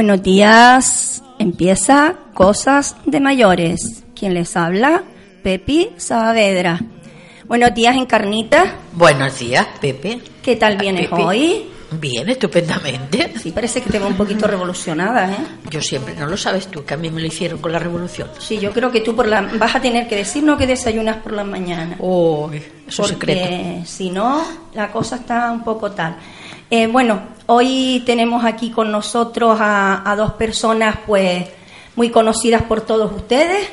Buenos 0.00 0.22
días. 0.22 1.22
Empieza 1.38 2.14
Cosas 2.32 2.96
de 3.04 3.20
Mayores. 3.20 4.02
¿Quién 4.18 4.32
les 4.32 4.56
habla? 4.56 5.02
Pepi 5.42 5.90
Saavedra. 5.98 6.80
Buenos 7.44 7.74
días, 7.74 7.94
Encarnita. 7.96 8.76
Buenos 8.94 9.38
días, 9.38 9.66
Pepe. 9.78 10.22
¿Qué 10.42 10.56
tal 10.56 10.78
vienes 10.78 11.10
Pepe. 11.10 11.22
hoy? 11.22 11.66
Bien, 11.92 12.26
estupendamente. 12.30 13.34
Sí, 13.42 13.50
parece 13.50 13.82
que 13.82 13.90
te 13.90 13.98
va 13.98 14.06
un 14.06 14.16
poquito 14.16 14.46
revolucionada, 14.46 15.30
¿eh? 15.32 15.36
Yo 15.68 15.82
siempre, 15.82 16.14
no 16.14 16.26
lo 16.26 16.38
sabes 16.38 16.68
tú, 16.68 16.82
que 16.82 16.94
a 16.94 16.96
mí 16.96 17.10
me 17.10 17.20
lo 17.20 17.26
hicieron 17.26 17.58
con 17.58 17.70
la 17.70 17.78
revolución. 17.78 18.30
Sí, 18.38 18.58
yo 18.58 18.72
creo 18.72 18.90
que 18.90 19.02
tú 19.02 19.14
por 19.14 19.28
la, 19.28 19.42
vas 19.58 19.74
a 19.74 19.82
tener 19.82 20.08
que 20.08 20.16
decirnos 20.16 20.56
que 20.56 20.66
desayunas 20.66 21.16
por 21.16 21.32
la 21.34 21.44
mañana. 21.44 21.96
Uy, 21.98 22.62
eso 22.88 23.04
es 23.04 23.12
porque 23.12 23.34
secreto. 23.34 23.84
si 23.84 24.08
no, 24.08 24.46
la 24.72 24.90
cosa 24.90 25.16
está 25.16 25.52
un 25.52 25.62
poco 25.62 25.90
tal. 25.90 26.16
Eh, 26.70 26.86
bueno, 26.86 27.20
hoy 27.46 28.02
tenemos 28.06 28.44
aquí 28.44 28.70
con 28.70 28.90
nosotros 28.92 29.58
a, 29.60 30.08
a 30.08 30.16
dos 30.16 30.32
personas, 30.34 30.98
pues, 31.06 31.44
muy 31.96 32.10
conocidas 32.10 32.62
por 32.62 32.82
todos 32.82 33.10
ustedes 33.12 33.68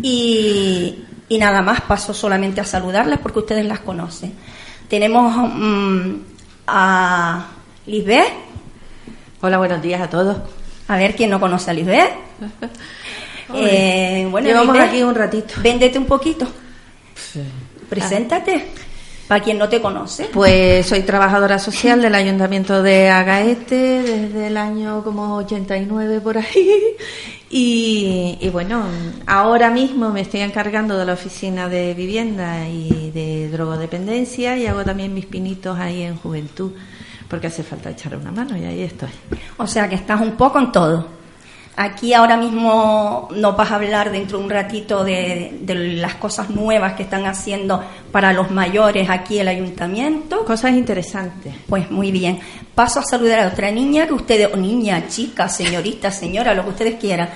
y, 0.00 1.04
y 1.28 1.38
nada 1.38 1.60
más, 1.62 1.80
paso 1.82 2.14
solamente 2.14 2.60
a 2.60 2.64
saludarlas 2.64 3.18
porque 3.18 3.40
ustedes 3.40 3.66
las 3.66 3.80
conocen. 3.80 4.32
Tenemos 4.88 5.34
mm, 5.36 6.14
a 6.68 7.46
Lisbeth, 7.86 8.32
Hola, 9.42 9.56
buenos 9.56 9.80
días 9.80 10.00
a 10.02 10.10
todos. 10.10 10.36
a 10.86 10.96
ver 10.98 11.16
quién 11.16 11.30
no 11.30 11.40
conoce 11.40 11.70
a 11.70 11.74
Lisbeth. 11.74 12.10
Eh, 13.52 14.28
bueno, 14.30 14.46
Llevamos 14.46 14.74
Lisbeth, 14.76 14.88
aquí 14.90 15.02
un 15.02 15.14
ratito. 15.16 15.54
Véndete 15.60 15.98
un 15.98 16.04
poquito. 16.04 16.46
Preséntate. 17.88 18.68
Para 19.30 19.44
quien 19.44 19.58
no 19.58 19.68
te 19.68 19.80
conoce. 19.80 20.28
Pues 20.32 20.86
soy 20.86 21.02
trabajadora 21.02 21.60
social 21.60 22.02
del 22.02 22.16
Ayuntamiento 22.16 22.82
de 22.82 23.10
Agaete 23.10 24.02
desde 24.02 24.48
el 24.48 24.56
año 24.56 25.04
como 25.04 25.36
89 25.36 26.20
por 26.20 26.38
ahí. 26.38 26.70
Y, 27.52 28.38
y 28.40 28.48
bueno, 28.48 28.84
ahora 29.26 29.70
mismo 29.70 30.10
me 30.10 30.20
estoy 30.20 30.40
encargando 30.40 30.96
de 30.96 31.04
la 31.04 31.14
oficina 31.14 31.68
de 31.68 31.94
vivienda 31.94 32.68
y 32.68 33.10
de 33.12 33.48
drogodependencia 33.50 34.56
y 34.56 34.66
hago 34.66 34.84
también 34.84 35.12
mis 35.12 35.26
pinitos 35.26 35.76
ahí 35.76 36.02
en 36.02 36.16
juventud 36.16 36.70
porque 37.28 37.48
hace 37.48 37.64
falta 37.64 37.90
echar 37.90 38.16
una 38.16 38.30
mano 38.30 38.56
y 38.56 38.64
ahí 38.64 38.82
estoy. 38.82 39.10
O 39.56 39.66
sea 39.66 39.88
que 39.88 39.96
estás 39.96 40.20
un 40.20 40.36
poco 40.36 40.60
en 40.60 40.70
todo. 40.70 41.19
Aquí 41.82 42.12
ahora 42.12 42.36
mismo 42.36 43.30
nos 43.34 43.56
vas 43.56 43.70
a 43.70 43.76
hablar 43.76 44.12
dentro 44.12 44.36
de 44.36 44.44
un 44.44 44.50
ratito 44.50 45.02
de, 45.02 45.60
de 45.62 45.74
las 45.96 46.16
cosas 46.16 46.50
nuevas 46.50 46.92
que 46.92 47.04
están 47.04 47.24
haciendo 47.24 47.82
para 48.12 48.34
los 48.34 48.50
mayores 48.50 49.08
aquí 49.08 49.38
el 49.38 49.48
ayuntamiento. 49.48 50.44
Cosas 50.44 50.72
interesantes. 50.72 51.54
Pues 51.66 51.90
muy 51.90 52.12
bien. 52.12 52.38
Paso 52.74 53.00
a 53.00 53.02
saludar 53.02 53.40
a 53.40 53.48
otra 53.48 53.70
niña 53.70 54.06
que 54.06 54.12
ustedes, 54.12 54.52
o 54.52 54.58
niña, 54.58 55.08
chica, 55.08 55.48
señorita, 55.48 56.10
señora, 56.10 56.52
lo 56.52 56.64
que 56.64 56.68
ustedes 56.68 56.94
quieran, 57.00 57.30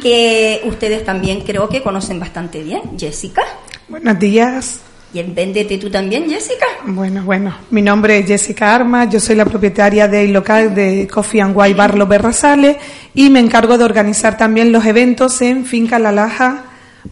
que 0.00 0.62
ustedes 0.64 1.04
también 1.04 1.42
creo 1.42 1.68
que 1.68 1.82
conocen 1.82 2.18
bastante 2.18 2.62
bien. 2.62 2.98
Jessica. 2.98 3.42
Buenos 3.90 4.18
días. 4.18 4.80
Y 5.14 5.22
véndete 5.22 5.76
tú 5.76 5.90
también, 5.90 6.28
Jessica. 6.28 6.64
Bueno, 6.86 7.22
bueno. 7.22 7.54
Mi 7.70 7.82
nombre 7.82 8.18
es 8.18 8.26
Jessica 8.26 8.74
Armas, 8.74 9.10
yo 9.10 9.20
soy 9.20 9.36
la 9.36 9.44
propietaria 9.44 10.08
del 10.08 10.32
local 10.32 10.74
de 10.74 11.06
Coffee 11.06 11.42
and 11.42 11.54
Wine 11.54 11.74
Bar 11.74 11.98
Los 11.98 12.08
Berrazales 12.08 12.78
y 13.14 13.28
me 13.28 13.40
encargo 13.40 13.76
de 13.76 13.84
organizar 13.84 14.38
también 14.38 14.72
los 14.72 14.86
eventos 14.86 15.42
en 15.42 15.66
Finca 15.66 15.98
La 15.98 16.12
Laja, 16.12 16.64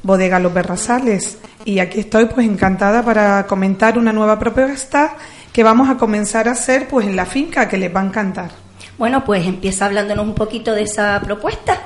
Bodega 0.02 0.38
Los 0.38 0.54
Berrazales. 0.54 1.36
Y 1.66 1.80
aquí 1.80 2.00
estoy 2.00 2.24
pues 2.24 2.46
encantada 2.46 3.04
para 3.04 3.46
comentar 3.46 3.98
una 3.98 4.14
nueva 4.14 4.38
propuesta 4.38 5.16
que 5.52 5.62
vamos 5.62 5.90
a 5.90 5.98
comenzar 5.98 6.48
a 6.48 6.52
hacer 6.52 6.88
pues 6.88 7.06
en 7.06 7.16
la 7.16 7.26
finca 7.26 7.68
que 7.68 7.76
les 7.76 7.94
va 7.94 8.00
a 8.00 8.06
encantar. 8.06 8.50
Bueno, 8.96 9.24
pues 9.24 9.46
empieza 9.46 9.84
hablándonos 9.84 10.26
un 10.26 10.34
poquito 10.34 10.74
de 10.74 10.82
esa 10.82 11.20
propuesta. 11.22 11.78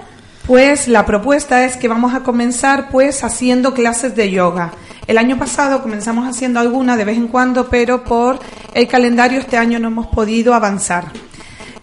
Pues 0.47 0.88
la 0.88 1.06
propuesta 1.06 1.64
es 1.64 1.76
que 1.76 1.88
vamos 1.88 2.14
a 2.14 2.20
comenzar 2.20 2.91
pues 2.91 3.24
haciendo 3.24 3.72
clases 3.72 4.14
de 4.14 4.30
yoga. 4.30 4.72
El 5.06 5.19
año 5.19 5.38
pasado 5.38 5.82
comenzamos 5.82 6.26
haciendo 6.26 6.60
alguna 6.60 6.97
de 6.97 7.04
vez 7.04 7.19
en 7.19 7.28
cuando, 7.28 7.69
pero 7.69 8.04
por 8.04 8.41
el 8.72 8.88
calendario 8.88 9.38
este 9.38 9.59
año 9.59 9.78
no 9.78 9.88
hemos 9.88 10.06
podido 10.06 10.54
avanzar. 10.54 11.12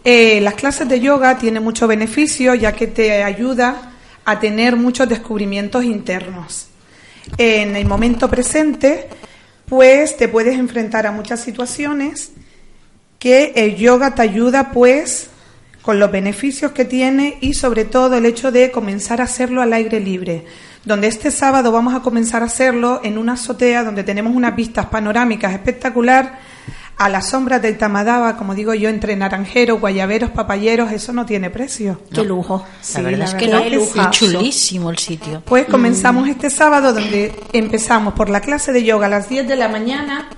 Eh, 0.03 0.41
las 0.41 0.55
clases 0.55 0.89
de 0.89 0.99
yoga 0.99 1.37
tienen 1.37 1.63
mucho 1.63 1.87
beneficio 1.87 2.55
ya 2.55 2.71
que 2.71 2.87
te 2.87 3.23
ayuda 3.23 3.91
a 4.25 4.39
tener 4.39 4.75
muchos 4.75 5.07
descubrimientos 5.07 5.83
internos. 5.83 6.67
En 7.37 7.75
el 7.75 7.85
momento 7.85 8.27
presente, 8.27 9.07
pues 9.67 10.17
te 10.17 10.27
puedes 10.27 10.57
enfrentar 10.57 11.05
a 11.05 11.11
muchas 11.11 11.41
situaciones 11.41 12.31
que 13.19 13.53
el 13.55 13.75
yoga 13.75 14.15
te 14.15 14.23
ayuda 14.23 14.71
pues 14.71 15.27
con 15.83 15.99
los 15.99 16.11
beneficios 16.11 16.71
que 16.71 16.85
tiene 16.85 17.37
y 17.39 17.53
sobre 17.53 17.85
todo 17.85 18.17
el 18.17 18.25
hecho 18.25 18.51
de 18.51 18.71
comenzar 18.71 19.21
a 19.21 19.25
hacerlo 19.25 19.61
al 19.61 19.73
aire 19.73 19.99
libre, 19.99 20.45
donde 20.85 21.07
este 21.07 21.31
sábado 21.31 21.71
vamos 21.71 21.93
a 21.93 22.01
comenzar 22.01 22.41
a 22.41 22.45
hacerlo 22.45 23.01
en 23.03 23.17
una 23.17 23.33
azotea 23.33 23.83
donde 23.83 24.03
tenemos 24.03 24.35
unas 24.35 24.55
vistas 24.55 24.87
panorámicas 24.87 25.53
espectacular. 25.53 26.39
A 26.97 27.09
las 27.09 27.29
sombras 27.29 27.63
del 27.63 27.79
Tamadaba, 27.79 28.37
como 28.37 28.53
digo 28.53 28.75
yo, 28.75 28.87
entre 28.87 29.15
naranjeros, 29.15 29.79
guayaberos, 29.79 30.29
papayeros, 30.29 30.91
eso 30.91 31.11
no 31.13 31.25
tiene 31.25 31.49
precio. 31.49 31.99
Qué 32.13 32.23
lujo. 32.23 32.63
La 32.93 33.01
verdad 33.01 33.27
es 33.27 33.33
que 33.33 33.47
verdad 33.47 33.63
no, 33.63 33.91
que 33.91 34.01
es 34.01 34.09
chulísimo 34.11 34.91
el 34.91 34.99
sitio. 34.99 35.41
Pues 35.43 35.65
comenzamos 35.65 36.27
este 36.27 36.51
sábado 36.51 36.93
donde 36.93 37.33
empezamos 37.53 38.13
por 38.13 38.29
la 38.29 38.41
clase 38.41 38.71
de 38.71 38.83
yoga 38.83 39.07
a 39.07 39.09
las 39.09 39.29
10 39.29 39.47
de 39.47 39.55
la 39.55 39.67
mañana, 39.67 40.29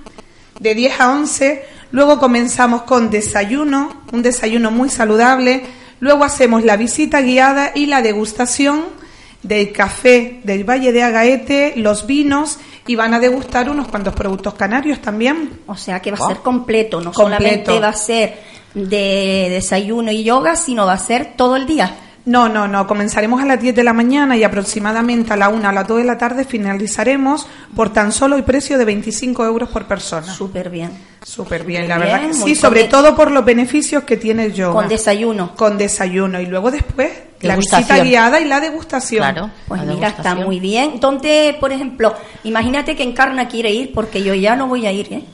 de 0.58 0.74
10 0.74 1.00
a 1.00 1.10
11, 1.10 1.64
luego 1.90 2.18
comenzamos 2.18 2.82
con 2.82 3.10
desayuno, 3.10 4.02
un 4.12 4.22
desayuno 4.22 4.70
muy 4.70 4.88
saludable, 4.88 5.66
luego 6.00 6.24
hacemos 6.24 6.64
la 6.64 6.78
visita 6.78 7.20
guiada 7.20 7.72
y 7.74 7.86
la 7.86 8.00
degustación 8.00 9.03
del 9.44 9.70
café 9.72 10.40
del 10.42 10.68
Valle 10.68 10.90
de 10.90 11.02
Agaete, 11.02 11.74
los 11.76 12.06
vinos 12.06 12.58
y 12.86 12.96
van 12.96 13.14
a 13.14 13.20
degustar 13.20 13.70
unos 13.70 13.86
cuantos 13.88 14.14
productos 14.14 14.54
canarios 14.54 15.00
también. 15.00 15.60
O 15.66 15.76
sea 15.76 16.00
que 16.00 16.10
va 16.10 16.16
a 16.16 16.28
ser 16.28 16.38
completo, 16.38 17.00
no 17.00 17.12
Completo. 17.12 17.42
solamente 17.42 17.78
va 17.78 17.88
a 17.88 17.92
ser 17.92 18.38
de 18.74 19.48
desayuno 19.50 20.10
y 20.10 20.24
yoga, 20.24 20.56
sino 20.56 20.86
va 20.86 20.94
a 20.94 20.98
ser 20.98 21.34
todo 21.36 21.56
el 21.56 21.66
día. 21.66 21.94
No, 22.26 22.48
no, 22.48 22.66
no. 22.66 22.86
Comenzaremos 22.86 23.42
a 23.42 23.44
las 23.44 23.60
10 23.60 23.74
de 23.74 23.84
la 23.84 23.92
mañana 23.92 24.34
y 24.34 24.44
aproximadamente 24.44 25.34
a 25.34 25.36
la 25.36 25.50
1 25.50 25.68
a 25.68 25.72
las 25.72 25.86
2 25.86 25.98
de 25.98 26.04
la 26.04 26.16
tarde 26.16 26.44
finalizaremos 26.44 27.46
por 27.76 27.92
tan 27.92 28.12
solo 28.12 28.36
el 28.36 28.44
precio 28.44 28.78
de 28.78 28.86
25 28.86 29.44
euros 29.44 29.68
por 29.68 29.84
persona. 29.84 30.32
Súper 30.32 30.70
bien. 30.70 30.90
Súper 31.22 31.64
bien, 31.64 31.86
la 31.88 31.98
verdad 31.98 32.20
bien, 32.20 32.30
que 32.32 32.36
sí, 32.36 32.54
sobre 32.54 32.84
todo 32.84 33.14
por 33.14 33.30
los 33.30 33.44
beneficios 33.44 34.04
que 34.04 34.16
tiene 34.16 34.46
el 34.46 34.54
yoga. 34.54 34.74
Con 34.74 34.88
desayuno. 34.88 35.54
Con 35.54 35.76
desayuno 35.76 36.40
y 36.40 36.46
luego 36.46 36.70
después 36.70 37.12
la 37.44 37.56
visita 37.56 37.98
guiada 38.02 38.40
y 38.40 38.44
la 38.44 38.60
degustación. 38.60 39.20
Claro. 39.22 39.50
Pues 39.68 39.82
la 39.84 39.92
mira, 39.94 40.08
está 40.08 40.34
muy 40.34 40.60
bien. 40.60 40.98
¿Dónde, 41.00 41.56
por 41.60 41.72
ejemplo, 41.72 42.14
imagínate 42.44 42.96
que 42.96 43.02
Encarna 43.02 43.48
quiere 43.48 43.70
ir, 43.70 43.92
porque 43.92 44.22
yo 44.22 44.34
ya 44.34 44.56
no 44.56 44.66
voy 44.66 44.86
a 44.86 44.92
ir, 44.92 45.12
¿eh? 45.12 45.24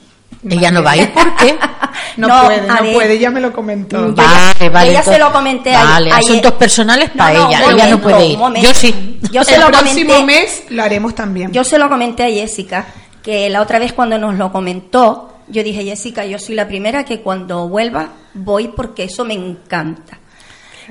Ella 0.49 0.71
no 0.71 0.83
va 0.83 0.93
a 0.93 0.97
ir, 0.97 1.13
¿por 1.13 1.37
qué? 1.37 1.59
No, 2.17 2.27
No, 2.29 2.45
puede, 2.47 2.67
no 2.67 2.83
ver. 2.83 2.95
puede, 2.95 3.19
ya 3.19 3.31
me 3.31 3.41
lo 3.41 3.53
comentó. 3.53 4.13
Vale, 4.15 4.69
vale. 4.71 4.93
ya 4.93 5.03
se 5.03 5.19
lo 5.19 5.31
comenté 5.33 5.75
a- 5.75 5.85
Vale, 5.85 6.11
ayer. 6.13 6.25
asuntos 6.31 6.53
personales 6.55 7.11
para 7.11 7.35
No, 7.35 7.41
no, 7.45 7.49
ella. 7.51 7.65
ella 7.73 7.87
no 7.89 8.01
puede 8.01 8.27
ir. 8.27 8.39
Yo 8.61 8.75
sí. 8.75 9.19
Yo 9.31 9.45
se 9.45 9.55
el 9.55 9.61
lo 9.61 9.67
próximo 9.69 10.15
comenté. 10.15 10.25
mes 10.43 10.65
lo 10.71 10.83
haremos 10.83 11.15
también. 11.15 11.53
Yo 11.53 11.63
se 11.63 11.79
lo 11.79 11.89
comenté 11.89 12.25
a 12.25 12.29
Jessica, 12.29 12.87
que 13.23 13.49
la 13.51 13.61
otra 13.63 13.79
vez 13.79 13.93
cuando 13.93 14.19
nos 14.19 14.35
lo 14.37 14.51
comentó, 14.51 15.35
yo 15.49 15.63
dije, 15.63 15.85
Jessica, 15.85 16.25
yo 16.25 16.39
soy 16.39 16.55
la 16.57 16.67
primera 16.67 17.05
que 17.05 17.21
cuando 17.21 17.69
vuelva 17.69 18.09
voy 18.35 18.69
porque 18.69 19.05
eso 19.05 19.25
me 19.25 19.35
encanta. 19.35 20.19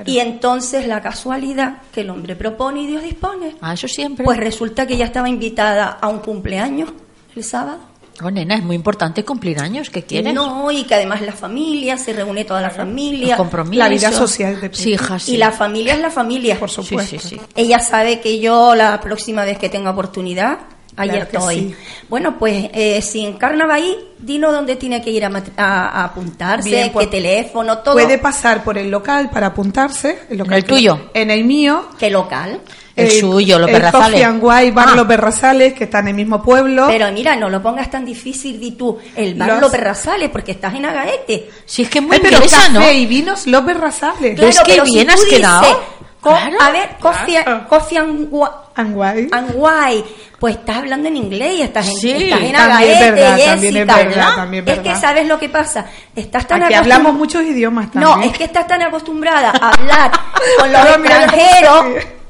Y 0.05 0.19
entonces 0.19 0.87
la 0.87 1.01
casualidad 1.01 1.81
que 1.93 2.01
el 2.01 2.09
hombre 2.09 2.35
propone 2.35 2.81
y 2.81 2.87
Dios 2.87 3.03
dispone. 3.03 3.55
Ah, 3.61 3.73
eso 3.73 3.87
siempre. 3.87 4.25
Pues 4.25 4.37
resulta 4.37 4.85
que 4.85 4.97
ya 4.97 5.05
estaba 5.05 5.29
invitada 5.29 5.97
a 6.01 6.07
un 6.07 6.19
cumpleaños 6.19 6.89
el 7.35 7.43
sábado. 7.43 7.79
Oh, 8.21 8.29
nena, 8.29 8.55
es 8.55 8.63
muy 8.63 8.75
importante 8.75 9.23
cumplir 9.23 9.59
años. 9.59 9.89
¿Qué 9.89 10.03
quieres? 10.03 10.33
No, 10.33 10.69
y 10.71 10.83
que 10.83 10.95
además 10.95 11.21
la 11.21 11.31
familia, 11.31 11.97
se 11.97 12.11
reúne 12.11 12.43
toda 12.43 12.61
la 12.61 12.69
familia. 12.69 13.37
compromisos. 13.37 13.77
La 13.77 13.87
vida 13.87 14.11
social 14.11 14.59
de 14.59 14.69
Sí, 14.73 14.91
hija, 14.91 15.19
sí. 15.19 15.35
Y 15.35 15.37
la 15.37 15.51
familia 15.51 15.93
es 15.93 16.01
la 16.01 16.11
familia. 16.11 16.59
Por 16.59 16.69
supuesto. 16.69 17.17
sí, 17.17 17.29
sí. 17.29 17.41
Ella 17.55 17.79
sabe 17.79 18.19
que 18.19 18.39
yo 18.39 18.75
la 18.75 18.99
próxima 18.99 19.45
vez 19.45 19.57
que 19.57 19.69
tenga 19.69 19.91
oportunidad, 19.91 20.59
ahí 20.99 21.09
Claro 21.09 21.23
estoy. 21.31 21.55
sí. 21.55 21.75
Bueno, 22.09 22.37
pues 22.37 22.69
eh, 22.73 23.01
si 23.01 23.25
encarna 23.25 23.65
va 23.65 23.75
ahí, 23.75 23.95
dinos 24.17 24.51
dónde 24.51 24.75
tiene 24.75 25.01
que 25.01 25.09
ir 25.11 25.23
a, 25.25 25.29
mat- 25.29 25.49
a- 25.57 25.89
a 26.01 26.03
apuntarse, 26.05 26.69
Bien, 26.69 26.87
qué 26.87 26.93
pues, 26.93 27.09
teléfono, 27.09 27.79
todo. 27.79 27.93
Puede 27.93 28.17
pasar 28.17 28.63
por 28.63 28.77
el 28.77 28.89
local 28.91 29.29
para 29.29 29.47
apuntarse. 29.47 30.19
El 30.29 30.39
local 30.39 30.57
el 30.57 30.63
que- 30.63 30.69
tuyo? 30.69 31.09
En 31.13 31.31
el 31.31 31.43
mío. 31.45 31.85
¿Qué 31.97 32.09
local? 32.09 32.59
El 32.95 33.11
suyo, 33.11 33.57
los 33.59 33.69
el 33.69 33.75
Berrazales. 33.75 34.09
Coffee 34.11 34.23
and 34.25 34.73
Bar 34.75 34.87
Ah. 34.89 34.95
Los 34.95 35.07
Berrazales, 35.07 35.73
que 35.73 35.85
está 35.85 35.99
en 35.99 36.09
el 36.09 36.15
mismo 36.15 36.43
pueblo. 36.43 36.87
Pero 36.89 37.09
mira, 37.13 37.33
no 37.37 37.49
lo 37.49 37.61
pongas 37.63 37.89
tan 37.89 38.03
difícil, 38.03 38.59
di 38.59 38.71
tú, 38.71 38.97
el 39.15 39.35
bar 39.35 39.47
Los- 39.51 39.61
Los 39.61 39.71
Berrazales, 39.71 40.29
porque 40.29 40.51
estás 40.51 40.73
en 40.73 40.85
Agaete. 40.85 41.49
Si 41.65 41.83
es 41.83 41.89
que 41.89 41.99
es 41.99 42.03
muy 42.03 42.15
Ay, 42.17 42.21
pero 42.23 42.35
inglesa, 42.35 42.57
café 42.57 42.71
¿no? 42.73 42.91
y 42.91 43.05
vinos 43.05 43.47
Los 43.47 43.63
Berrazales. 43.65 44.35
Claro. 44.35 44.49
Es 44.49 44.59
que 44.59 44.71
pero 44.73 44.83
bien 44.83 45.09
has 45.09 45.15
dices 45.23 45.29
quedado. 45.39 45.81
Co- 46.21 46.31
Claro, 46.31 46.57
a 46.61 46.71
ver, 46.71 46.89
coffee, 46.99 47.41
claro. 47.43 47.67
coffee 47.69 47.97
and, 47.97 48.29
And 48.75 48.95
why? 48.95 49.29
and 49.31 49.51
why. 49.55 50.03
Pues 50.37 50.55
estás 50.57 50.77
hablando 50.77 51.07
en 51.07 51.15
inglés 51.17 51.53
y 51.57 51.61
estás 51.61 51.87
en, 51.87 51.93
Sí, 51.95 52.11
estás 52.11 52.41
en 52.41 52.51
también 52.53 52.55
es 52.91 52.97
Agaete, 52.97 53.11
verdad, 53.11 53.35
Jessica. 53.37 53.51
también 53.51 53.77
es 53.77 53.87
verdad, 53.87 54.35
también 54.35 54.67
es 54.67 54.73
Es 54.77 54.79
que 54.83 54.95
sabes 54.95 55.27
lo 55.27 55.39
que 55.39 55.49
pasa. 55.49 55.85
Estás 56.15 56.47
tan 56.47 56.63
Aquí 56.63 56.73
hablamos 56.73 57.13
muchos 57.13 57.43
idiomas 57.43 57.91
también. 57.91 58.19
No, 58.19 58.23
es 58.25 58.37
que 58.37 58.43
estás 58.45 58.67
tan 58.67 58.81
acostumbrada 58.81 59.51
a 59.61 59.69
hablar 59.69 60.11
con 60.59 60.71
los 60.71 60.85
extranjeros. 60.85 61.85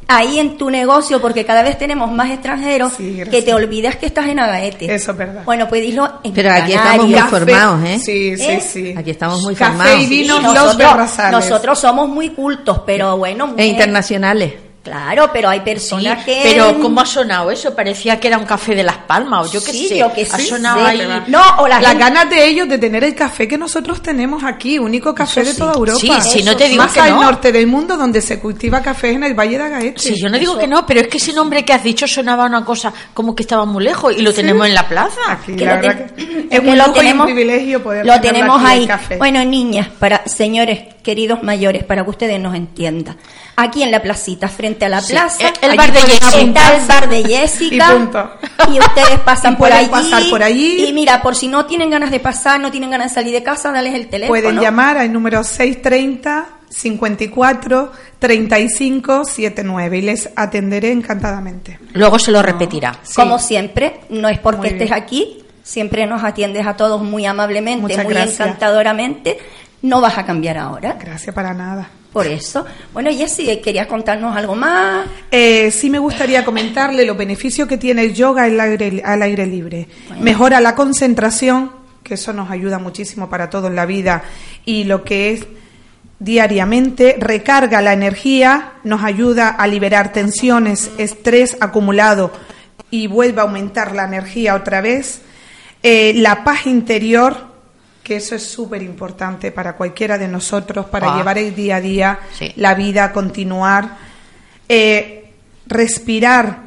Ahí 0.10 0.40
en 0.40 0.58
tu 0.58 0.70
negocio, 0.70 1.22
porque 1.22 1.46
cada 1.46 1.62
vez 1.64 1.78
tenemos 1.78 2.12
más 2.12 2.30
extranjeros, 2.32 2.94
Sí, 2.98 3.22
que 3.30 3.42
te 3.42 3.54
olvidas 3.54 3.96
que 3.96 4.08
estás 4.08 4.28
en 4.28 4.40
Agaete. 4.40 4.94
Eso 4.94 5.12
es 5.12 5.18
verdad. 5.18 5.44
Bueno, 5.46 5.70
pues 5.70 5.82
dilo 5.82 6.20
en 6.24 6.34
Pero 6.34 6.52
aquí 6.52 6.74
estamos 6.74 6.84
canario. 6.92 7.04
muy 7.06 7.14
Café- 7.16 7.30
formados, 7.30 7.84
¿eh? 7.86 8.00
Sí, 8.00 8.36
sí, 8.38 8.44
¿Eh? 8.44 8.62
sí. 8.62 8.94
Aquí 8.98 9.12
estamos 9.12 9.42
muy 9.42 9.56
Café 9.56 9.72
formados. 9.78 10.02
y 10.02 10.06
vino, 10.08 10.38
Sí, 10.38 10.44
los 10.44 10.54
nosotros, 10.54 10.78
berrazales. 10.78 11.32
nosotros 11.32 11.80
somos 11.80 12.10
muy 12.10 12.30
cultos, 12.32 12.82
pero 12.86 13.18
bueno, 13.18 13.46
E 13.46 13.48
mujer- 13.52 13.66
internacionales. 13.68 14.54
Claro, 14.84 15.30
pero 15.34 15.50
hay 15.50 15.60
Sí, 15.60 15.66
personas 15.66 16.24
que 16.24 16.40
pero 16.44 16.80
¿cómo 16.82 17.02
ha 17.02 17.06
sonado 17.06 17.52
eso? 17.52 17.76
Parecía 17.76 18.20
que 18.20 18.28
era 18.30 18.38
un 18.38 18.46
café 18.46 18.76
de 18.76 18.84
Las 18.84 18.98
Palmas 18.98 19.48
o 19.48 19.52
yo 19.52 19.64
qué 19.64 19.72
Sí, 19.74 19.88
sé. 19.90 19.98
yo 20.00 20.12
que 20.14 20.22
ha 20.24 20.38
sí, 20.38 20.48
sonado 20.48 20.86
ahí. 20.86 21.02
No, 21.28 21.42
o 21.60 21.68
la 21.68 21.82
Las 21.82 21.90
gente- 21.92 22.04
ganas 22.06 22.30
de 22.30 22.48
ellos 22.48 22.68
de 22.70 22.78
tener 22.78 23.04
el 23.04 23.14
café 23.14 23.48
que 23.48 23.58
nosotros 23.58 24.02
tenemos 24.02 24.44
aquí, 24.44 24.80
único 24.80 25.14
café 25.14 25.42
Eso 25.42 25.52
de 25.52 25.58
toda 25.58 25.74
Europa. 25.74 26.00
Sí, 26.00 26.12
sí, 26.40 26.44
no 26.44 26.56
te 26.56 26.70
digo 26.70 26.82
Más 26.84 26.94
que 26.94 27.02
al 27.02 27.12
no. 27.12 27.24
norte 27.24 27.52
del 27.52 27.68
mundo 27.68 27.98
donde 27.98 28.22
se 28.22 28.40
cultiva 28.40 28.82
café 28.82 29.12
en 29.12 29.24
el 29.26 29.34
Valle 29.34 29.58
de 29.58 29.64
Agaete. 29.66 30.00
Sí, 30.02 30.16
yo 30.20 30.30
no 30.30 30.40
digo 30.40 30.58
que 30.58 30.68
no, 30.68 30.86
pero 30.86 31.02
es 31.02 31.08
que 31.08 31.18
ese 31.18 31.34
nombre 31.34 31.66
que 31.66 31.74
has 31.74 31.84
dicho 31.84 32.08
sonaba 32.08 32.46
una 32.46 32.64
cosa 32.64 32.94
como 33.14 33.36
que 33.36 33.44
estaba 33.44 33.66
muy 33.66 33.84
lejos 33.84 34.14
y 34.18 34.22
lo 34.22 34.34
tenemos 34.34 34.66
en 34.66 34.74
la 34.74 34.88
plaza. 34.88 35.20
Aquí, 35.28 35.56
que 35.58 35.66
la 35.66 35.76
lo 35.76 35.82
ten- 35.82 35.98
que 36.16 36.48
es 36.56 36.60
un 36.62 36.78
lujo 36.78 37.04
y 37.04 37.12
un 37.12 37.26
privilegio 37.26 37.84
poder 37.84 38.06
lo 38.06 38.20
tenemos 38.22 38.62
aquí, 38.62 38.66
el 38.76 38.80
ahí. 38.82 38.88
café. 38.88 39.18
Bueno, 39.18 39.44
niñas, 39.44 39.90
para 40.00 40.26
señores, 40.26 40.80
queridos 41.04 41.44
mayores, 41.44 41.84
para 41.84 42.04
que 42.04 42.10
ustedes 42.10 42.40
nos 42.40 42.56
entiendan. 42.56 43.18
Aquí 43.56 43.84
en 43.84 43.92
la 43.92 44.02
placita, 44.02 44.48
frente 44.48 44.86
a 44.86 44.90
la 44.90 45.02
Sí, 45.02 45.14
plaza, 45.14 45.52
el- 45.62 45.76
bar 45.78 45.92
de 45.92 46.00
Jessica. 46.02 46.28
apuntar 46.30 46.76
el 46.80 46.88
bar 46.88 47.10
de 47.10 47.24
Jessica 47.24 47.88
Y 47.90 47.98
punto. 47.98 48.32
y 48.72 48.80
ustedes 48.80 49.20
pasan 49.26 49.54
Y 49.56 49.56
por 49.58 49.72
allí. 49.72 49.88
pasar 49.90 50.24
por 50.30 50.44
allí. 50.44 50.86
Y 50.88 50.94
mira, 50.94 51.22
por 51.22 51.36
si 51.36 51.48
no 51.48 51.66
tienen 51.66 51.90
ganas 51.90 52.12
de 52.12 52.20
pasar, 52.20 52.60
no 52.60 52.72
tienen 52.72 52.90
ganas 52.90 53.12
de 53.12 53.16
salir 53.16 53.34
de 53.34 53.44
casa, 53.44 53.72
dales 53.72 53.94
el 53.96 54.08
teléfono. 54.08 54.40
Pueden 54.42 54.60
llamar 54.62 54.98
al 54.98 55.12
número 55.12 55.44
630 55.44 56.48
54 56.70 57.92
35 58.20 59.26
79 59.26 59.98
y 59.98 60.02
les 60.02 60.30
atenderé 60.36 60.92
encantadamente. 60.92 61.80
Luego 61.94 62.20
se 62.20 62.32
lo 62.32 62.42
repetirá. 62.42 63.00
Sí. 63.04 63.16
Como 63.16 63.40
siempre, 63.40 64.02
no 64.10 64.30
es 64.30 64.40
porque 64.40 64.70
estés 64.70 64.92
aquí, 64.92 65.44
siempre 65.64 66.06
nos 66.06 66.24
atiendes 66.24 66.66
a 66.68 66.76
todos 66.78 67.02
muy 67.02 67.26
amablemente, 67.26 67.82
Muchas 67.82 68.04
muy 68.04 68.14
gracias. 68.14 68.40
encantadoramente. 68.40 69.38
No 69.82 70.02
vas 70.02 70.18
a 70.18 70.26
cambiar 70.26 70.58
ahora. 70.58 70.98
Gracias 71.00 71.34
para 71.34 71.54
nada. 71.54 71.90
Por 72.12 72.26
eso. 72.26 72.66
Bueno, 72.92 73.12
Jessy, 73.12 73.58
¿querías 73.58 73.86
contarnos 73.86 74.36
algo 74.36 74.56
más? 74.56 75.06
Eh, 75.30 75.70
sí 75.70 75.90
me 75.92 76.00
gustaría 76.00 76.44
comentarle 76.44 77.06
los 77.06 77.16
beneficios 77.16 77.68
que 77.68 77.78
tiene 77.78 78.04
el 78.04 78.16
yoga 78.16 78.44
al 78.44 78.60
aire, 78.60 79.02
al 79.06 79.22
aire 79.22 79.46
libre. 79.46 79.88
Mejora 80.20 80.60
la 80.60 80.74
concentración, 80.74 81.72
que 82.04 82.16
eso 82.16 82.34
nos 82.34 82.50
ayuda 82.50 82.80
muchísimo 82.80 83.30
para 83.30 83.52
todo 83.52 83.68
en 83.68 83.76
la 83.76 83.86
vida, 83.86 84.24
y 84.66 84.86
lo 84.86 85.04
que 85.04 85.34
es 85.34 85.46
diariamente, 86.20 87.16
recarga 87.20 87.82
la 87.82 87.94
energía, 87.94 88.74
nos 88.84 89.04
ayuda 89.04 89.50
a 89.50 89.68
liberar 89.68 90.12
tensiones, 90.12 90.92
estrés 90.98 91.58
acumulado 91.62 92.32
y 92.92 93.08
vuelve 93.08 93.40
a 93.40 93.44
aumentar 93.44 93.96
la 93.96 94.06
energía 94.06 94.56
otra 94.56 94.82
vez. 94.82 95.22
Eh, 95.82 96.14
la 96.16 96.44
paz 96.44 96.68
interior, 96.68 97.49
que 98.10 98.16
eso 98.16 98.34
es 98.34 98.44
súper 98.44 98.82
importante 98.82 99.52
para 99.52 99.74
cualquiera 99.74 100.18
de 100.18 100.28
nosotros, 100.28 100.88
para 100.88 101.14
Ah. 101.14 101.18
llevar 101.18 101.38
el 101.38 101.54
día 101.54 101.76
a 101.76 101.80
día, 101.82 102.20
Sí. 102.34 102.52
la 102.56 102.74
vida, 102.74 103.12
continuar. 103.14 103.98
Eh, 104.68 105.32
respirar 105.68 106.58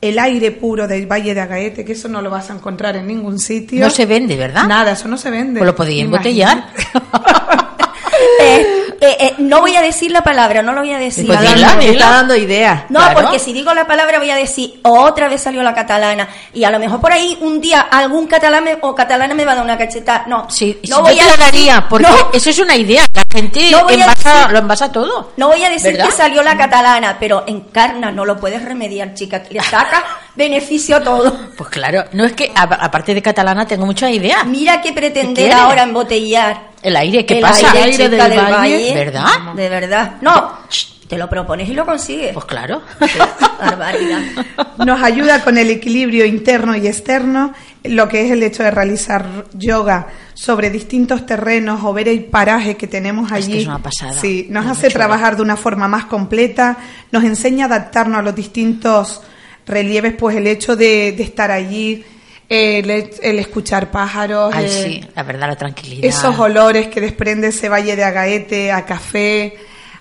el 0.00 0.18
aire 0.20 0.52
puro 0.52 0.86
del 0.86 1.10
Valle 1.10 1.34
de 1.34 1.40
Agaete, 1.40 1.84
que 1.84 1.94
eso 1.94 2.06
no 2.06 2.22
lo 2.22 2.30
vas 2.30 2.48
a 2.50 2.54
encontrar 2.54 2.94
en 2.94 3.08
ningún 3.08 3.40
sitio. 3.40 3.80
No 3.80 3.90
se 3.90 4.06
vende, 4.06 4.36
¿verdad? 4.36 4.68
Nada, 4.68 4.92
eso 4.92 5.08
no 5.08 5.18
se 5.18 5.30
vende. 5.30 5.58
Pues 5.58 5.66
lo 5.66 5.74
podía 5.74 6.04
embotellar. 6.04 6.68
Eh, 9.06 9.16
eh, 9.20 9.34
no 9.38 9.60
voy 9.60 9.76
a 9.76 9.82
decir 9.82 10.10
la 10.10 10.22
palabra, 10.22 10.62
no 10.62 10.72
lo 10.72 10.80
voy 10.80 10.92
a 10.92 10.98
decir. 10.98 11.26
Pues 11.26 11.40
dila, 11.40 11.74
está 11.80 12.10
dando 12.10 12.34
ideas. 12.36 12.84
No, 12.88 13.00
Claro. 13.00 13.20
porque 13.22 13.38
si 13.38 13.52
digo 13.52 13.72
la 13.74 13.86
palabra 13.86 14.18
voy 14.18 14.30
a 14.30 14.36
decir 14.36 14.80
otra 14.82 15.28
vez 15.28 15.42
salió 15.42 15.62
la 15.62 15.74
catalana 15.74 16.28
y 16.52 16.64
a 16.64 16.70
lo 16.70 16.78
mejor 16.78 17.00
por 17.00 17.12
ahí 17.12 17.36
un 17.40 17.60
día 17.60 17.80
algún 17.82 18.26
catalán 18.26 18.64
me- 18.64 18.78
o 18.80 18.94
catalana 18.94 19.34
me 19.34 19.44
va 19.44 19.52
a 19.52 19.54
dar 19.56 19.64
una 19.64 19.78
cachetada. 19.78 20.24
No, 20.26 20.48
Sí, 20.50 20.78
no 20.88 20.96
sí, 20.96 21.02
voy 21.02 21.16
yo 21.16 21.26
te 21.26 21.32
a 21.32 21.36
daría, 21.36 21.86
porque 21.88 22.06
no, 22.08 22.30
eso 22.32 22.50
es 22.50 22.58
una 22.58 22.76
idea. 22.76 23.04
La 23.12 23.22
gente 23.30 23.70
No 23.70 23.88
envasa- 23.90 24.32
decir- 24.34 24.50
lo 24.52 24.58
envasa 24.58 24.92
todo. 24.92 25.32
no 25.36 25.48
voy 25.48 25.62
a 25.64 25.70
decir 25.70 25.92
¿Verdad? 25.92 26.06
que 26.06 26.12
salió 26.12 26.42
la 26.42 26.56
catalana, 26.56 27.16
pero 27.18 27.44
encarna, 27.46 28.10
no 28.12 28.24
lo 28.24 28.38
puedes 28.38 28.62
remediar, 28.64 29.14
chica. 29.14 29.42
Le 29.50 29.60
saca 29.60 30.02
beneficio 30.34 30.96
a 30.96 31.00
todo. 31.00 31.36
Pues 31.56 31.70
claro, 31.70 32.04
no 32.12 32.24
es 32.24 32.32
que 32.32 32.52
a- 32.54 32.62
aparte 32.62 33.14
de 33.14 33.22
catalana 33.22 33.66
tengo 33.66 33.86
muchas 33.86 34.10
ideas. 34.10 34.44
Mira 34.46 34.80
que 34.80 34.92
pretender 34.92 35.52
ahora 35.52 35.82
embotellar. 35.82 36.73
El 36.84 36.94
aire, 36.96 37.26
¿qué 37.26 37.36
el 37.36 37.40
pasa? 37.40 37.72
aire, 37.72 37.84
El 37.84 37.90
aire 37.90 38.08
del 38.10 38.52
valle. 38.52 38.94
¿Verdad? 38.94 39.54
De 39.56 39.68
verdad. 39.68 40.16
No, 40.20 40.52
te 41.08 41.18
lo 41.18 41.28
propones 41.28 41.68
y 41.68 41.72
lo 41.74 41.84
consigues. 41.86 42.32
Pues 42.34 42.44
claro. 42.44 42.82
Barbaridad. 43.58 44.20
Nos 44.84 45.02
ayuda 45.02 45.42
con 45.42 45.56
el 45.58 45.70
equilibrio 45.70 46.24
interno 46.26 46.76
y 46.76 46.86
externo, 46.86 47.52
lo 47.84 48.08
que 48.08 48.24
es 48.26 48.30
el 48.30 48.42
hecho 48.42 48.62
de 48.62 48.70
realizar 48.70 49.26
yoga 49.54 50.08
sobre 50.34 50.70
distintos 50.70 51.24
terrenos 51.26 51.80
o 51.84 51.92
ver 51.92 52.08
el 52.08 52.24
paraje 52.24 52.76
que 52.76 52.86
tenemos 52.86 53.26
Es 53.32 53.46
que 53.46 53.52
allí. 53.52 53.60
es 53.62 53.66
una 53.66 53.78
pasada. 53.78 54.12
Sí, 54.12 54.46
nos 54.50 54.64
Es 54.66 54.72
hace 54.72 54.90
trabajar 54.90 55.36
de 55.36 55.42
una 55.42 55.56
forma 55.56 55.88
más 55.88 56.04
completa, 56.06 56.76
nos 57.12 57.24
enseña 57.24 57.64
a 57.64 57.68
adaptarnos 57.68 58.18
a 58.18 58.22
los 58.22 58.34
distintos 58.34 59.22
relieves, 59.66 60.14
pues 60.18 60.36
el 60.36 60.46
hecho 60.46 60.76
de, 60.76 61.12
de 61.12 61.22
estar 61.22 61.50
allí, 61.50 62.04
el, 62.54 62.90
el 63.22 63.38
escuchar 63.38 63.90
pájaros, 63.90 64.52
Ay, 64.54 64.66
eh, 64.66 64.68
sí, 64.68 65.08
la 65.14 65.22
verdad, 65.22 65.48
la 65.48 65.56
tranquilidad. 65.56 66.04
esos 66.04 66.38
olores 66.38 66.88
que 66.88 67.00
desprende 67.00 67.48
ese 67.48 67.68
valle 67.68 67.96
de 67.96 68.04
Agaete, 68.04 68.72
a 68.72 68.84
café, 68.84 69.56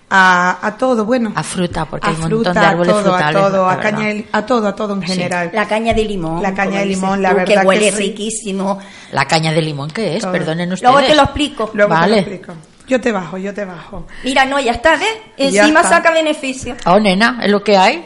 a, 0.09 0.59
a 0.65 0.77
todo, 0.77 1.05
bueno. 1.05 1.31
A 1.35 1.41
fruta, 1.43 1.85
porque 1.85 2.07
a 2.07 2.09
hay 2.11 2.15
un 2.15 2.21
montón 2.21 2.43
fruta, 2.43 2.59
de 2.59 2.65
árboles 2.65 2.89
a 2.89 2.93
todo, 2.93 3.03
frutales, 3.03 3.35
a 3.35 3.47
todo, 3.49 3.69
a, 3.69 3.79
caña 3.79 4.23
a 4.31 4.45
todo, 4.45 4.67
a 4.67 4.75
todo 4.75 4.93
en 4.93 5.01
general. 5.01 5.49
La 5.53 5.67
caña 5.67 5.93
de 5.93 6.03
limón. 6.05 6.41
La 6.43 6.53
caña 6.53 6.79
de 6.81 6.85
limón, 6.85 7.21
la 7.21 7.29
tú, 7.29 7.35
verdad 7.37 7.53
que 7.55 7.59
que 7.61 7.65
huele 7.67 7.91
sí. 7.91 7.97
riquísimo. 7.97 8.79
La 9.11 9.25
caña 9.25 9.51
de 9.51 9.61
limón, 9.61 9.89
¿qué 9.89 10.15
es? 10.17 10.21
Todo. 10.21 10.31
Perdonen 10.31 10.71
ustedes. 10.71 10.91
Luego 10.91 11.07
te 11.07 11.15
lo 11.15 11.23
explico. 11.23 11.71
Luego 11.73 11.93
te 11.93 11.99
Vale. 11.99 12.15
lo 12.15 12.21
explico. 12.21 12.53
Yo 12.85 12.99
te 13.01 13.11
bajo, 13.11 13.37
yo 13.37 13.53
te 13.53 13.63
bajo. 13.65 14.05
Mira, 14.23 14.45
no, 14.45 14.59
ya 14.59 14.73
está, 14.73 14.97
¿ves? 14.97 15.07
Ya 15.37 15.61
Encima 15.61 15.79
está. 15.81 15.95
saca 15.97 16.11
beneficio. 16.11 16.75
Oh, 16.85 16.99
nena, 16.99 17.39
es 17.41 17.49
lo 17.49 17.63
que 17.63 17.77
hay. 17.77 18.05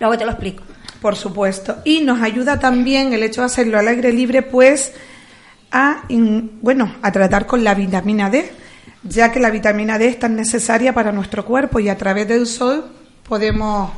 Luego 0.00 0.16
te 0.16 0.24
lo 0.24 0.30
explico. 0.32 0.64
Por 1.00 1.16
supuesto. 1.16 1.76
Y 1.84 2.00
nos 2.00 2.20
ayuda 2.22 2.58
también 2.58 3.12
el 3.12 3.22
hecho 3.22 3.42
de 3.42 3.46
hacerlo 3.46 3.78
al 3.78 3.88
aire 3.88 4.12
libre, 4.12 4.42
pues, 4.42 4.92
a, 5.70 6.02
bueno, 6.60 6.94
a 7.02 7.12
tratar 7.12 7.46
con 7.46 7.62
la 7.62 7.74
vitamina 7.74 8.30
D, 8.30 8.50
ya 9.04 9.30
que 9.30 9.38
la 9.40 9.50
vitamina 9.50 9.98
D 9.98 10.08
es 10.08 10.18
tan 10.18 10.34
necesaria 10.34 10.92
para 10.92 11.12
nuestro 11.12 11.44
cuerpo 11.44 11.78
y 11.80 11.88
a 11.88 11.96
través 11.96 12.26
del 12.26 12.46
sol 12.46 12.84
podemos 13.28 13.90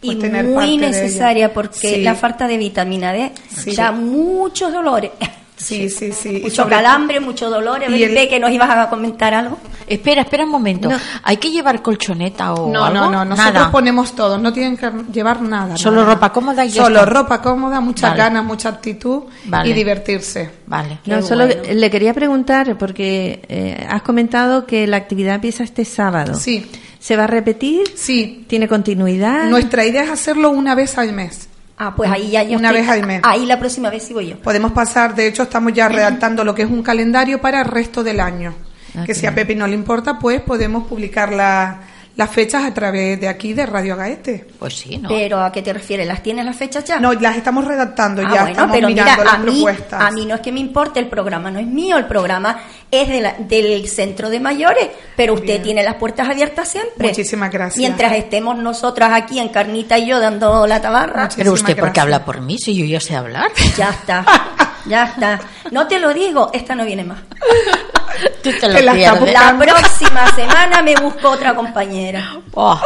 pues, 0.00 0.16
Y 0.16 0.18
tener 0.20 0.44
parte 0.54 0.66
muy 0.66 0.78
de 0.78 0.86
ella. 0.86 1.02
necesaria 1.02 1.52
porque 1.52 1.78
Sí. 1.96 2.02
la 2.02 2.14
falta 2.14 2.46
de 2.46 2.56
vitamina 2.58 3.12
D 3.12 3.32
Sí. 3.54 3.74
da 3.74 3.92
muchos 3.92 4.72
dolores. 4.72 5.10
Sí, 5.56 5.88
sí, 5.88 6.12
sí. 6.12 6.40
Mucho 6.42 6.54
sobre- 6.64 6.76
calambre, 6.76 7.18
mucho 7.18 7.48
dolor. 7.48 7.82
A 7.82 7.86
y 7.86 7.92
ver, 7.92 8.10
el- 8.10 8.14
ve 8.14 8.28
que 8.28 8.38
nos 8.38 8.50
ibas 8.50 8.68
a 8.70 8.88
comentar 8.90 9.32
algo. 9.32 9.58
Espera, 9.86 10.22
espera 10.22 10.44
un 10.44 10.50
momento. 10.50 10.90
¿Hay 11.22 11.36
que 11.38 11.50
llevar 11.50 11.80
colchoneta 11.80 12.52
o 12.52 12.70
No, 12.70 12.84
algo? 12.84 13.06
no, 13.06 13.10
no, 13.10 13.24
nosotros 13.24 13.54
Nada. 13.54 13.70
ponemos 13.70 14.14
todo, 14.14 14.36
no 14.36 14.52
tienen 14.52 14.76
que 14.76 14.90
llevar 15.12 15.40
nada. 15.40 15.76
Solo 15.76 16.02
nada. 16.02 16.14
ropa 16.14 16.32
cómoda 16.32 16.64
y 16.64 16.70
Solo 16.70 16.98
está. 17.00 17.10
ropa 17.10 17.40
cómoda, 17.40 17.80
muchas 17.80 18.10
Vale. 18.10 18.22
ganas, 18.22 18.44
mucha 18.44 18.68
actitud 18.68 19.22
Vale. 19.44 19.70
y 19.70 19.72
divertirse. 19.72 20.50
Vale. 20.66 20.98
No, 21.06 21.22
solo 21.22 21.46
bueno. 21.46 21.62
le 21.72 21.90
quería 21.90 22.12
preguntar, 22.12 22.76
porque 22.76 23.42
eh, 23.48 23.86
has 23.88 24.02
comentado 24.02 24.66
que 24.66 24.86
la 24.86 24.96
actividad 24.98 25.36
empieza 25.36 25.62
este 25.64 25.84
sábado. 25.84 26.34
Sí. 26.34 26.70
¿Se 26.98 27.16
va 27.16 27.24
a 27.24 27.28
repetir? 27.28 27.84
Sí, 27.94 28.44
¿Tiene 28.48 28.66
continuidad? 28.68 29.48
nuestra 29.48 29.86
idea 29.86 30.02
es 30.02 30.10
hacerlo 30.10 30.50
una 30.50 30.74
vez 30.74 30.98
al 30.98 31.12
mes. 31.12 31.48
Ah, 31.78 31.94
pues 31.94 32.10
ahí 32.10 32.30
ya 32.30 32.42
yo 32.42 32.58
Una 32.58 32.68
estoy- 32.70 32.80
vez 32.82 32.90
al 32.90 33.06
mes. 33.06 33.20
Ahí 33.24 33.44
la 33.46 33.58
próxima 33.58 33.90
vez 33.90 34.02
sí 34.04 34.14
voy 34.14 34.28
yo. 34.28 34.38
Podemos 34.38 34.72
pasar, 34.72 35.14
de 35.14 35.26
hecho 35.26 35.42
estamos 35.42 35.72
ya 35.74 35.88
redactando 35.88 36.42
lo 36.44 36.54
que 36.54 36.62
es 36.62 36.70
un 36.70 36.82
calendario 36.82 37.40
para 37.40 37.60
el 37.60 37.66
resto 37.66 38.02
del 38.02 38.20
año. 38.20 38.54
Ah, 38.96 39.04
que 39.04 39.14
si 39.14 39.26
a. 39.26 39.34
Pepe 39.34 39.54
no 39.54 39.66
le 39.66 39.74
importa, 39.74 40.18
pues 40.18 40.40
podemos 40.40 40.86
publicar 40.86 41.32
la- 41.32 41.80
las 42.16 42.30
fechas 42.30 42.64
a 42.64 42.72
través 42.72 43.20
de 43.20 43.28
aquí, 43.28 43.52
de 43.52 43.66
Radio 43.66 43.94
Gaete. 43.96 44.46
Pues 44.58 44.74
sí, 44.74 44.96
¿no? 44.98 45.08
Pero 45.10 45.38
¿a 45.40 45.52
qué 45.52 45.60
te 45.62 45.72
refieres? 45.72 46.06
¿Las 46.06 46.22
tienes 46.22 46.44
las 46.46 46.56
fechas 46.56 46.82
ya? 46.84 46.98
No, 46.98 47.12
las 47.12 47.36
estamos 47.36 47.64
redactando, 47.66 48.22
Ah, 48.22 48.24
ya 48.24 48.30
bueno, 48.42 48.48
estamos 48.52 48.74
pero 48.76 48.88
mirando 48.88 49.12
mira, 49.12 49.24
las 49.24 49.34
a 49.34 49.38
mí, 49.38 49.44
propuestas. 49.52 50.00
a 50.02 50.10
mí 50.10 50.24
no 50.26 50.34
es 50.36 50.40
que 50.40 50.50
me 50.52 50.60
importe, 50.60 50.98
el 50.98 51.08
programa 51.08 51.50
no 51.50 51.58
es 51.58 51.66
mío, 51.66 51.98
el 51.98 52.06
programa 52.06 52.58
es 52.90 53.08
de 53.08 53.20
la- 53.20 53.34
del 53.38 53.86
centro 53.88 54.30
de 54.30 54.40
mayores, 54.40 54.88
pero 55.14 55.34
usted 55.34 55.46
Bien. 55.46 55.62
tiene 55.62 55.82
las 55.82 55.96
puertas 55.96 56.28
abiertas 56.28 56.68
siempre. 56.68 57.08
Muchísimas 57.08 57.50
gracias. 57.50 57.76
Mientras 57.78 58.12
estemos 58.14 58.56
nosotras 58.56 59.10
aquí 59.12 59.38
en 59.38 59.50
Carnita 59.50 59.98
y 59.98 60.06
yo 60.06 60.18
dando 60.18 60.66
la 60.66 60.80
tabarra, 60.80 61.28
Pero 61.36 61.52
usted, 61.52 61.64
Muchísimas 61.66 61.68
¿por 61.74 61.74
qué 61.74 61.80
gracias. 61.82 62.02
habla 62.02 62.24
por 62.24 62.40
mí 62.40 62.56
si 62.58 62.74
yo 62.74 62.84
ya 62.86 63.00
sé 63.00 63.14
hablar? 63.14 63.50
ya 63.76 63.90
está, 63.90 64.24
ya 64.88 65.04
está. 65.04 65.40
No 65.70 65.86
te 65.86 65.98
lo 65.98 66.12
digo, 66.14 66.50
esta 66.52 66.74
no 66.74 66.84
viene 66.84 67.04
más. 67.04 67.18
Tú 68.42 68.50
te 68.58 68.68
lo 68.68 68.74
Que 68.76 68.82
la 68.82 68.96
está 68.96 69.12
pierdes. 69.18 69.32
La 69.32 69.58
próxima 69.58 70.26
semana 70.34 70.82
me 70.82 70.94
busco 70.96 71.30
otra 71.30 71.54
compañera. 71.54 72.40
Oh, 72.54 72.80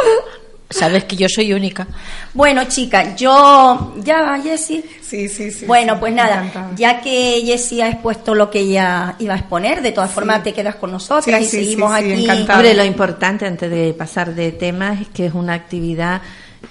Sabes 0.73 1.03
que 1.05 1.17
yo 1.17 1.29
soy 1.29 1.53
única. 1.53 1.85
Bueno, 2.33 2.63
chica, 2.69 3.17
yo 3.17 3.93
ya, 4.05 4.39
Jessie. 4.41 4.85
Sí, 5.03 5.29
sí, 5.29 5.51
sí. 5.51 5.67
Bueno, 5.67 5.95
sí, 5.95 5.99
pues 6.01 6.15
nada, 6.15 6.45
ya 6.77 7.01
que 7.01 7.43
Jessie 7.45 7.83
ha 7.83 7.89
expuesto 7.89 8.37
lo 8.37 8.51
que 8.53 8.61
ella 8.61 9.17
iba 9.19 9.35
a 9.35 9.39
exponer, 9.39 9.83
de 9.83 9.91
todas 9.91 10.13
formas 10.13 10.45
te 10.45 10.53
quedas 10.53 10.77
con 10.77 10.93
nosotras 10.93 11.41
Sí, 11.41 11.45
y 11.45 11.49
sí, 11.49 11.51
sí, 11.59 11.65
seguimos 11.65 11.99
sí, 11.99 12.05
aquí. 12.31 12.47
Hombre, 12.53 12.75
lo 12.75 12.85
importante 12.85 13.47
antes 13.47 13.69
de 13.69 13.93
pasar 13.95 14.33
de 14.33 14.53
temas 14.53 15.01
es 15.01 15.09
que 15.09 15.27
es 15.27 15.35
una 15.35 15.55
actividad 15.55 16.23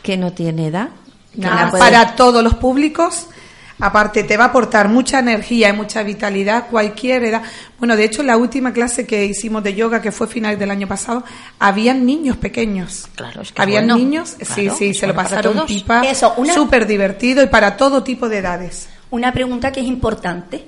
que 0.02 0.16
no 0.16 0.32
tiene 0.32 0.68
edad. 0.68 0.88
que 1.38 1.46
Ah, 1.46 1.64
la 1.66 1.70
puede- 1.70 1.84
para 1.84 2.16
todos 2.16 2.42
los 2.42 2.56
públicos. 2.56 3.28
Aparte, 3.80 4.24
te 4.24 4.36
va 4.38 4.46
a 4.46 4.48
aportar 4.48 4.90
mucha 4.90 5.20
energía 5.20 5.70
y 5.70 5.74
mucha 5.74 6.04
vitalidad, 6.04 6.68
cualquier 6.70 7.24
edad. 7.24 7.42
Bueno, 7.78 7.96
de 7.96 8.04
hecho, 8.04 8.24
la 8.24 8.36
última 8.38 8.74
clase 8.74 9.08
que 9.08 9.26
hicimos 9.26 9.64
de 9.64 9.74
yoga, 9.74 10.02
que 10.02 10.12
fue 10.12 10.28
final 10.28 10.60
del 10.60 10.70
año 10.72 10.88
pasado, 10.88 11.24
habían 11.60 12.06
niños 12.06 12.36
pequeños. 12.38 13.08
Claro, 13.16 13.42
es 13.42 13.52
que 13.54 13.62
Habían 13.62 13.86
bueno, 13.88 13.98
niños, 13.98 14.36
sí, 14.38 14.64
claro, 14.64 14.76
sí, 14.78 14.94
se 14.94 15.08
lo 15.08 15.14
bueno 15.14 15.30
pasaron 15.30 15.66
pipa. 15.66 16.02
Eso, 16.06 16.34
una- 16.38 16.54
Súper 16.54 16.86
divertido 16.88 17.42
y 17.42 17.48
para 17.48 17.78
todo 17.78 18.04
tipo 18.04 18.28
de 18.28 18.40
edades. 18.40 18.90
Una 19.12 19.32
pregunta 19.32 19.72
que 19.72 19.80
es 19.80 19.86
importante. 19.88 20.68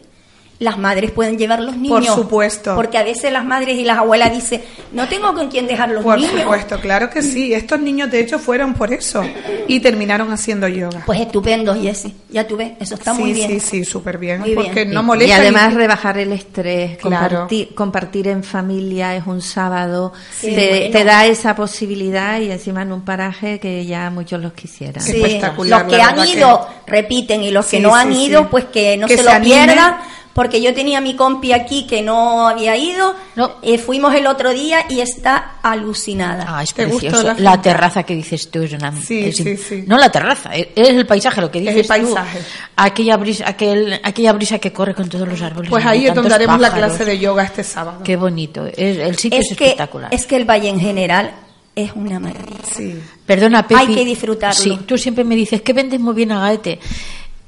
Las 0.61 0.77
madres 0.77 1.09
pueden 1.09 1.37
llevar 1.39 1.59
los 1.59 1.75
niños. 1.75 2.05
Por 2.05 2.15
supuesto. 2.15 2.75
Porque 2.75 2.97
a 2.99 3.03
veces 3.03 3.31
las 3.33 3.43
madres 3.43 3.77
y 3.79 3.83
las 3.83 3.97
abuelas 3.97 4.31
dicen, 4.31 4.61
no 4.91 5.07
tengo 5.07 5.33
con 5.33 5.49
quién 5.49 5.65
dejar 5.65 5.89
los 5.89 6.03
Por 6.03 6.19
niños. 6.19 6.39
supuesto, 6.39 6.79
claro 6.79 7.09
que 7.09 7.23
sí. 7.23 7.51
Estos 7.51 7.79
niños, 7.79 8.11
de 8.11 8.19
hecho, 8.19 8.37
fueron 8.37 8.75
por 8.75 8.93
eso 8.93 9.23
y 9.67 9.79
terminaron 9.79 10.31
haciendo 10.31 10.67
yoga. 10.67 11.01
Pues 11.05 11.19
estupendo, 11.19 11.73
Jessie. 11.73 12.13
Ya 12.29 12.45
tú 12.47 12.57
ves, 12.57 12.73
eso 12.79 12.93
está 12.93 13.15
sí, 13.15 13.21
muy 13.21 13.33
bien. 13.33 13.49
sí, 13.49 13.59
sí, 13.59 13.83
súper 13.83 14.19
bien. 14.19 14.39
Muy 14.41 14.51
bien. 14.51 14.63
porque 14.63 14.85
no 14.85 14.99
Sí. 15.01 15.05
molesta. 15.07 15.35
y 15.35 15.39
además 15.39 15.73
rebajar 15.73 16.17
el 16.19 16.31
estrés, 16.31 16.97
Claro. 16.99 17.27
compartir, 17.39 17.73
compartir 17.73 18.27
en 18.27 18.43
familia 18.43 19.15
es 19.15 19.25
un 19.25 19.41
sábado, 19.41 20.13
Sí, 20.39 20.53
te, 20.53 20.69
bueno. 20.69 20.91
te 20.91 21.03
da 21.03 21.25
esa 21.25 21.55
posibilidad 21.55 22.39
y 22.39 22.51
encima 22.51 22.83
en 22.83 22.91
un 22.91 23.01
paraje 23.01 23.59
que 23.59 23.83
ya 23.87 24.11
muchos 24.11 24.39
los 24.39 24.53
quisieran. 24.53 25.03
Sí. 25.03 25.13
Sí, 25.13 25.21
espectacular, 25.23 25.85
Los 25.85 25.93
que 25.95 26.01
han 26.01 26.27
ido 26.27 26.67
repiten 26.85 27.43
y 27.43 27.49
los 27.49 27.65
que 27.65 27.77
Sí, 27.77 27.81
no 27.83 27.89
sí, 27.89 27.95
han 27.99 28.13
sí. 28.13 28.25
ido, 28.25 28.47
pues 28.49 28.65
que 28.65 28.95
no 28.97 29.07
Que 29.07 29.17
se, 29.17 29.23
se 29.23 29.33
lo 29.33 29.41
pierdan. 29.43 29.95
Porque 30.33 30.61
yo 30.61 30.73
tenía 30.73 30.99
a 30.99 31.01
mi 31.01 31.15
compi 31.15 31.51
aquí 31.51 31.85
que 31.87 32.01
no 32.01 32.47
había 32.47 32.77
ido. 32.77 33.13
No. 33.35 33.57
Eh, 33.61 33.77
fuimos 33.77 34.15
el 34.15 34.27
otro 34.27 34.51
día 34.53 34.85
y 34.89 35.01
está 35.01 35.55
alucinada. 35.61 36.45
Ah, 36.47 36.63
es 36.63 36.73
¿Te 36.73 36.85
gustó 36.85 37.09
precioso. 37.09 37.35
la 37.39 37.61
terraza 37.61 38.03
que 38.03 38.15
dices 38.15 38.49
tú 38.49 38.61
es 38.61 38.71
una... 38.73 38.95
Sí, 39.01 39.25
es- 39.25 39.35
sí, 39.37 39.57
sí. 39.57 39.83
No 39.87 39.97
la 39.97 40.09
terraza, 40.09 40.55
es 40.55 40.67
es 40.75 40.89
el 40.89 41.05
paisaje 41.05 41.41
lo 41.41 41.51
que 41.51 41.59
Es 41.59 41.65
dices 41.65 41.81
el 41.81 41.87
paisaje. 41.87 42.39
tú. 42.39 42.45
Aquella 42.77 43.17
brisa, 43.17 43.43
aquel, 43.47 43.99
aquella 44.03 44.31
brisa 44.33 44.57
que 44.59 44.71
corre 44.71 44.95
con 44.95 45.09
todos 45.09 45.27
los 45.27 45.41
árboles. 45.41 45.69
Pues 45.69 45.85
ahí 45.85 46.07
es 46.07 46.15
donde 46.15 46.33
haremos 46.33 46.59
la 46.61 46.71
clase 46.73 47.03
de 47.03 47.19
yoga 47.19 47.43
este 47.43 47.63
sábado. 47.63 48.01
Qué 48.03 48.15
bonito. 48.15 48.65
Es, 48.67 48.97
el 48.99 49.17
sitio 49.17 49.39
es, 49.39 49.51
es, 49.51 49.57
que, 49.57 49.65
espectacular. 49.65 50.13
es 50.13 50.25
que 50.25 50.37
el 50.37 50.45
valle 50.49 50.69
en 50.69 50.79
general 50.79 51.31
es 51.75 51.91
una 51.93 52.19
maravilla. 52.19 52.57
Sí. 52.73 52.97
Perdona, 53.25 53.67
Pepi. 53.67 53.81
Hay 53.81 53.93
que 53.95 54.05
disfrutarlo. 54.05 54.59
Sí, 54.61 54.79
tú 54.87 54.97
siempre 54.97 55.23
me 55.25 55.35
dices 55.35 55.61
que 55.61 55.73
vendes 55.73 55.99
muy 55.99 56.13
bien 56.13 56.31
a 56.31 56.39
Gaete. 56.41 56.79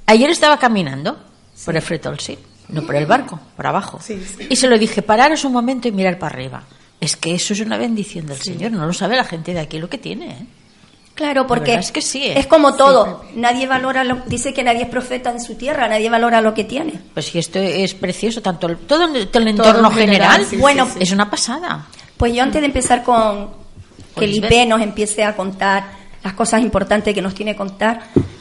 Ayer 0.06 0.30
estaba 0.30 0.58
caminando 0.60 1.18
por 1.64 1.76
el 1.76 1.82
Fretol, 1.82 2.20
sí. 2.20 2.38
No 2.74 2.86
por 2.86 2.96
el 2.96 3.06
barco, 3.06 3.40
por 3.56 3.68
abajo. 3.68 4.00
Sí, 4.02 4.22
sí. 4.26 4.48
Y 4.50 4.56
se 4.56 4.68
lo 4.68 4.78
dije, 4.78 5.02
pararos 5.02 5.46
un 5.46 5.54
momento 5.54 5.88
y 5.88 5.92
mirar 5.92 6.20
para 6.20 6.36
arriba. 6.36 6.64
Es 7.00 7.16
que 7.16 7.36
eso 7.36 7.54
es 7.54 7.60
una 7.60 7.78
bendición 7.78 8.26
del 8.26 8.42
Señor. 8.42 8.72
No 8.72 8.86
lo 8.86 8.94
sabe 8.94 9.16
la 9.16 9.26
gente 9.26 9.54
de 9.54 9.60
aquí 9.60 9.78
lo 9.78 9.90
que 9.90 9.98
tiene. 9.98 10.32
¿eh? 10.32 10.46
Claro, 11.16 11.46
porque 11.46 11.76
es 11.76 11.92
que 11.92 12.02
sí, 12.02 12.24
¿eh? 12.24 12.40
es 12.40 12.48
como 12.48 12.76
todo. 12.76 13.24
nadie 13.36 13.68
valora, 13.68 14.04
lo, 14.04 14.24
dice 14.26 14.54
que 14.54 14.64
nadie 14.64 14.84
es 14.84 14.90
profeta 14.90 15.30
en 15.30 15.40
su 15.40 15.56
tierra, 15.56 15.88
nadie 15.88 16.10
valora 16.10 16.42
lo 16.42 16.54
que 16.56 16.64
tiene. 16.64 17.00
Pues 17.14 17.28
si 17.28 17.38
esto 17.38 17.60
es 17.60 17.94
precioso, 17.94 18.42
tanto 18.42 18.68
el, 18.68 18.78
todo 18.78 19.06
el, 19.06 19.28
todo 19.28 19.44
el 19.44 19.50
entorno 19.50 19.90
en 19.90 19.94
general, 19.94 20.32
general, 20.32 20.46
sí, 20.46 20.58
Bueno, 20.58 20.86
sí, 20.88 20.94
sí. 20.94 21.00
es 21.04 21.12
una 21.12 21.30
pasada. 21.30 21.88
Pues 22.18 22.34
yo 22.34 22.42
antes 22.42 22.62
de 22.62 22.66
empezar 22.68 23.04
con 23.04 23.50
que 24.18 24.26
el 24.26 24.32
Lisbeth. 24.32 24.52
IP 24.52 24.68
nos 24.68 24.82
empiece 24.82 25.24
a 25.24 25.36
contar 25.36 25.84
las 26.24 26.34
cosas 26.34 26.62
importantes 26.62 27.14
que 27.14 27.22
nos 27.22 27.36
tiene 27.36 27.52
que 27.52 27.58
contar, 27.58 28.00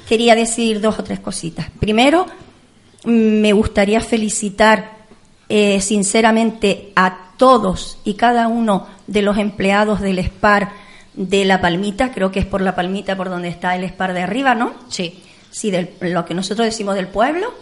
quería 0.08 0.34
decir 0.34 0.80
dos 0.80 0.98
o 0.98 1.04
tres 1.04 1.20
cositas. 1.20 1.66
Primero, 1.78 2.26
me 3.04 3.52
gustaría 3.52 4.00
felicitar 4.00 5.02
eh, 5.48 5.80
sinceramente 5.80 6.92
a 6.96 7.32
todos 7.36 7.98
y 8.04 8.14
cada 8.14 8.48
uno 8.48 8.86
de 9.06 9.22
los 9.22 9.38
empleados 9.38 10.00
del 10.00 10.24
SPAR 10.24 10.70
de 11.14 11.44
La 11.44 11.60
Palmita, 11.60 12.12
creo 12.12 12.30
que 12.30 12.40
es 12.40 12.46
por 12.46 12.60
La 12.60 12.74
Palmita 12.74 13.16
por 13.16 13.28
donde 13.28 13.48
está 13.48 13.76
el 13.76 13.88
SPAR 13.88 14.14
de 14.14 14.22
arriba, 14.22 14.54
¿no? 14.54 14.72
Sí. 14.88 15.22
sí, 15.50 15.70
del, 15.70 15.90
lo 16.00 16.24
que 16.24 16.34
nosotros 16.34 16.64
decimos 16.64 16.94
del 16.94 17.08
pueblo, 17.08 17.52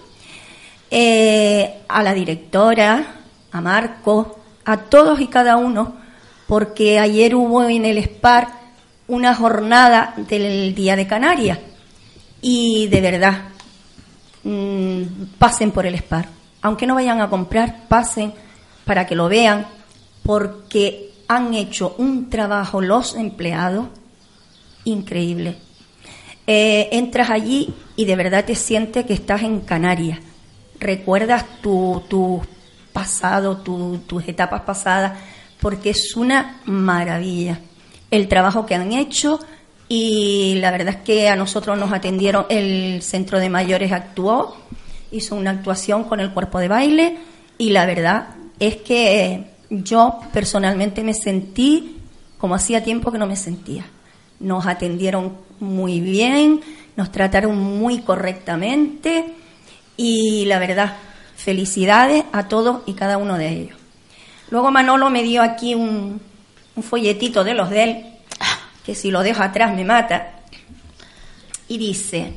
eh, 0.91 1.81
a 1.89 2.03
la 2.03 2.15
directora, 2.15 3.15
a 3.51 3.61
Marco, 3.61 4.39
a 4.65 4.77
todos 4.77 5.21
y 5.21 5.27
cada 5.27 5.57
uno, 5.57 5.97
porque 6.47 6.99
ayer 6.99 7.35
hubo 7.35 7.69
en 7.69 7.85
el 7.85 8.03
SPAR 8.05 8.49
una 9.09 9.35
jornada 9.35 10.15
del 10.17 10.75
Día 10.75 10.95
de 10.95 11.07
Canarias 11.07 11.59
y 12.41 12.89
de 12.89 13.01
verdad, 13.01 13.43
mm, 14.45 15.03
pasen 15.39 15.71
por 15.71 15.87
el 15.87 15.97
SPAR. 15.99 16.29
Aunque 16.63 16.87
no 16.87 16.95
vayan 16.95 17.21
a 17.21 17.31
comprar, 17.31 17.89
pasen 17.89 18.33
para 18.85 19.07
que 19.07 19.15
lo 19.15 19.29
vean, 19.29 19.67
porque 20.23 21.13
han 21.29 21.55
hecho 21.55 21.95
un 21.99 22.29
trabajo 22.29 22.81
los 22.81 23.15
empleados 23.15 23.87
increíble. 24.85 25.57
Eh, 26.47 26.89
entras 26.93 27.31
allí 27.31 27.73
y 27.97 28.05
de 28.05 28.17
verdad 28.17 28.45
te 28.45 28.55
sientes 28.55 29.05
que 29.07 29.13
estás 29.15 29.43
en 29.43 29.61
Canarias. 29.61 30.19
Recuerdas 30.79 31.45
tu, 31.63 32.03
tu 32.09 32.41
pasado, 32.93 33.59
tu- 33.59 33.99
tus 34.07 34.27
etapas 34.27 34.63
pasadas, 34.63 35.19
porque 35.61 35.91
es 35.91 36.17
una 36.17 36.61
maravilla 36.65 37.61
el 38.11 38.27
trabajo 38.27 38.67
que 38.67 38.75
han 38.75 38.93
hecho 38.93 39.39
y 39.93 40.55
la 40.61 40.71
verdad 40.71 40.95
es 40.95 40.97
que 41.03 41.29
a 41.29 41.35
nosotros 41.35 41.77
nos 41.77 41.93
atendieron, 41.93 42.47
el 42.49 43.03
centro 43.03 43.41
de 43.41 43.51
mayores 43.51 43.91
actuó, 43.91 44.57
hizo 45.11 45.35
una 45.35 45.51
actuación 45.51 46.05
con 46.05 46.21
el 46.21 46.31
cuerpo 46.31 46.61
de 46.61 46.69
baile 46.69 47.19
y 47.59 47.71
la 47.71 47.87
verdad 47.87 48.29
es 48.61 48.77
que 48.77 49.47
yo 49.69 50.21
personalmente 50.33 51.03
me 51.03 51.13
sentí 51.13 51.97
como 52.39 52.55
hacía 52.55 52.85
tiempo 52.85 53.11
que 53.11 53.19
no 53.19 53.27
me 53.27 53.35
sentía. 53.35 53.85
Nos 54.39 54.65
atendieron 54.67 55.39
muy 55.59 56.01
bien, 56.01 56.61
nos 56.95 57.11
trataron 57.11 57.59
muy 57.59 58.03
correctamente 58.03 59.25
y 59.97 60.45
la 60.45 60.61
verdad, 60.61 60.99
felicidades 61.35 62.23
a 62.31 62.47
todos 62.47 62.83
y 62.87 62.93
cada 62.95 63.19
uno 63.19 63.37
de 63.37 63.49
ellos. 63.49 63.79
Luego 64.51 64.71
Manolo 64.71 65.11
me 65.11 65.25
dio 65.25 65.43
aquí 65.43 65.75
un, 65.75 66.21
un 66.77 66.83
folletito 66.85 67.43
de 67.43 67.55
los 67.55 67.71
de 67.71 67.83
él, 67.83 68.10
que 68.85 68.95
si 68.95 69.11
lo 69.11 69.23
dejo 69.23 69.43
atrás 69.43 69.75
me 69.75 69.85
mata, 69.85 70.41
y 71.69 71.79
dice, 71.79 72.33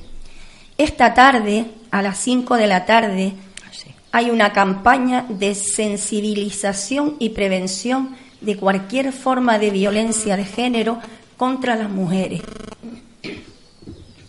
esta 0.78 1.14
tarde, 1.14 1.66
a 1.92 2.02
las 2.02 2.18
5 2.20 2.56
de 2.56 2.68
la 2.68 2.86
tarde, 2.86 3.34
Sí. 3.72 3.90
hay 4.12 4.30
una 4.30 4.54
campaña 4.54 5.26
de 5.30 5.56
sensibilización 5.56 7.16
y 7.20 7.30
prevención 7.30 8.16
de 8.42 8.58
cualquier 8.58 9.12
forma 9.12 9.58
de 9.58 9.72
violencia 9.72 10.38
de 10.38 10.46
género 10.46 11.00
contra 11.38 11.76
las 11.76 11.90
mujeres. 11.90 12.42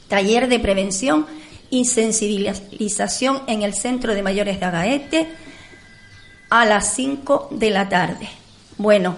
Taller 0.08 0.48
de 0.48 0.60
prevención 0.60 1.26
y 1.70 1.84
sensibilización 1.86 3.42
en 3.46 3.62
el 3.62 3.74
Centro 3.74 4.14
de 4.14 4.22
Mayores 4.22 4.60
de 4.60 4.66
Agaete 4.66 5.28
a 6.50 6.64
las 6.64 6.94
5 6.94 7.48
de 7.50 7.70
la 7.70 7.88
tarde. 7.88 8.28
Bueno, 8.78 9.16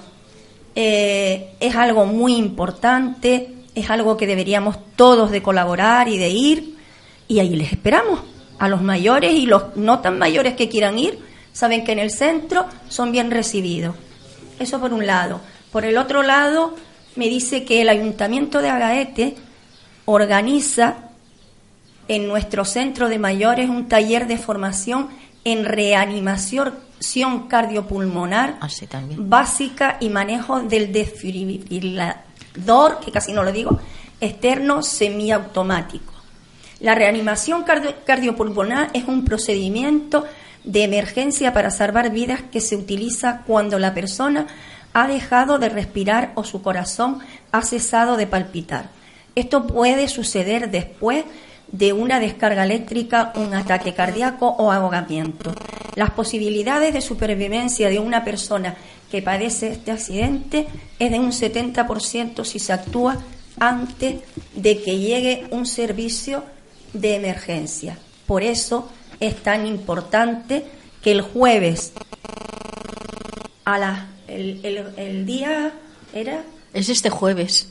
eh, 0.79 1.55
es 1.59 1.75
algo 1.75 2.05
muy 2.05 2.37
importante, 2.37 3.49
es 3.75 3.89
algo 3.89 4.19
que 4.19 4.27
deberíamos 4.27 4.77
todos 4.95 5.31
de 5.31 5.43
colaborar 5.43 6.07
y 6.09 6.19
de 6.19 6.29
ir, 6.29 6.77
y 7.27 7.41
ahí 7.41 7.57
les 7.57 7.73
esperamos. 7.73 8.21
A 8.59 8.69
los 8.69 8.83
mayores 8.83 9.33
y 9.33 9.47
los 9.47 9.77
no 9.77 10.01
tan 10.01 10.19
mayores 10.19 10.55
que 10.55 10.69
quieran 10.69 10.99
ir, 10.99 11.19
saben 11.53 11.85
que 11.85 11.93
en 11.93 11.99
el 11.99 12.11
centro 12.11 12.67
son 12.89 13.11
bien 13.11 13.31
recibidos. 13.31 13.97
Eso 14.59 14.79
por 14.81 14.93
un 14.93 15.07
lado. 15.07 15.41
Por 15.73 15.85
el 15.85 15.99
otro 15.99 16.23
lado, 16.23 16.75
me 17.17 17.29
dice 17.29 17.65
que 17.65 17.83
el 17.83 17.89
Ayuntamiento 17.89 18.61
de 18.61 18.69
Agaete 18.69 19.35
organiza 20.05 20.97
en 22.09 22.29
nuestro 22.29 22.65
centro 22.65 23.09
de 23.09 23.19
mayores 23.19 23.69
un 23.69 23.89
taller 23.89 24.27
de 24.27 24.39
formación 24.39 25.09
en 25.45 25.65
reanimación 25.65 26.75
cardiopulmonar 27.49 28.57
Así 28.61 28.87
también. 28.87 29.29
básica 29.29 29.97
y 30.01 30.09
manejo 30.09 30.61
del 30.61 30.93
desfibrilador, 30.93 33.01
que 33.05 33.13
casi 33.13 33.33
no 33.33 33.43
lo 33.43 33.53
digo, 33.53 33.79
externo 34.21 34.83
semiautomático. 34.83 36.13
La 36.81 36.95
reanimación 36.95 37.65
cardio- 37.65 37.95
cardiopulmonar 38.05 38.91
es 38.93 39.05
un 39.05 39.25
procedimiento 39.25 40.25
de 40.65 40.85
emergencia 40.85 41.53
para 41.53 41.71
salvar 41.71 42.11
vidas 42.11 42.41
que 42.51 42.61
se 42.61 42.77
utiliza 42.77 43.43
cuando 43.47 43.79
la 43.79 43.95
persona 43.95 44.47
ha 44.93 45.07
dejado 45.07 45.59
de 45.59 45.69
respirar 45.69 46.33
o 46.35 46.45
su 46.45 46.63
corazón 46.63 47.19
ha 47.53 47.63
cesado 47.63 48.17
de 48.17 48.27
palpitar. 48.27 48.89
Esto 49.35 49.67
puede 49.67 50.09
suceder 50.09 50.71
después 50.71 51.25
de 51.69 51.93
una 51.93 52.21
descarga 52.21 52.65
eléctrica, 52.65 53.33
un 53.37 53.53
ataque 53.55 53.93
cardíaco 53.95 54.47
o 54.59 54.71
ahogamiento. 54.73 55.53
Las 55.95 56.11
posibilidades 56.11 56.93
de 56.95 57.01
supervivencia 57.01 57.89
de 57.89 57.99
una 57.99 58.25
persona 58.25 58.77
que 59.11 59.23
padece 59.23 59.69
este 59.69 59.91
accidente 59.93 60.67
es 60.99 61.11
de 61.11 61.19
un 61.19 61.33
70% 61.33 62.45
si 62.45 62.59
se 62.59 62.73
actúa 62.73 63.19
antes 63.59 64.17
de 64.55 64.83
que 64.83 64.99
llegue 64.99 65.47
un 65.51 65.67
servicio 65.67 66.45
de 66.93 67.17
emergencia. 67.17 67.99
Por 68.27 68.43
eso 68.43 68.89
es 69.21 69.37
tan 69.43 69.67
importante 69.67 70.65
que 71.03 71.13
el 71.13 71.23
jueves 71.23 71.93
a 73.65 73.79
la, 73.79 74.09
el, 74.29 74.61
el- 74.65 74.93
el 74.97 75.27
día 75.27 75.73
era 76.13 76.43
Es 76.73 76.89
este 76.89 77.11
jueves. 77.11 77.69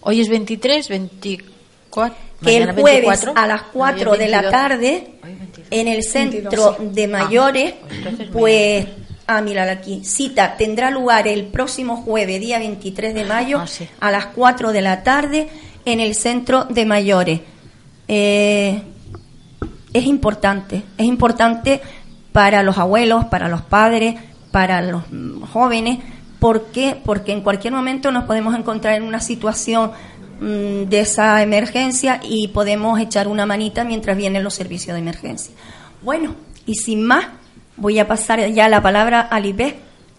Hoy 0.00 0.20
es 0.20 0.28
23, 0.28 0.88
24. 0.88 2.16
Que 2.44 2.56
el 2.56 2.72
jueves 2.72 3.02
24. 3.24 3.32
a 3.36 3.46
las 3.46 3.62
4 3.72 4.10
Hoy 4.10 4.16
es 4.16 4.24
de 4.24 4.28
la 4.28 4.40
22. 4.42 4.50
tarde 4.62 5.06
Hoy 5.22 5.34
22. 5.34 5.66
en 5.70 5.88
el 5.88 5.94
22, 5.94 6.12
centro 6.12 6.76
sí. 6.78 6.84
de 6.92 7.08
mayores 7.08 7.74
pues 7.80 7.92
entonces 7.98 8.28
pues 8.32 8.86
ah 9.26 9.40
mírala 9.40 9.72
aquí 9.72 10.04
cita 10.04 10.56
tendrá 10.56 10.90
lugar 10.90 11.26
el 11.28 11.44
próximo 11.46 11.96
jueves 11.96 12.40
día 12.40 12.58
23 12.58 13.14
de 13.14 13.24
mayo 13.24 13.58
Ah, 13.60 13.66
sí. 13.66 13.88
a 14.00 14.10
las 14.10 14.26
4 14.26 14.72
de 14.72 14.80
la 14.82 15.02
tarde 15.02 15.48
en 15.84 16.00
el 16.00 16.14
centro 16.14 16.64
de 16.64 16.84
mayores 16.84 17.40
Eh, 18.06 18.82
es 19.94 20.04
importante 20.04 20.82
es 20.98 21.06
importante 21.06 21.80
para 22.32 22.62
los 22.62 22.76
abuelos 22.76 23.24
para 23.26 23.48
los 23.48 23.62
padres 23.62 24.16
para 24.50 24.82
los 24.82 25.02
mm, 25.10 25.40
jóvenes 25.42 25.98
¿Por 26.44 26.66
qué? 26.66 26.94
Porque 27.02 27.32
en 27.32 27.40
cualquier 27.40 27.72
momento 27.72 28.12
nos 28.12 28.24
podemos 28.24 28.54
encontrar 28.54 28.96
en 28.96 29.04
una 29.04 29.20
situación 29.20 29.92
mm, 30.40 30.88
de 30.88 31.00
esa 31.00 31.42
emergencia 31.42 32.20
y 32.22 32.48
podemos 32.48 32.98
echar 33.00 33.28
una 33.28 33.46
manita 33.46 33.84
mientras 33.84 34.16
vienen 34.16 34.44
los 34.44 34.54
servicios 34.54 34.94
de 34.94 35.00
emergencia. 35.00 35.54
Bueno, 36.02 36.34
y 36.66 36.74
sin 36.74 37.02
más, 37.04 37.26
voy 37.76 37.98
a 37.98 38.06
pasar 38.08 38.46
ya 38.50 38.68
la 38.68 38.82
palabra 38.82 39.20
a 39.20 39.40
Libé. 39.40 39.76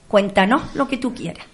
Cuéntanos 0.07 0.61
lo 0.75 0.87
que 0.87 0.97
tú 0.97 1.13
quieras 1.13 1.45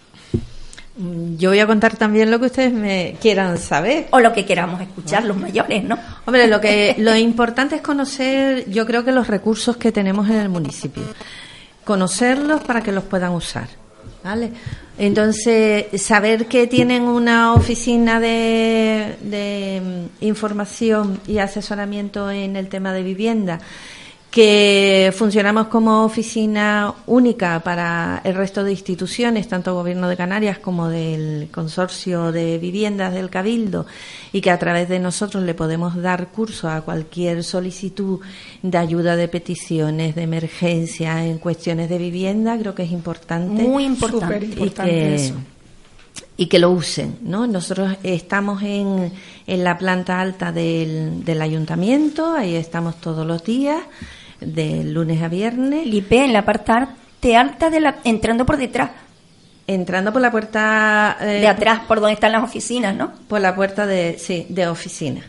Mm, 0.98 1.38
Yo 1.38 1.50
voy 1.50 1.60
a 1.60 1.68
contar 1.68 1.96
también 1.96 2.30
lo 2.30 2.40
que 2.40 2.48
ustedes 2.48 2.74
me 2.74 3.16
quieran 3.22 3.58
saber. 3.58 4.08
o 4.12 4.20
lo 4.20 4.34
que 4.34 4.46
queramos 4.46 4.82
escuchar 4.82 5.24
los 5.24 5.38
mayores, 5.38 5.84
¿no? 5.84 5.98
Hombre, 6.26 6.48
lo 6.48 6.60
que 6.60 6.96
lo 7.00 7.16
importante 7.16 7.76
es 7.78 7.82
conocer, 7.82 8.70
yo 8.70 8.86
creo 8.86 9.04
que 9.06 9.12
los 9.12 9.28
recursos 9.28 9.78
que 9.78 9.92
tenemos 9.92 10.30
en 10.30 10.36
el 10.36 10.50
municipio, 10.50 11.04
conocerlos 11.86 12.62
para 12.62 12.82
que 12.82 12.92
los 12.92 13.04
puedan 13.06 13.32
usar, 13.32 13.68
¿vale? 14.24 14.52
Entonces, 14.98 16.02
saber 16.02 16.48
que 16.48 16.68
tienen 16.68 17.04
una 17.04 17.54
oficina 17.54 18.20
de, 18.20 19.16
de 19.22 19.82
mm, 19.84 20.26
información 20.26 21.20
y 21.28 21.40
asesoramiento 21.40 22.30
en 22.30 22.56
el 22.56 22.68
tema 22.70 22.94
de 22.94 23.04
vivienda, 23.04 23.60
que 24.32 25.14
funcionamos 25.14 25.68
como 25.68 26.06
oficina 26.06 26.94
única 27.06 27.60
para 27.60 28.22
el 28.24 28.34
resto 28.34 28.64
de 28.64 28.72
instituciones, 28.72 29.50
tanto 29.50 29.76
Gobierno 29.76 30.08
de 30.08 30.16
Canarias 30.16 30.58
como 30.58 30.88
del 30.88 31.50
Consorcio 31.52 32.32
de 32.32 32.58
Viviendas 32.58 33.14
del 33.14 33.30
Cabildo, 33.30 33.86
y 34.32 34.40
que 34.40 34.50
a 34.50 34.58
través 34.58 34.88
de 34.88 35.00
nosotros 35.00 35.44
le 35.44 35.54
podemos 35.54 36.02
dar 36.02 36.30
curso 36.30 36.70
a 36.70 36.80
cualquier 36.80 37.44
solicitud 37.44 38.22
de 38.62 38.78
ayuda 38.78 39.18
de 39.18 39.28
peticiones, 39.28 40.16
de 40.16 40.24
emergencia 40.24 41.26
en 41.26 41.38
cuestiones 41.38 41.90
de 41.90 41.98
vivienda, 41.98 42.58
creo 42.58 42.74
que 42.74 42.84
es 42.84 42.92
importante. 42.92 43.64
Muy 43.64 43.84
importante. 43.84 44.46
Y 44.46 44.70
que, 44.70 45.16
eso. 45.16 45.34
y 46.38 46.46
que 46.46 46.58
lo 46.58 46.72
usen, 46.72 47.18
¿no? 47.22 47.48
Nosotros 47.48 47.98
estamos 48.02 48.64
en, 48.64 49.12
en 49.46 49.64
la 49.66 49.78
planta 49.78 50.22
alta 50.22 50.54
del, 50.54 51.26
del 51.26 51.42
ayuntamiento, 51.42 52.34
ahí 52.34 52.56
estamos 52.56 52.96
todos 53.02 53.28
los 53.28 53.44
días, 53.44 53.82
de 54.42 54.84
lunes 54.84 55.22
a 55.22 55.30
viernes, 55.30 55.86
Libé 55.88 56.26
en 56.26 56.34
la 56.34 56.44
parte 56.44 57.36
alta 57.36 57.70
de 57.70 57.80
la, 57.80 58.00
entrando 58.04 58.46
por 58.46 58.58
detrás, 58.58 58.92
entrando 59.68 60.12
por 60.12 60.22
la 60.22 60.32
puerta 60.32 61.18
eh, 61.22 61.40
de 61.40 61.48
atrás, 61.48 61.82
por 61.88 62.00
donde 62.00 62.14
están 62.14 62.34
las 62.34 62.44
oficinas, 62.44 62.96
¿no? 62.96 63.14
por 63.28 63.40
la 63.40 63.56
puerta 63.56 63.86
de 63.86 64.18
sí, 64.20 64.46
de 64.50 64.68
oficina. 64.68 65.22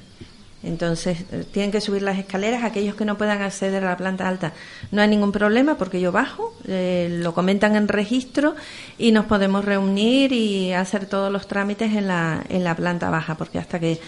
Entonces, 0.65 1.25
eh, 1.33 1.45
tienen 1.51 1.73
que 1.73 1.81
subir 1.81 2.03
las 2.03 2.19
escaleras. 2.19 2.63
Aquellos 2.63 2.95
que 2.95 3.05
no 3.05 3.19
puedan 3.19 3.43
acceder 3.43 3.85
a 3.85 3.91
la 3.91 3.97
planta 3.97 4.29
alta, 4.29 4.53
no 4.93 5.03
hay 5.03 5.09
ningún 5.09 5.33
problema 5.33 5.77
porque 5.77 6.01
yo 6.01 6.13
bajo, 6.13 6.55
eh, 6.69 7.09
lo 7.21 7.35
comentan 7.35 7.75
en 7.75 7.89
registro 7.89 8.55
y 8.97 9.13
nos 9.13 9.27
podemos 9.27 9.65
reunir 9.65 10.33
y 10.33 10.73
hacer 10.73 11.07
todos 11.07 11.33
los 11.33 11.49
trámites 11.49 11.93
en 11.95 12.07
la, 12.07 12.45
en 12.49 12.63
la 12.63 12.77
planta 12.77 13.11
baja, 13.11 13.35
porque 13.35 13.59
hasta 13.59 13.81
que, 13.81 14.01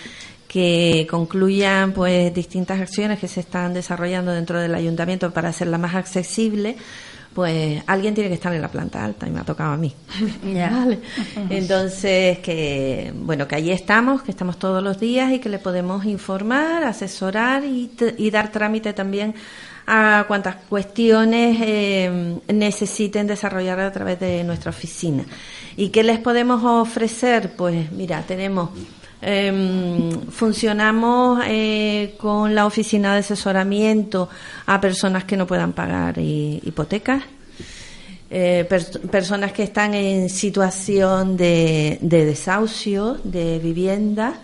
que 0.55 1.05
concluyan 1.11 1.91
pues 1.91 2.33
distintas 2.33 2.81
acciones 2.81 3.19
que 3.19 3.27
se 3.27 3.41
están 3.41 3.75
desarrollando 3.75 4.31
dentro 4.31 4.61
del 4.61 4.73
ayuntamiento 4.77 5.33
para 5.33 5.49
hacerla 5.49 5.79
más 5.79 5.97
accesible, 5.97 6.77
pues 7.35 7.83
alguien 7.89 8.15
tiene 8.15 8.29
que 8.29 8.37
estar 8.37 8.55
en 8.55 8.63
la 8.63 8.69
planta 8.69 9.05
alta 9.05 9.27
y 9.27 9.33
me 9.33 9.41
ha 9.41 9.43
tocado 9.43 9.73
a 9.73 9.77
mí. 9.77 9.93
Ya. 10.55 10.71
Vale. 10.71 11.01
Entonces, 11.51 12.39
que 12.39 13.13
bueno, 13.17 13.49
que 13.49 13.57
allí 13.57 13.73
estamos, 13.73 14.23
que 14.23 14.31
estamos 14.31 14.57
todos 14.57 14.81
los 14.81 15.01
días 15.01 15.33
y 15.33 15.41
que 15.41 15.49
le 15.49 15.59
podemos 15.59 16.05
informar, 16.05 16.85
asesorar 16.85 17.65
y, 17.65 17.91
y 18.17 18.31
dar 18.31 18.53
trámite 18.53 18.93
también 18.93 19.35
a 19.89 20.25
cuantas 20.29 20.55
cuestiones 20.69 21.59
eh, 21.63 22.39
necesiten 22.47 23.27
desarrollar 23.27 23.81
a 23.81 23.91
través 23.91 24.21
de 24.21 24.45
nuestra 24.45 24.71
oficina. 24.71 25.25
¿Y 25.77 25.89
qué 25.89 26.05
les 26.05 26.21
podemos 26.21 26.63
ofrecer? 26.63 27.57
Pues 27.57 27.91
mira, 27.91 28.23
tenemos 28.23 28.71
Em, 29.27 30.11
funcionamos 30.31 31.41
eh, 31.47 32.15
con 32.19 32.55
la 32.55 32.67
oficina 32.67 33.15
de 33.15 33.21
asesoramiento 33.21 34.29
a 34.67 34.79
personas 34.83 35.25
que 35.25 35.35
no 35.39 35.47
puedan 35.47 35.73
pagar 35.73 36.19
hi- 36.19 36.61
hipotecas, 36.63 37.23
eh, 38.31 38.67
pers- 38.69 38.99
personas 39.09 39.53
que 39.53 39.63
están 39.63 39.95
en 39.95 40.29
situación 40.29 41.39
de, 41.39 41.97
de 42.03 42.27
desahucio 42.27 43.17
de 43.25 43.59
vivienda 43.61 44.35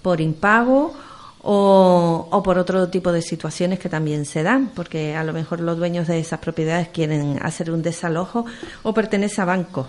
por 0.00 0.22
impago 0.22 0.94
o, 1.42 2.28
o 2.30 2.42
por 2.42 2.56
otro 2.56 2.88
tipo 2.88 3.12
de 3.12 3.20
situaciones 3.20 3.78
que 3.78 3.90
también 3.90 4.24
se 4.24 4.42
dan, 4.42 4.70
porque 4.74 5.14
a 5.16 5.24
lo 5.24 5.34
mejor 5.34 5.60
los 5.60 5.76
dueños 5.76 6.06
de 6.08 6.18
esas 6.18 6.38
propiedades 6.40 6.88
quieren 6.88 7.38
hacer 7.42 7.70
un 7.70 7.82
desalojo 7.82 8.46
o 8.84 8.94
pertenece 8.94 9.42
a 9.42 9.44
bancos. 9.44 9.86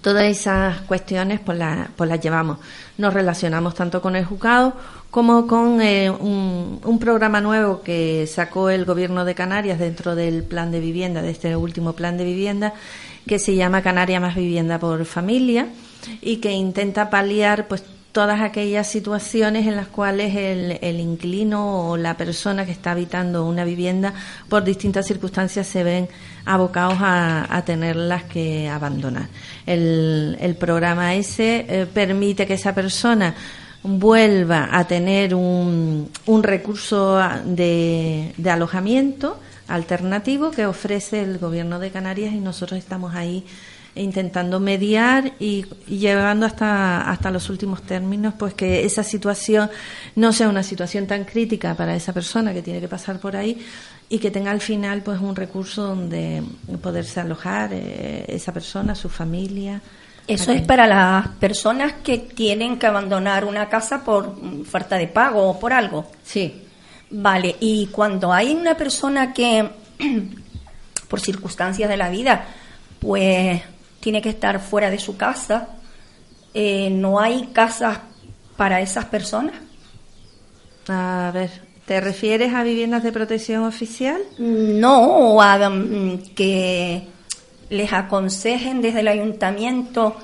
Todas 0.00 0.24
esas 0.24 0.80
cuestiones 0.82 1.40
pues, 1.40 1.58
la- 1.58 1.88
pues 1.96 2.08
las 2.08 2.20
llevamos. 2.20 2.58
Nos 2.98 3.12
relacionamos 3.12 3.74
tanto 3.74 4.00
con 4.00 4.14
el 4.16 4.24
juzgado 4.24 4.74
como 5.10 5.46
con 5.46 5.80
eh, 5.80 6.10
un, 6.10 6.80
un 6.84 6.98
programa 6.98 7.40
nuevo 7.40 7.80
que 7.82 8.26
sacó 8.26 8.70
el 8.70 8.84
Gobierno 8.84 9.24
de 9.24 9.34
Canarias 9.34 9.78
dentro 9.78 10.14
del 10.14 10.44
plan 10.44 10.70
de 10.70 10.80
vivienda, 10.80 11.22
de 11.22 11.30
este 11.30 11.56
último 11.56 11.94
plan 11.94 12.16
de 12.16 12.24
vivienda, 12.24 12.74
que 13.26 13.38
se 13.38 13.56
llama 13.56 13.82
Canaria 13.82 14.20
más 14.20 14.34
vivienda 14.36 14.78
por 14.78 15.04
familia 15.04 15.66
y 16.22 16.36
que 16.36 16.52
intenta 16.52 17.10
paliar 17.10 17.66
pues 17.68 17.82
todas 18.12 18.40
aquellas 18.40 18.86
situaciones 18.86 19.66
en 19.66 19.76
las 19.76 19.88
cuales 19.88 20.34
el, 20.34 20.78
el 20.80 21.00
inquilino 21.00 21.90
o 21.90 21.96
la 21.96 22.16
persona 22.16 22.64
que 22.64 22.72
está 22.72 22.92
habitando 22.92 23.46
una 23.46 23.64
vivienda 23.64 24.14
por 24.48 24.64
distintas 24.64 25.06
circunstancias 25.06 25.66
se 25.66 25.84
ven 25.84 26.08
abocados 26.44 26.98
a, 27.00 27.54
a 27.54 27.64
tenerlas 27.64 28.24
que 28.24 28.68
abandonar. 28.68 29.28
El, 29.66 30.36
el 30.40 30.56
programa 30.56 31.14
ese 31.14 31.66
eh, 31.68 31.86
permite 31.86 32.46
que 32.46 32.54
esa 32.54 32.74
persona 32.74 33.34
vuelva 33.82 34.68
a 34.72 34.86
tener 34.86 35.34
un, 35.34 36.10
un 36.26 36.42
recurso 36.42 37.20
de, 37.44 38.32
de 38.36 38.50
alojamiento 38.50 39.38
alternativo 39.68 40.50
que 40.50 40.66
ofrece 40.66 41.22
el 41.22 41.38
gobierno 41.38 41.78
de 41.78 41.90
Canarias 41.90 42.32
y 42.32 42.40
nosotros 42.40 42.78
estamos 42.78 43.14
ahí 43.14 43.44
intentando 43.98 44.60
mediar 44.60 45.32
y, 45.38 45.66
y 45.86 45.98
llevando 45.98 46.46
hasta, 46.46 47.10
hasta 47.10 47.30
los 47.30 47.50
últimos 47.50 47.82
términos, 47.82 48.34
pues 48.38 48.54
que 48.54 48.84
esa 48.84 49.02
situación 49.02 49.70
no 50.16 50.32
sea 50.32 50.48
una 50.48 50.62
situación 50.62 51.06
tan 51.06 51.24
crítica 51.24 51.74
para 51.74 51.94
esa 51.94 52.12
persona 52.12 52.52
que 52.52 52.62
tiene 52.62 52.80
que 52.80 52.88
pasar 52.88 53.18
por 53.18 53.36
ahí 53.36 53.64
y 54.08 54.18
que 54.18 54.30
tenga 54.30 54.50
al 54.50 54.60
final 54.60 55.02
pues 55.02 55.20
un 55.20 55.36
recurso 55.36 55.82
donde 55.82 56.42
poderse 56.80 57.20
alojar 57.20 57.70
eh, 57.72 58.24
esa 58.28 58.52
persona, 58.52 58.94
su 58.94 59.08
familia. 59.08 59.80
Eso 60.26 60.52
es 60.52 60.62
para 60.62 60.86
las 60.86 61.28
personas 61.28 61.94
que 62.04 62.18
tienen 62.18 62.78
que 62.78 62.86
abandonar 62.86 63.44
una 63.44 63.68
casa 63.68 64.04
por 64.04 64.36
falta 64.66 64.96
de 64.96 65.08
pago 65.08 65.48
o 65.48 65.58
por 65.58 65.72
algo. 65.72 66.06
Sí, 66.22 66.64
Vale, 67.10 67.56
y 67.60 67.86
cuando 67.86 68.32
hay 68.32 68.52
una 68.52 68.76
persona 68.76 69.32
que, 69.32 69.68
por 71.08 71.20
circunstancias 71.20 71.88
de 71.88 71.96
la 71.96 72.10
vida, 72.10 72.44
pues 73.00 73.62
tiene 74.00 74.22
que 74.22 74.30
estar 74.30 74.60
fuera 74.60 74.90
de 74.90 74.98
su 74.98 75.16
casa, 75.16 75.68
eh, 76.54 76.90
¿no 76.90 77.20
hay 77.20 77.48
casas 77.52 77.98
para 78.56 78.80
esas 78.80 79.04
personas? 79.06 79.54
a 80.90 81.30
ver, 81.34 81.50
¿te 81.84 82.00
refieres 82.00 82.54
a 82.54 82.62
viviendas 82.62 83.02
de 83.02 83.12
protección 83.12 83.64
oficial? 83.64 84.20
No, 84.38 85.02
o 85.34 85.42
a, 85.42 85.68
mm, 85.68 86.34
que 86.34 87.06
les 87.70 87.92
aconsejen 87.92 88.80
desde 88.80 89.00
el 89.00 89.08
ayuntamiento 89.08 90.16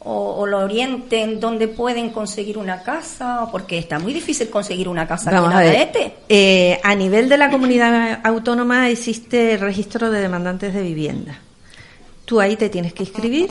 o, 0.00 0.36
o 0.36 0.46
lo 0.46 0.60
orienten 0.60 1.40
dónde 1.40 1.68
pueden 1.68 2.10
conseguir 2.10 2.56
una 2.56 2.82
casa, 2.82 3.46
porque 3.50 3.78
está 3.78 3.98
muy 3.98 4.14
difícil 4.14 4.48
conseguir 4.48 4.88
una 4.88 5.06
casa 5.06 5.30
Vamos 5.30 5.54
aquí 5.54 5.58
a 5.58 5.64
en 5.64 5.70
ver. 5.70 5.76
Agaete. 5.76 6.14
Eh, 6.28 6.80
a 6.82 6.94
nivel 6.94 7.28
de 7.28 7.36
la 7.36 7.50
comunidad 7.50 8.20
autónoma 8.24 8.88
existe 8.88 9.54
el 9.54 9.60
registro 9.60 10.10
de 10.10 10.20
demandantes 10.20 10.72
de 10.72 10.82
vivienda. 10.82 11.38
Tú 12.28 12.42
ahí 12.42 12.56
te 12.56 12.68
tienes 12.68 12.92
que 12.92 13.04
inscribir 13.04 13.48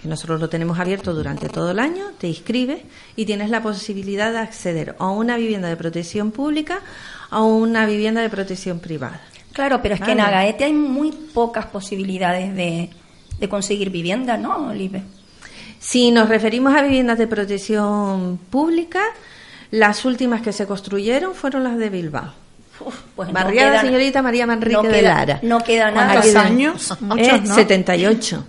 que 0.00 0.06
nosotros 0.06 0.40
lo 0.40 0.48
tenemos 0.48 0.78
abierto 0.78 1.12
durante 1.12 1.48
todo 1.48 1.72
el 1.72 1.80
año, 1.80 2.12
te 2.18 2.28
inscribes 2.28 2.80
y 3.16 3.26
tienes 3.26 3.50
la 3.50 3.60
posibilidad 3.64 4.30
de 4.30 4.38
acceder 4.38 4.94
a 5.00 5.08
una 5.08 5.36
vivienda 5.36 5.66
de 5.66 5.74
protección 5.74 6.30
pública 6.30 6.82
o 7.32 7.34
a 7.34 7.44
una 7.44 7.84
vivienda 7.84 8.20
de 8.20 8.30
protección 8.30 8.78
privada. 8.78 9.20
Claro, 9.52 9.82
pero 9.82 9.96
es 9.96 10.00
que 10.00 10.12
en. 10.12 10.20
Agaete 10.20 10.62
hay 10.62 10.72
muy 10.72 11.10
pocas 11.10 11.66
posibilidades 11.66 12.54
de, 12.54 12.90
de 13.40 13.48
conseguir 13.48 13.90
vivienda, 13.90 14.36
¿no, 14.36 14.68
Olive? 14.68 15.02
Si 15.80 16.12
nos 16.12 16.28
referimos 16.28 16.76
a 16.76 16.82
viviendas 16.82 17.18
de 17.18 17.26
protección 17.26 18.38
pública, 18.50 19.02
las 19.72 20.04
últimas 20.04 20.42
que 20.42 20.52
se 20.52 20.68
construyeron 20.68 21.34
fueron 21.34 21.64
las 21.64 21.76
de 21.76 21.90
Bilbao. 21.90 22.32
Uf, 22.80 22.94
pues 23.14 23.28
no 23.28 23.34
Barriada 23.34 23.72
queda- 23.72 23.80
Señorita 23.82 24.22
María 24.22 24.46
Manrique 24.46 24.76
no 24.76 24.82
de 24.82 24.90
queda- 25.00 25.14
Lara. 25.14 25.38
No 25.42 25.60
queda 25.62 25.90
nada. 25.90 26.12
¿Cuántos 26.12 26.32
de- 26.32 26.38
años? 26.38 26.90
Eh, 26.90 26.94
Muchos, 27.00 27.42
¿no? 27.42 27.54
78. 27.54 28.44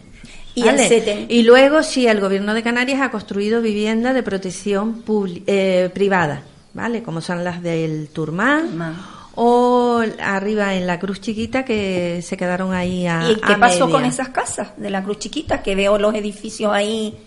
Y 0.56 0.64
¿vale? 0.64 1.26
Y 1.30 1.44
luego 1.44 1.82
sí, 1.84 2.06
el 2.08 2.20
gobierno 2.20 2.54
de 2.54 2.62
Canarias 2.62 3.02
ha 3.02 3.10
construido 3.12 3.62
viviendas 3.62 4.14
de 4.14 4.22
protección 4.24 5.04
eh, 5.48 5.90
privada, 5.94 6.44
¿vale? 6.74 7.02
Como 7.04 7.22
son 7.22 7.44
las 7.44 7.62
del 7.64 8.10
Turmán 8.14 8.68
Turmán. 8.68 8.96
o 9.36 10.04
arriba 10.22 10.76
en 10.76 10.86
la 10.86 11.00
Cruz 11.00 11.22
Chiquita 11.22 11.66
que 11.66 12.22
se 12.22 12.38
quedaron 12.38 12.72
ahí 12.72 13.08
a 13.08 13.32
¿Y 13.32 13.36
qué 13.38 13.54
a 13.54 13.60
pasó 13.60 13.90
con 13.90 14.06
esas 14.06 14.30
casas 14.30 14.70
de 14.78 14.92
la 14.92 15.04
Cruz 15.04 15.18
Chiquita? 15.20 15.64
Que 15.64 15.74
veo 15.74 15.98
los 15.98 16.14
edificios 16.14 16.72
ahí 16.72 17.18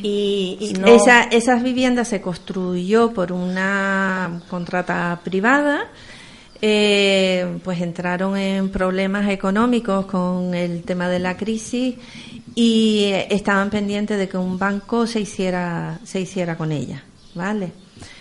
y, 0.00 0.56
y 0.60 0.72
no... 0.74 0.86
Esa- 0.86 1.24
esas 1.24 1.64
viviendas 1.64 2.06
se 2.08 2.20
construyó 2.20 3.12
por 3.12 3.32
una 3.32 4.40
contrata 4.48 5.18
privada. 5.24 5.86
Eh, 6.62 7.58
pues 7.62 7.82
entraron 7.82 8.36
en 8.38 8.70
problemas 8.70 9.28
económicos 9.28 10.06
con 10.06 10.54
el 10.54 10.82
tema 10.84 11.08
de 11.08 11.18
la 11.18 11.36
crisis 11.36 11.96
y 12.54 13.04
eh, 13.04 13.26
estaban 13.30 13.68
pendientes 13.68 14.16
de 14.16 14.28
que 14.28 14.38
un 14.38 14.58
banco 14.58 15.06
se 15.06 15.20
hiciera 15.20 15.98
se 16.04 16.20
hiciera 16.20 16.56
con 16.56 16.72
ellas, 16.72 17.02
¿vale? 17.34 17.72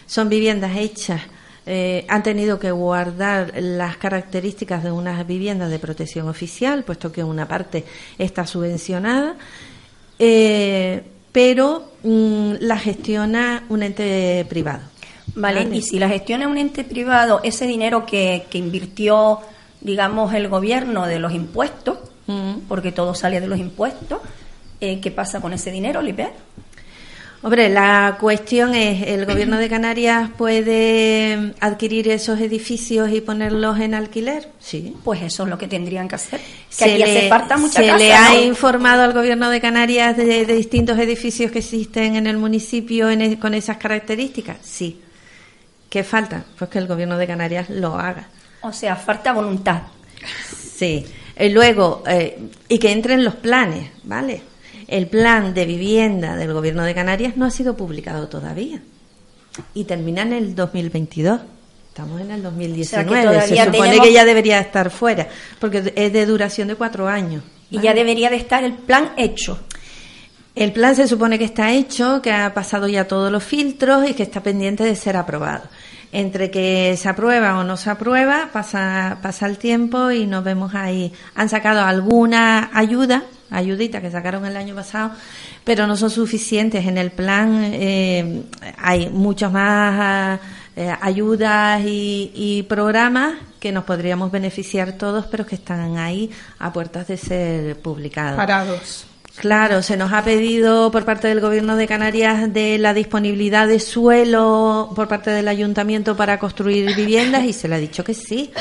Son 0.06 0.28
viviendas 0.28 0.76
hechas 0.76 1.22
eh, 1.66 2.06
han 2.08 2.24
tenido 2.24 2.58
que 2.58 2.72
guardar 2.72 3.54
las 3.56 3.98
características 3.98 4.84
de 4.84 4.92
unas 4.92 5.26
viviendas 5.28 5.70
de 5.70 5.78
protección 5.78 6.28
oficial, 6.28 6.84
puesto 6.84 7.12
que 7.12 7.24
una 7.24 7.48
parte 7.48 7.86
está 8.18 8.48
subvencionada, 8.48 9.36
eh, 10.18 11.04
pero 11.32 11.92
mm, 12.04 12.54
la 12.62 12.78
gestiona 12.78 13.66
un 13.70 13.84
ente 13.84 14.46
privado. 14.50 14.91
Vale, 15.36 15.64
Vale. 15.64 15.76
y 15.78 15.82
si 15.82 15.98
la 16.00 16.10
gestiona 16.10 16.48
un 16.48 16.58
ente 16.58 16.84
privado, 16.84 17.40
ese 17.44 17.66
dinero 17.68 18.06
que, 18.06 18.46
que 18.50 18.58
invirtió, 18.58 19.40
digamos, 19.80 20.34
el 20.34 20.48
gobierno 20.50 21.06
de 21.08 21.20
los 21.20 21.34
impuestos, 21.34 21.98
Mm. 22.28 22.68
porque 22.68 22.92
todo 22.92 23.16
sale 23.16 23.42
de 23.42 23.48
los 23.48 23.60
impuestos, 23.60 24.20
eh, 24.80 25.00
¿qué 25.02 25.10
pasa 25.12 25.42
con 25.42 25.54
ese 25.54 25.72
dinero, 25.72 26.00
Oliver? 26.00 26.30
Hombre, 27.44 27.70
la 27.70 28.18
cuestión 28.20 28.76
es, 28.76 29.02
¿el 29.08 29.26
gobierno 29.26 29.58
de 29.58 29.68
Canarias 29.68 30.30
puede 30.38 31.54
adquirir 31.60 32.08
esos 32.10 32.40
edificios 32.40 33.10
y 33.12 33.20
ponerlos 33.22 33.80
en 33.80 33.96
alquiler? 33.96 34.50
Sí. 34.60 34.96
Pues 35.04 35.24
eso 35.24 35.44
es 35.44 35.50
lo 35.50 35.58
que 35.58 35.68
tendrían 35.68 36.08
que 36.08 36.16
hacer. 36.16 36.40
Que 36.40 36.46
Se 36.70 36.86
aquí 36.86 36.98
le, 37.00 37.04
hace 37.18 37.30
falta 37.30 37.58
mucha 37.58 37.82
se 37.82 37.88
casa, 37.88 37.98
le 37.98 38.14
ha 38.14 38.34
¿no? 38.36 38.44
informado 38.44 39.02
al 39.02 39.14
gobierno 39.14 39.50
de 39.50 39.60
Canarias 39.60 40.16
de, 40.16 40.46
de 40.46 40.54
distintos 40.56 41.00
edificios 41.00 41.52
que 41.52 41.60
existen 41.60 42.16
en 42.16 42.28
el 42.28 42.38
municipio 42.38 43.10
en 43.10 43.22
e- 43.24 43.40
con 43.40 43.56
esas 43.56 43.78
características. 43.78 44.58
Sí. 44.62 45.02
¿Qué 45.92 46.06
falta? 46.06 46.46
Pues 46.58 46.70
que 46.72 46.80
el 46.80 46.88
gobierno 46.88 47.18
de 47.18 47.28
Canarias 47.28 47.70
lo 47.70 47.96
haga. 47.96 48.30
O 48.62 48.72
sea, 48.72 48.96
falta 48.96 49.34
voluntad. 49.34 49.82
Sí. 50.56 51.06
Y 51.38 51.50
luego, 51.50 52.02
eh, 52.08 52.40
y 52.70 52.80
que 52.80 52.94
entren 52.94 53.26
los 53.26 53.36
planes, 53.36 53.90
¿vale? 54.06 54.42
El 54.88 55.08
plan 55.08 55.54
de 55.54 55.66
vivienda 55.66 56.38
del 56.38 56.54
gobierno 56.54 56.84
de 56.86 56.96
Canarias 56.96 57.36
no 57.36 57.46
ha 57.46 57.52
sido 57.52 57.76
publicado 57.76 58.30
todavía. 58.30 58.82
Y 59.74 59.84
termina 59.84 60.22
en 60.22 60.32
el 60.32 60.56
2022. 60.56 61.42
Estamos 61.90 62.22
en 62.22 62.32
el 62.32 62.42
2019. 62.42 63.10
todavía 63.24 63.42
Se 63.42 63.56
supone 63.66 63.90
tenemos- 63.90 64.08
que 64.08 64.14
ya 64.14 64.24
debería 64.24 64.60
estar 64.62 64.90
fuera, 64.92 65.28
porque 65.60 65.92
es 65.94 66.14
de 66.14 66.26
duración 66.26 66.70
de 66.70 66.76
cuatro 66.76 67.10
años. 67.10 67.44
Y 67.70 67.82
ya 67.82 67.94
debería 67.94 68.30
de 68.30 68.38
estar 68.38 68.64
el 68.64 68.76
plan 68.76 69.12
hecho. 69.18 69.60
El 70.56 70.74
plan 70.74 70.96
se 70.96 71.08
supone 71.08 71.40
que 71.40 71.46
está 71.46 71.72
hecho, 71.72 72.22
que 72.22 72.32
ha 72.32 72.54
pasado 72.54 72.88
ya 72.88 73.08
todos 73.08 73.32
los 73.32 73.44
filtros 73.44 74.10
y 74.10 74.14
que 74.14 74.24
está 74.24 74.42
pendiente 74.42 74.84
de 74.84 74.96
ser 74.96 75.16
aprobado. 75.16 75.64
Entre 76.12 76.52
que 76.52 76.98
se 76.98 77.08
aprueba 77.08 77.58
o 77.58 77.64
no 77.64 77.78
se 77.78 77.90
aprueba, 77.90 78.50
pasa, 78.52 79.20
pasa 79.22 79.46
el 79.46 79.58
tiempo 79.58 80.12
y 80.12 80.28
nos 80.28 80.44
vemos 80.44 80.76
ahí. 80.76 81.14
Han 81.36 81.48
sacado 81.48 81.82
alguna 81.82 82.70
ayuda, 82.74 83.24
ayudita 83.50 84.02
que 84.02 84.12
sacaron 84.12 84.46
el 84.46 84.58
año 84.58 84.76
pasado, 84.76 85.12
pero 85.64 85.88
no 85.88 85.96
son 85.96 86.10
suficientes. 86.10 86.86
En 86.86 86.98
el 86.98 87.12
plan 87.12 87.72
eh, 87.74 88.44
hay 88.78 89.10
muchas 89.10 89.54
más 89.54 90.38
eh, 90.76 90.94
ayudas 91.00 91.82
y, 91.86 92.32
y 92.36 92.64
programas 92.64 93.36
que 93.62 93.72
nos 93.72 93.86
podríamos 93.86 94.32
beneficiar 94.32 94.94
todos, 94.94 95.28
pero 95.28 95.46
que 95.46 95.56
están 95.56 95.98
ahí 95.98 96.30
a 96.60 96.74
puertas 96.74 97.08
de 97.08 97.16
ser 97.16 97.80
publicados. 97.80 98.36
Parados. 98.36 99.06
Claro, 99.36 99.82
se 99.82 99.98
nos 99.98 100.12
ha 100.14 100.24
pedido 100.24 100.92
por 100.92 101.06
parte 101.06 101.28
del 101.28 101.40
Gobierno 101.40 101.76
de 101.76 101.88
Canarias 101.88 102.54
de 102.54 102.78
la 102.78 102.94
disponibilidad 102.94 103.68
de 103.68 103.80
suelo 103.80 104.92
por 104.96 105.08
parte 105.08 105.32
del 105.32 105.48
Ayuntamiento 105.48 106.16
para 106.16 106.38
construir 106.38 106.96
viviendas 106.96 107.46
y 107.46 107.54
se 107.54 107.68
le 107.68 107.76
ha 107.76 107.80
dicho 107.80 108.04
que 108.04 108.14
sí, 108.14 108.52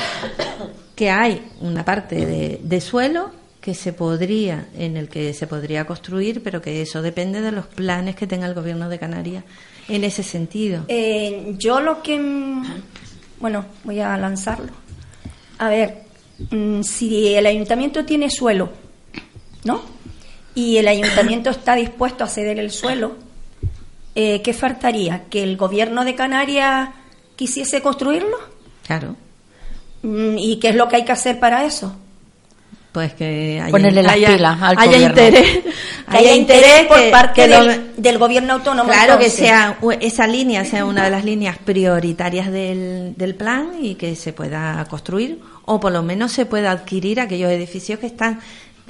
que 0.95 1.11
hay 1.11 1.43
una 1.61 1.85
parte 1.85 2.25
de, 2.63 2.81
suelo 2.81 3.31
que 3.61 3.75
se 3.75 3.93
podría, 3.93 4.69
en 4.75 4.97
el 4.97 5.09
que 5.09 5.35
se 5.35 5.47
podría 5.47 5.85
construir, 5.87 6.43
pero 6.43 6.63
que 6.63 6.81
eso 6.81 7.03
depende 7.03 7.43
de 7.43 7.53
los 7.53 7.67
planes 7.67 8.17
que 8.17 8.27
tenga 8.27 8.47
el 8.47 8.55
Gobierno 8.55 8.89
de 8.89 8.99
Canarias 8.99 9.45
en 9.89 10.05
ese 10.05 10.23
sentido. 10.23 10.85
Eh, 10.89 11.57
yo 11.59 11.81
lo 11.81 12.01
que... 12.03 12.19
mm, 12.19 12.65
Bueno, 13.41 13.67
voy 13.85 14.01
a 14.01 14.17
lanzarlo. 14.17 14.73
A 15.59 15.69
ver, 15.69 16.05
mm, 16.51 16.81
si 16.83 17.35
el 17.35 17.45
ayuntamiento 17.45 18.05
tiene 18.07 18.31
suelo, 18.31 18.71
¿no? 19.65 19.83
Y 20.61 20.77
el 20.79 20.89
ayuntamiento 20.89 21.49
está 21.51 21.75
dispuesto 21.75 22.23
a 22.25 22.27
ceder 22.29 22.59
el 22.59 22.71
suelo, 22.71 23.17
eh, 24.15 24.43
¿qué 24.43 24.53
faltaría? 24.53 25.23
¿Que 25.31 25.43
el 25.43 25.57
gobierno 25.57 26.05
de 26.05 26.15
Canarias 26.15 26.91
quisiese 27.37 27.81
construirlo? 27.81 28.37
Claro, 28.87 29.17
Mm, 30.03 30.39
¿Y 30.39 30.59
qué 30.59 30.71
es 30.71 30.77
lo 30.77 30.89
que 30.89 30.97
hay 30.97 31.05
que 31.05 31.13
hacer 31.13 31.39
para 31.39 31.65
eso? 31.67 31.95
pues 32.93 33.13
que 33.15 33.61
haya, 33.63 33.71
Ponerle 33.71 34.03
las 34.03 34.15
haya- 34.15 34.29
pilas 34.35 34.59
al 34.63 34.77
haya 34.79 34.85
gobierno. 34.87 35.09
interés, 35.09 35.59
Que 36.11 36.17
haya 36.19 36.35
interés 36.35 36.87
por 36.89 36.97
que- 36.99 37.11
parte 37.11 37.43
que 37.43 37.49
lo- 37.49 37.65
del, 37.65 37.91
del 37.97 38.19
gobierno 38.19 38.55
autónomo. 38.55 38.91
Claro, 38.91 39.17
que 39.19 39.31
sea 39.31 39.79
esa 40.01 40.27
línea 40.27 40.65
sea 40.65 40.85
una 40.87 41.05
de 41.05 41.11
las 41.11 41.25
líneas 41.25 41.57
prioritarias 41.59 42.51
del, 42.51 43.15
del 43.17 43.35
plan 43.37 43.73
y 43.81 43.95
que 43.95 44.17
se 44.17 44.33
pueda 44.33 44.85
construir 44.91 45.39
o 45.67 45.79
por 45.79 45.93
lo 45.93 46.03
menos 46.03 46.33
se 46.33 46.47
pueda 46.47 46.73
adquirir 46.73 47.21
aquellos 47.21 47.51
edificios 47.53 48.01
que 48.01 48.07
están 48.07 48.41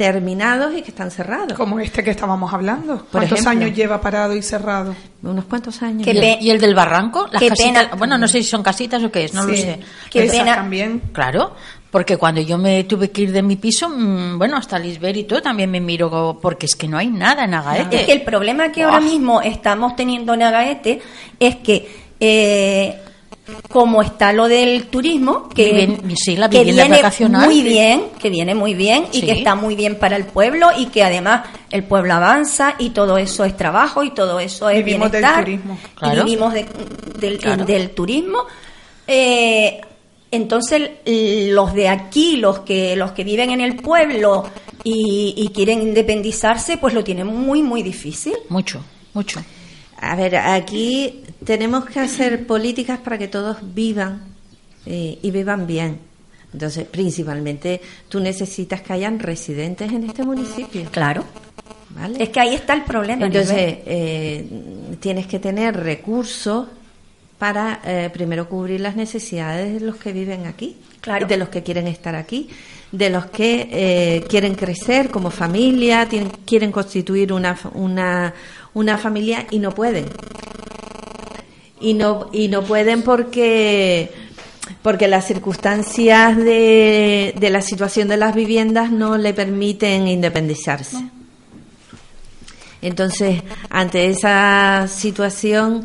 terminados 0.01 0.75
y 0.75 0.81
que 0.81 0.93
están 0.93 1.11
cerrados. 1.11 1.53
Como 1.53 1.79
este 1.79 2.03
que 2.03 2.11
estábamos 2.13 2.51
hablando. 2.55 2.97
Por 2.97 3.11
¿Cuántos 3.11 3.41
ejemplo. 3.41 3.51
años 3.51 3.77
lleva 3.77 4.01
parado 4.01 4.35
y 4.35 4.41
cerrado? 4.41 4.97
Unos 5.23 5.45
cuantos 5.45 5.83
años. 5.83 6.07
Qué 6.07 6.39
¿Y 6.41 6.49
el, 6.49 6.59
del 6.59 6.75
barranco? 6.75 7.29
Las 7.31 7.39
qué 7.43 7.51
casitas, 7.51 7.85
pena. 7.85 7.97
bueno, 7.97 8.17
no 8.17 8.27
sé 8.27 8.43
si 8.43 8.49
son 8.49 8.63
casitas 8.63 9.03
o 9.05 9.13
qué 9.13 9.25
es, 9.25 9.35
no 9.35 9.45
lo 9.45 9.55
sé. 9.55 9.79
Qué 10.09 10.23
pena. 10.23 10.55
también. 10.55 11.03
Claro, 11.13 11.55
porque 11.91 12.17
cuando 12.17 12.41
yo 12.41 12.57
me 12.57 12.85
tuve 12.85 13.11
que 13.11 13.21
ir 13.21 13.33
de 13.33 13.43
mi 13.43 13.57
piso, 13.57 13.91
mm, 13.91 14.39
bueno, 14.39 14.57
hasta 14.57 14.79
Lisbeth 14.79 15.17
y 15.19 15.25
todo 15.25 15.43
también 15.43 15.71
me 15.71 15.81
miro, 15.81 16.39
porque 16.41 16.65
es 16.65 16.75
que 16.77 16.89
no 16.89 16.97
hay 16.97 17.09
nada 17.09 17.45
en 17.45 17.53
Agaete. 17.53 18.01
Es 18.01 18.07
que 18.07 18.13
el 18.13 18.23
problema 18.23 18.73
que 18.73 18.85
ahora 18.85 19.01
mismo 19.01 19.43
estamos 19.43 19.97
teniendo 19.97 20.33
en 20.33 20.45
Agaete 20.45 21.03
es 21.39 21.57
que, 21.57 22.15
eh, 22.19 23.03
como 23.69 24.03
está 24.03 24.33
lo 24.33 24.49
del 24.49 24.87
turismo, 24.87 25.49
que, 25.49 25.73
Viven- 25.89 26.17
sí, 26.17 26.37
la 26.37 26.49
que 26.51 26.65
viene 26.65 26.89
vacacional. 26.89 27.47
muy 27.47 27.63
bien, 27.63 28.05
que 28.19 28.31
viene 28.31 28.55
muy 28.55 28.75
bien 28.75 29.07
y 29.13 29.21
Sí. 29.21 29.27
que 29.27 29.33
está 29.33 29.55
muy 29.55 29.77
bien 29.77 29.97
para 29.99 30.17
el 30.17 30.25
pueblo 30.25 30.69
y 30.77 30.87
que 30.87 31.03
además 31.05 31.43
el 31.71 31.85
pueblo 31.85 32.15
avanza 32.15 32.75
y 32.79 32.91
todo 32.91 33.19
eso 33.19 33.45
es 33.45 33.57
trabajo 33.57 34.03
y 34.05 34.11
todo 34.11 34.41
eso 34.41 34.69
es 34.71 34.85
Vivimos 34.85 35.11
del 35.13 35.21
bienestar. 35.23 35.45
turismo. 35.45 35.79
y 35.83 35.99
Claro. 35.99 36.25
vivimos 36.25 36.55
de- 36.55 36.67
del, 37.19 37.39
Claro. 37.39 37.65
del 37.65 37.91
turismo. 37.91 38.39
Eh, 39.07 39.81
entonces 40.31 40.91
los 41.05 41.75
de 41.75 41.89
aquí, 41.89 42.37
los 42.37 42.61
que 42.61 42.95
los 42.97 43.13
que 43.13 43.25
viven 43.25 43.51
en 43.51 43.61
el 43.61 43.77
pueblo 43.77 44.45
y, 44.85 45.35
y 45.37 45.49
quieren 45.49 45.83
independizarse, 45.83 46.77
pues 46.77 46.95
lo 46.95 47.03
tienen 47.03 47.27
muy 47.27 47.63
muy 47.63 47.83
difícil. 47.83 48.35
Mucho, 48.49 48.81
mucho. 49.15 49.41
A 50.03 50.17
ver, 50.17 50.37
aquí 50.37 51.23
tenemos 51.45 51.85
que 51.85 52.01
hacer 52.01 52.47
políticas 52.47 52.99
para 53.01 53.19
que 53.19 53.29
todos 53.29 53.59
vivan 53.75 54.23
eh, 54.87 55.19
y 55.21 55.31
vivan 55.31 55.67
bien. 55.67 55.99
Entonces, 56.53 56.85
principalmente, 56.87 57.81
tú 58.09 58.19
necesitas 58.19 58.81
que 58.81 58.93
hayan 58.95 59.19
residentes 59.19 59.93
en 59.93 60.05
este 60.05 60.25
municipio. 60.25 60.85
Claro. 60.91 61.25
¿vale? 61.91 62.23
Es 62.23 62.31
que 62.31 62.41
ahí 62.41 62.55
está 62.55 62.73
el 62.75 62.83
problema. 62.83 63.27
Entonces, 63.27 63.79
eh, 63.87 64.47
tienes 65.01 65.27
que 65.27 65.39
tener 65.39 65.77
recursos 65.77 66.67
para 67.39 67.81
eh, 67.85 68.11
primero 68.13 68.49
cubrir 68.49 68.81
las 68.81 68.97
necesidades 68.97 69.81
de 69.81 69.87
los 69.87 69.97
que 69.97 70.13
viven 70.13 70.47
aquí. 70.47 70.77
Claro. 71.01 71.27
de 71.27 71.39
los 71.39 71.49
que 71.49 71.63
quieren 71.63 71.87
estar 71.87 72.15
aquí, 72.15 72.51
de 72.93 73.09
los 73.09 73.25
que 73.25 73.69
eh, 73.73 74.25
quieren 74.29 74.55
crecer 74.55 75.09
como 75.09 75.31
familia, 75.31 76.07
tienen- 76.07 76.31
quieren 76.45 76.71
constituir 76.71 77.33
una, 77.33 77.57
una, 77.73 78.35
una 78.75 78.99
familia 78.99 79.47
y 79.51 79.59
no 79.59 79.75
pueden. 79.75 80.07
Y 81.81 81.95
no, 81.95 82.29
y 82.33 82.49
no 82.49 82.63
pueden 82.63 83.03
porque, 83.03 84.13
porque 84.83 85.09
las 85.09 85.27
circunstancias 85.27 86.37
de, 86.37 87.35
de 87.39 87.51
la 87.51 87.63
situación 87.63 88.09
de 88.09 88.17
las 88.17 88.35
viviendas 88.35 88.91
no 88.91 89.17
le 89.17 89.33
permiten 89.33 90.07
independizarse. 90.07 90.99
Entonces, 92.83 93.43
ante 93.69 94.07
esa 94.07 94.87
situación, 94.89 95.85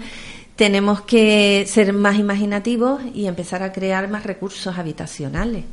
tenemos 0.55 1.01
que 1.01 1.65
ser 1.67 1.91
más 1.93 2.17
imaginativos 2.17 3.01
y 3.13 3.27
empezar 3.27 3.63
a 3.63 3.73
crear 3.73 4.09
más 4.09 4.23
recursos 4.23 4.77
habitacionales. 4.77 5.65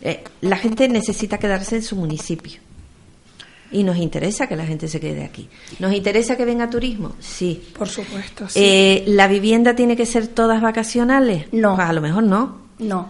Eh, 0.00 0.24
la 0.40 0.56
gente 0.56 0.88
necesita 0.88 1.38
quedarse 1.38 1.76
en 1.76 1.82
su 1.82 1.96
municipio. 1.96 2.60
Y 3.72 3.82
nos 3.82 3.96
interesa 3.96 4.46
que 4.46 4.56
la 4.56 4.66
gente 4.66 4.88
se 4.88 5.00
quede 5.00 5.24
aquí. 5.24 5.48
¿Nos 5.80 5.92
interesa 5.92 6.36
que 6.36 6.44
venga 6.44 6.70
turismo? 6.70 7.12
Sí. 7.18 7.62
Por 7.76 7.88
supuesto, 7.88 8.48
sí. 8.48 8.60
Eh, 8.62 9.04
¿La 9.08 9.26
vivienda 9.26 9.74
tiene 9.74 9.96
que 9.96 10.06
ser 10.06 10.28
todas 10.28 10.62
vacacionales? 10.62 11.46
No. 11.52 11.74
Pues 11.74 11.88
a 11.88 11.92
lo 11.92 12.00
mejor 12.00 12.22
no. 12.22 12.58
No. 12.78 13.08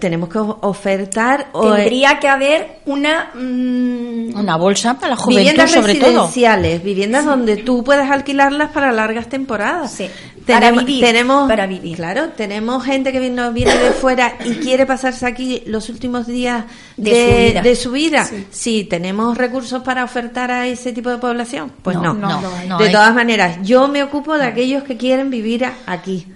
Tenemos 0.00 0.28
que 0.28 0.38
ofertar 0.38 1.46
o, 1.52 1.72
eh, 1.72 1.76
Tendría 1.76 2.18
que 2.18 2.26
haber 2.28 2.80
una. 2.86 3.30
mm, 3.34 4.34
Una 4.36 4.56
bolsa 4.56 4.94
para 4.94 5.10
la 5.10 5.16
juventud, 5.16 5.38
viviendas 5.38 5.70
sobre 5.70 5.94
todo. 5.94 6.10
residenciales, 6.10 6.82
viviendas 6.82 7.24
donde 7.24 7.56
tú 7.58 7.84
puedas 7.84 8.10
alquilarlas 8.10 8.70
para 8.72 8.90
largas 8.90 9.28
temporadas. 9.28 9.92
Sí, 9.92 10.08
para 10.44 10.58
Tenemos, 10.60 10.84
vivir, 10.84 11.04
tenemos, 11.04 11.48
para 11.48 11.66
vivir. 11.68 11.96
Claro, 11.96 12.30
tenemos 12.36 12.84
gente 12.84 13.12
que 13.12 13.20
viene, 13.20 13.50
viene 13.50 13.76
de 13.76 13.92
fuera 13.92 14.34
y 14.44 14.54
quiere 14.54 14.86
pasarse 14.86 15.24
aquí 15.24 15.62
los 15.66 15.88
últimos 15.88 16.26
días 16.26 16.64
De 16.96 17.10
de, 17.12 17.16
su 17.16 17.36
vida. 17.52 17.62
de 17.62 17.76
su 17.76 17.90
vida. 17.92 18.24
Sí. 18.24 18.46
Sí, 18.50 18.84
tenemos 18.90 19.38
recursos 19.38 19.82
para 19.82 20.02
ofertar 20.04 20.50
a 20.50 20.66
ese 20.66 20.92
tipo 20.92 21.10
de 21.10 21.18
población. 21.18 21.70
Pues 21.82 21.96
no. 21.96 22.12
No, 22.12 22.40
no, 22.66 22.78
de 22.78 22.90
todas 22.90 23.14
maneras, 23.14 23.58
yo 23.62 23.86
me 23.88 24.02
ocupo 24.02 24.36
de 24.36 24.46
aquellos 24.46 24.82
que 24.82 24.96
quieren 24.96 25.30
vivir 25.30 25.64
aquí. 25.86 26.26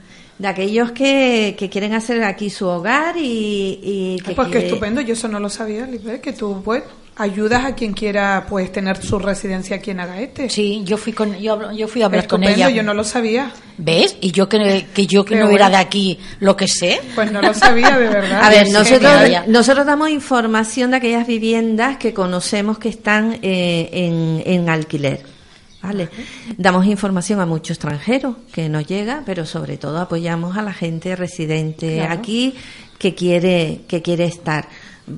De 0.40 0.48
aquellos 0.48 0.92
que, 0.92 1.54
que 1.58 1.68
quieren 1.68 1.92
hacer 1.92 2.24
aquí 2.24 2.48
su 2.48 2.66
hogar 2.66 3.14
y, 3.18 3.78
y 3.82 4.16
que 4.24 4.32
Pues 4.32 4.48
qué 4.48 4.52
quiere- 4.52 4.66
estupendo, 4.68 5.00
yo 5.02 5.12
eso 5.12 5.28
no 5.28 5.38
lo 5.38 5.50
sabía, 5.50 5.84
Lisbeth, 5.86 6.22
que 6.22 6.32
tú 6.32 6.62
pues 6.64 6.82
ayudas 7.16 7.66
a 7.66 7.74
quien 7.74 7.92
quiera 7.92 8.46
pues 8.48 8.72
tener 8.72 8.96
su 9.04 9.18
residencia 9.18 9.76
aquí 9.76 9.90
en 9.90 10.00
Agaete. 10.00 10.48
Sí, 10.48 10.80
yo 10.86 10.96
fui 10.96 11.12
con 11.12 11.36
yo, 11.38 11.52
hablo- 11.52 11.72
yo 11.76 11.86
fui 11.88 12.00
a 12.00 12.06
hablar 12.06 12.26
con 12.26 12.42
estupendo, 12.42 12.66
ella. 12.68 12.74
yo 12.74 12.82
no 12.82 12.94
lo 12.94 13.04
sabía. 13.04 13.52
¿Ves? 13.76 14.16
Y 14.22 14.30
yo 14.32 14.48
que, 14.48 14.86
que 14.94 15.06
yo 15.06 15.26
que 15.26 15.34
no 15.36 15.42
era 15.50 15.50
bueno. 15.50 15.70
de 15.70 15.76
aquí 15.76 16.18
lo 16.38 16.56
que 16.56 16.66
sé. 16.68 16.98
Pues 17.14 17.30
no 17.30 17.42
lo 17.42 17.52
sabía 17.52 17.98
de 17.98 18.08
verdad. 18.08 18.42
A 18.42 18.48
ver, 18.48 18.66
Sí, 18.66 18.72
nosotros, 18.72 19.12
genial. 19.20 19.44
nosotros 19.48 19.84
damos 19.84 20.08
información 20.08 20.90
de 20.92 20.96
aquellas 20.96 21.26
viviendas 21.26 21.98
que 21.98 22.14
conocemos 22.14 22.78
que 22.78 22.88
están 22.88 23.38
eh, 23.42 23.90
en, 23.92 24.42
en 24.46 24.70
alquiler. 24.70 25.20
¿Vale? 25.82 26.08
Damos 26.58 26.84
información 26.86 27.40
a 27.40 27.46
muchos 27.46 27.70
extranjeros 27.78 28.36
que 28.52 28.68
nos 28.68 28.86
llega, 28.86 29.22
pero 29.24 29.46
sobre 29.46 29.78
todo 29.78 29.98
apoyamos 29.98 30.56
a 30.56 30.62
la 30.62 30.74
gente 30.74 31.16
residente 31.16 31.96
Claro. 31.96 32.12
aquí 32.12 32.54
que 32.98 33.14
quiere, 33.14 33.80
que 33.88 34.02
quiere 34.02 34.24
estar. 34.24 34.68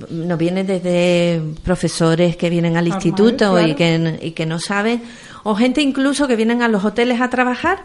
Nos 0.09 0.37
vienen 0.39 0.65
desde 0.65 1.41
profesores 1.63 2.37
que 2.37 2.49
vienen 2.49 2.77
al 2.77 2.85
Normal, 2.87 3.05
instituto 3.05 3.59
y, 3.61 3.75
que, 3.75 4.19
y 4.21 4.31
que 4.31 4.45
no 4.45 4.59
saben, 4.59 5.01
o 5.43 5.53
gente 5.55 5.81
incluso 5.81 6.27
que 6.27 6.37
vienen 6.37 6.61
a 6.61 6.69
los 6.69 6.85
hoteles 6.85 7.19
a 7.19 7.29
trabajar 7.29 7.79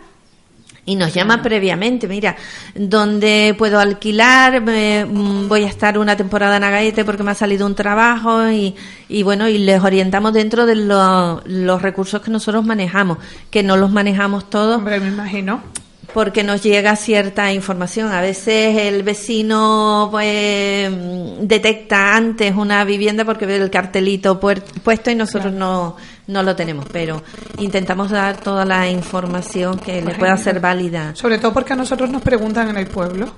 y 0.88 0.96
nos 0.96 1.12
llama 1.12 1.42
previamente, 1.42 2.08
mira, 2.08 2.34
donde 2.74 3.54
puedo 3.58 3.78
alquilar, 3.78 4.60
Me- 4.62 5.04
mm, 5.04 5.48
voy 5.48 5.64
a 5.64 5.68
estar 5.68 5.98
una 5.98 6.16
temporada 6.16 6.56
en 6.56 6.64
Agaete 6.64 7.04
porque 7.04 7.22
me 7.22 7.30
ha 7.32 7.34
salido 7.34 7.66
un 7.66 7.74
trabajo 7.74 8.48
y, 8.50 8.74
y 9.08 9.22
bueno, 9.22 9.48
y 9.48 9.58
les 9.58 9.82
orientamos 9.82 10.32
dentro 10.32 10.64
de 10.66 10.74
lo- 10.76 11.42
los 11.44 11.82
recursos 11.82 12.22
que 12.22 12.30
nosotros 12.30 12.64
manejamos, 12.64 13.18
que 13.50 13.62
no 13.62 13.76
los 13.76 13.90
manejamos 13.90 14.48
todos 14.50 14.78
Hombre, 14.78 14.98
me 15.00 15.08
imagino. 15.08 15.60
porque 16.14 16.42
nos 16.42 16.62
llega 16.62 16.96
cierta 16.96 17.52
información. 17.52 18.10
A 18.10 18.22
veces 18.22 18.76
el 18.78 19.02
vecino 19.02 20.08
pues 20.10 20.90
detecta 21.42 22.16
antes 22.16 22.54
una 22.56 22.82
vivienda 22.84 23.24
porque 23.26 23.44
ve 23.46 23.56
el 23.56 23.70
cartelito 23.70 24.40
puer- 24.40 24.62
puesto 24.82 25.10
y 25.10 25.14
nosotros 25.14 25.52
no, 25.52 25.96
no 26.28 26.42
lo 26.42 26.54
tenemos, 26.54 26.86
pero 26.92 27.22
intentamos 27.58 28.10
dar 28.10 28.36
toda 28.38 28.64
la 28.64 28.88
información 28.88 29.78
que 29.78 30.00
le 30.00 30.14
pueda 30.14 30.36
ser 30.36 30.60
válida. 30.60 31.14
Sobre 31.14 31.38
todo 31.38 31.52
porque 31.52 31.72
a 31.72 31.76
nosotros 31.76 32.08
nos 32.10 32.22
preguntan 32.22 32.68
en 32.68 32.76
el 32.76 32.86
pueblo. 32.86 33.28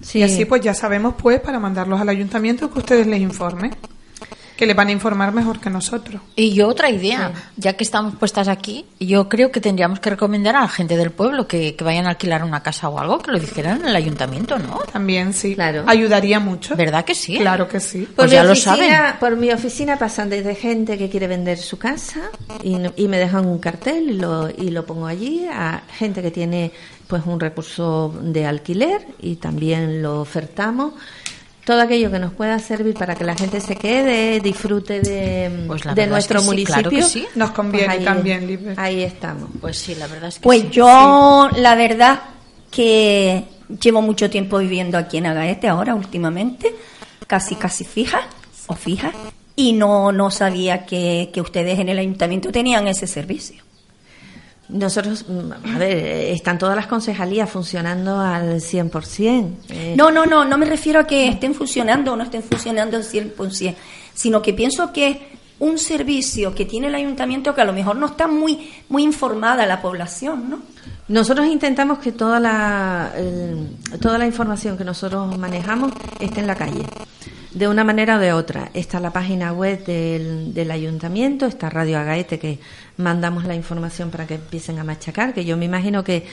Sí. 0.00 0.18
Y 0.18 0.22
así 0.24 0.44
pues 0.44 0.60
ya 0.60 0.74
sabemos 0.74 1.14
pues 1.16 1.40
para 1.40 1.58
mandarlos 1.58 2.00
al 2.00 2.08
ayuntamiento 2.08 2.70
que 2.70 2.80
ustedes 2.80 3.06
les 3.06 3.20
informen. 3.20 3.74
Que 4.56 4.66
les 4.66 4.76
van 4.76 4.86
a 4.88 4.92
informar 4.92 5.32
mejor 5.32 5.58
que 5.60 5.68
nosotros. 5.68 6.22
Y 6.36 6.52
yo 6.54 6.68
otra 6.68 6.88
idea, 6.88 7.32
ya 7.56 7.72
que 7.72 7.82
estamos 7.82 8.14
puestas 8.14 8.46
aquí, 8.46 8.84
yo 9.00 9.28
creo 9.28 9.50
que 9.50 9.60
tendríamos 9.60 9.98
que 9.98 10.10
recomendar 10.10 10.54
a 10.54 10.60
la 10.60 10.68
gente 10.68 10.96
del 10.96 11.10
pueblo 11.10 11.48
que, 11.48 11.74
que 11.74 11.82
vayan 11.82 12.06
a 12.06 12.10
alquilar 12.10 12.44
una 12.44 12.62
casa 12.62 12.88
o 12.88 12.98
algo, 13.00 13.18
que 13.18 13.32
lo 13.32 13.40
dijeran 13.40 13.80
en 13.80 13.88
el 13.88 13.96
ayuntamiento, 13.96 14.56
¿no? 14.58 14.78
También 14.92 15.32
sí. 15.32 15.54
Claro. 15.56 15.82
Ayudaría 15.86 16.38
mucho. 16.38 16.76
¿Verdad 16.76 17.04
que 17.04 17.16
sí? 17.16 17.36
Claro 17.38 17.66
que 17.68 17.80
sí. 17.80 18.08
Pues 18.14 18.28
mi 18.30 18.34
ya 18.36 18.44
lo 18.44 18.52
oficina- 18.52 18.76
saben. 18.76 19.18
Por 19.18 19.36
mi 19.36 19.50
oficina 19.50 19.98
pasan 19.98 20.30
desde 20.30 20.54
gente 20.54 20.96
que 20.98 21.08
quiere 21.10 21.26
vender 21.26 21.58
su 21.58 21.76
casa 21.78 22.20
y, 22.62 22.76
no- 22.76 22.92
y 22.96 23.08
me 23.08 23.18
dejan 23.18 23.46
un 23.46 23.58
cartel 23.58 24.10
y 24.10 24.12
lo, 24.14 24.48
y 24.50 24.70
lo 24.70 24.86
pongo 24.86 25.06
allí, 25.06 25.46
a 25.52 25.82
gente 25.98 26.22
que 26.22 26.30
tiene 26.30 26.70
pues 27.08 27.22
un 27.26 27.38
recurso 27.38 28.14
de 28.22 28.46
alquiler 28.46 29.04
y 29.20 29.36
también 29.36 30.00
lo 30.02 30.20
ofertamos. 30.20 30.94
Todo 31.64 31.80
aquello 31.80 32.10
que 32.10 32.18
nos 32.18 32.32
pueda 32.34 32.58
servir 32.58 32.92
para 32.94 33.14
que 33.14 33.24
la 33.24 33.34
gente 33.34 33.58
se 33.60 33.76
quede, 33.76 34.38
disfrute 34.40 35.00
de, 35.00 35.64
Pues 35.66 35.84
la 35.86 35.94
de 35.94 36.02
verdad 36.02 36.12
nuestro 36.14 36.38
es 36.38 36.42
que 36.42 36.44
sí, 36.44 36.50
municipio. 36.50 36.74
claro 36.82 36.90
que 36.90 37.02
sí. 37.02 37.26
Nos 37.36 37.50
conviene 37.52 37.86
pues 37.86 37.98
ahí- 38.00 38.04
también. 38.04 38.74
Ahí 38.76 39.02
estamos. 39.02 39.48
Pues 39.60 39.78
sí, 39.78 39.94
la 39.94 40.06
verdad 40.06 40.28
es 40.28 40.34
que 40.34 40.40
Pues 40.42 40.60
sí. 40.60 40.68
yo, 40.72 41.48
la 41.56 41.74
verdad, 41.74 42.20
que 42.70 43.44
llevo 43.80 44.02
mucho 44.02 44.28
tiempo 44.28 44.58
viviendo 44.58 44.98
aquí 44.98 45.16
en 45.16 45.26
Agaete 45.26 45.66
ahora, 45.68 45.94
últimamente, 45.94 46.74
casi, 47.26 47.54
casi 47.54 47.84
fija, 47.84 48.20
o 48.66 48.74
fija, 48.74 49.10
y 49.56 49.72
no, 49.72 50.12
no 50.12 50.30
sabía 50.30 50.84
que, 50.84 51.30
que 51.32 51.40
ustedes 51.40 51.78
en 51.78 51.88
el 51.88 51.98
ayuntamiento 51.98 52.52
tenían 52.52 52.88
ese 52.88 53.06
servicio. 53.06 53.63
Nosotros, 54.68 55.26
mm, 55.28 55.74
a 55.74 55.78
ver, 55.78 55.96
están 56.32 56.58
todas 56.58 56.74
las 56.74 56.86
concejalías 56.86 57.50
funcionando 57.50 58.18
al 58.18 58.60
100%. 58.60 59.56
eh, 59.68 59.94
No, 59.96 60.10
no, 60.10 60.24
no, 60.26 60.44
no 60.44 60.56
me 60.58 60.66
refiero 60.66 61.00
a 61.00 61.06
que 61.06 61.28
estén 61.28 61.54
funcionando 61.54 62.12
o 62.12 62.16
no 62.16 62.24
estén 62.24 62.42
funcionando 62.42 62.96
al 62.96 63.04
100%, 63.04 63.74
sino 64.14 64.40
que 64.40 64.54
pienso 64.54 64.92
que 64.92 65.08
es 65.08 65.16
un 65.60 65.78
servicio 65.78 66.54
que 66.54 66.64
tiene 66.64 66.88
el 66.88 66.94
ayuntamiento 66.94 67.54
que 67.54 67.60
a 67.60 67.64
lo 67.64 67.72
mejor 67.72 67.96
no 67.96 68.06
está 68.06 68.26
muy, 68.26 68.70
muy 68.88 69.02
informada 69.02 69.66
la 69.66 69.80
población, 69.82 70.50
¿no? 70.50 70.58
Nosotros 71.08 71.46
intentamos 71.46 71.98
que 71.98 72.12
toda 72.12 72.40
la, 72.40 73.12
el- 73.16 73.76
toda 74.00 74.16
la 74.18 74.26
información 74.26 74.76
que 74.78 74.84
nosotros 74.84 75.36
manejamos 75.38 75.92
esté 76.18 76.40
en 76.40 76.46
la 76.46 76.54
calle, 76.54 76.82
de 77.54 77.68
una 77.68 77.84
manera 77.84 78.16
o 78.16 78.18
de 78.18 78.32
otra. 78.32 78.70
Está 78.74 79.00
la 79.00 79.12
página 79.12 79.52
web 79.52 79.84
del, 79.84 80.52
del 80.52 80.70
ayuntamiento, 80.70 81.46
está 81.46 81.70
Radio 81.70 81.98
Agaete, 81.98 82.38
que 82.38 82.58
mandamos 82.96 83.44
la 83.44 83.54
información 83.54 84.10
para 84.10 84.26
que 84.26 84.34
empiecen 84.34 84.78
a 84.78 84.84
machacar, 84.84 85.32
que 85.32 85.44
yo 85.44 85.56
me 85.56 85.64
imagino 85.64 86.02
que 86.02 86.26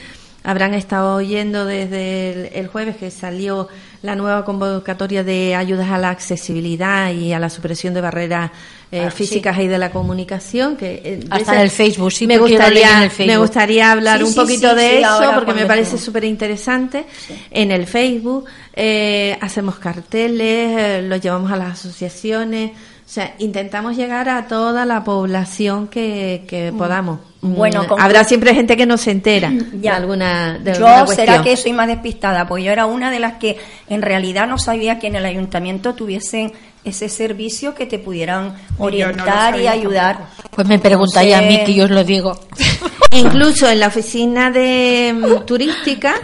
habrán 0.44 0.74
estado 0.74 1.14
oyendo 1.14 1.64
desde 1.64 2.32
el, 2.32 2.50
el 2.52 2.66
jueves 2.66 2.96
que 2.96 3.12
salió 3.12 3.68
la 4.02 4.16
nueva 4.16 4.44
convocatoria 4.44 5.22
de 5.22 5.54
ayudas 5.54 5.90
a 5.90 5.98
la 5.98 6.10
accesibilidad 6.10 7.12
y 7.12 7.32
a 7.32 7.38
la 7.38 7.48
supresión 7.48 7.94
de 7.94 8.00
barreras 8.00 8.50
eh, 8.92 9.00
Ah, 9.06 9.10
sí. 9.10 9.16
físicas 9.24 9.58
y 9.58 9.66
de 9.66 9.78
la 9.78 9.90
comunicación. 9.90 10.76
Que, 10.76 11.00
eh, 11.02 11.20
Hasta 11.30 11.54
en 11.54 11.60
el 11.62 11.70
Facebook, 11.70 12.12
sí, 12.12 12.26
me 12.26 12.36
gustaría, 12.38 12.98
en 12.98 13.02
el 13.04 13.10
Facebook. 13.10 13.32
me 13.32 13.38
gustaría 13.38 13.90
hablar 13.90 14.18
Sí, 14.18 14.24
un 14.24 14.30
sí, 14.32 14.36
poquito 14.38 14.74
de 14.74 15.00
eso 15.00 15.32
porque 15.34 15.54
me 15.54 15.64
parece 15.66 15.96
súper 15.98 16.24
interesante. 16.24 17.06
En 17.50 17.70
el 17.72 17.86
Facebook 17.86 18.44
eh, 18.74 19.36
hacemos 19.40 19.78
carteles, 19.78 21.02
los 21.04 21.20
llevamos 21.20 21.50
a 21.50 21.56
las 21.56 21.72
asociaciones. 21.80 22.72
O 23.12 23.14
sea, 23.14 23.34
intentamos 23.40 23.94
llegar 23.94 24.30
a 24.30 24.46
toda 24.48 24.86
la 24.86 25.04
población 25.04 25.88
que, 25.88 26.44
que 26.48 26.72
podamos. 26.72 27.18
Bueno, 27.42 27.82
Mm, 27.82 27.86
con- 27.86 28.00
habrá 28.00 28.24
siempre 28.24 28.54
gente 28.54 28.74
que 28.74 28.86
no 28.86 28.96
se 28.96 29.10
entera 29.10 29.50
de 29.50 29.80
Ya. 29.82 29.96
alguna, 29.96 30.58
de 30.58 30.72
yo 30.78 30.86
alguna 30.86 31.14
será 31.14 31.42
que 31.42 31.54
soy 31.58 31.74
más 31.74 31.88
despistada, 31.88 32.48
pues 32.48 32.64
yo 32.64 32.72
era 32.72 32.86
una 32.86 33.10
de 33.10 33.18
las 33.18 33.34
que 33.34 33.58
en 33.90 34.00
realidad 34.00 34.46
no 34.46 34.56
sabía 34.56 34.98
que 34.98 35.08
en 35.08 35.16
el 35.16 35.26
ayuntamiento 35.26 35.92
tuviesen 35.94 36.54
ese 36.84 37.10
servicio 37.10 37.74
que 37.74 37.84
te 37.84 37.98
pudieran 37.98 38.54
orientar 38.78 39.60
y 39.60 39.66
ayudar. 39.66 40.28
Pues 40.50 40.66
me 40.66 40.78
preguntáis 40.78 41.34
a 41.34 41.42
mí 41.42 41.60
que 41.66 41.74
yo 41.74 41.84
os 41.84 41.90
lo 41.90 42.04
digo. 42.04 42.32
Incluso 43.14 43.68
en 43.68 43.78
la 43.80 43.88
oficina 43.88 44.50
de 44.50 45.14
mm, 45.14 45.44
turística, 45.44 46.14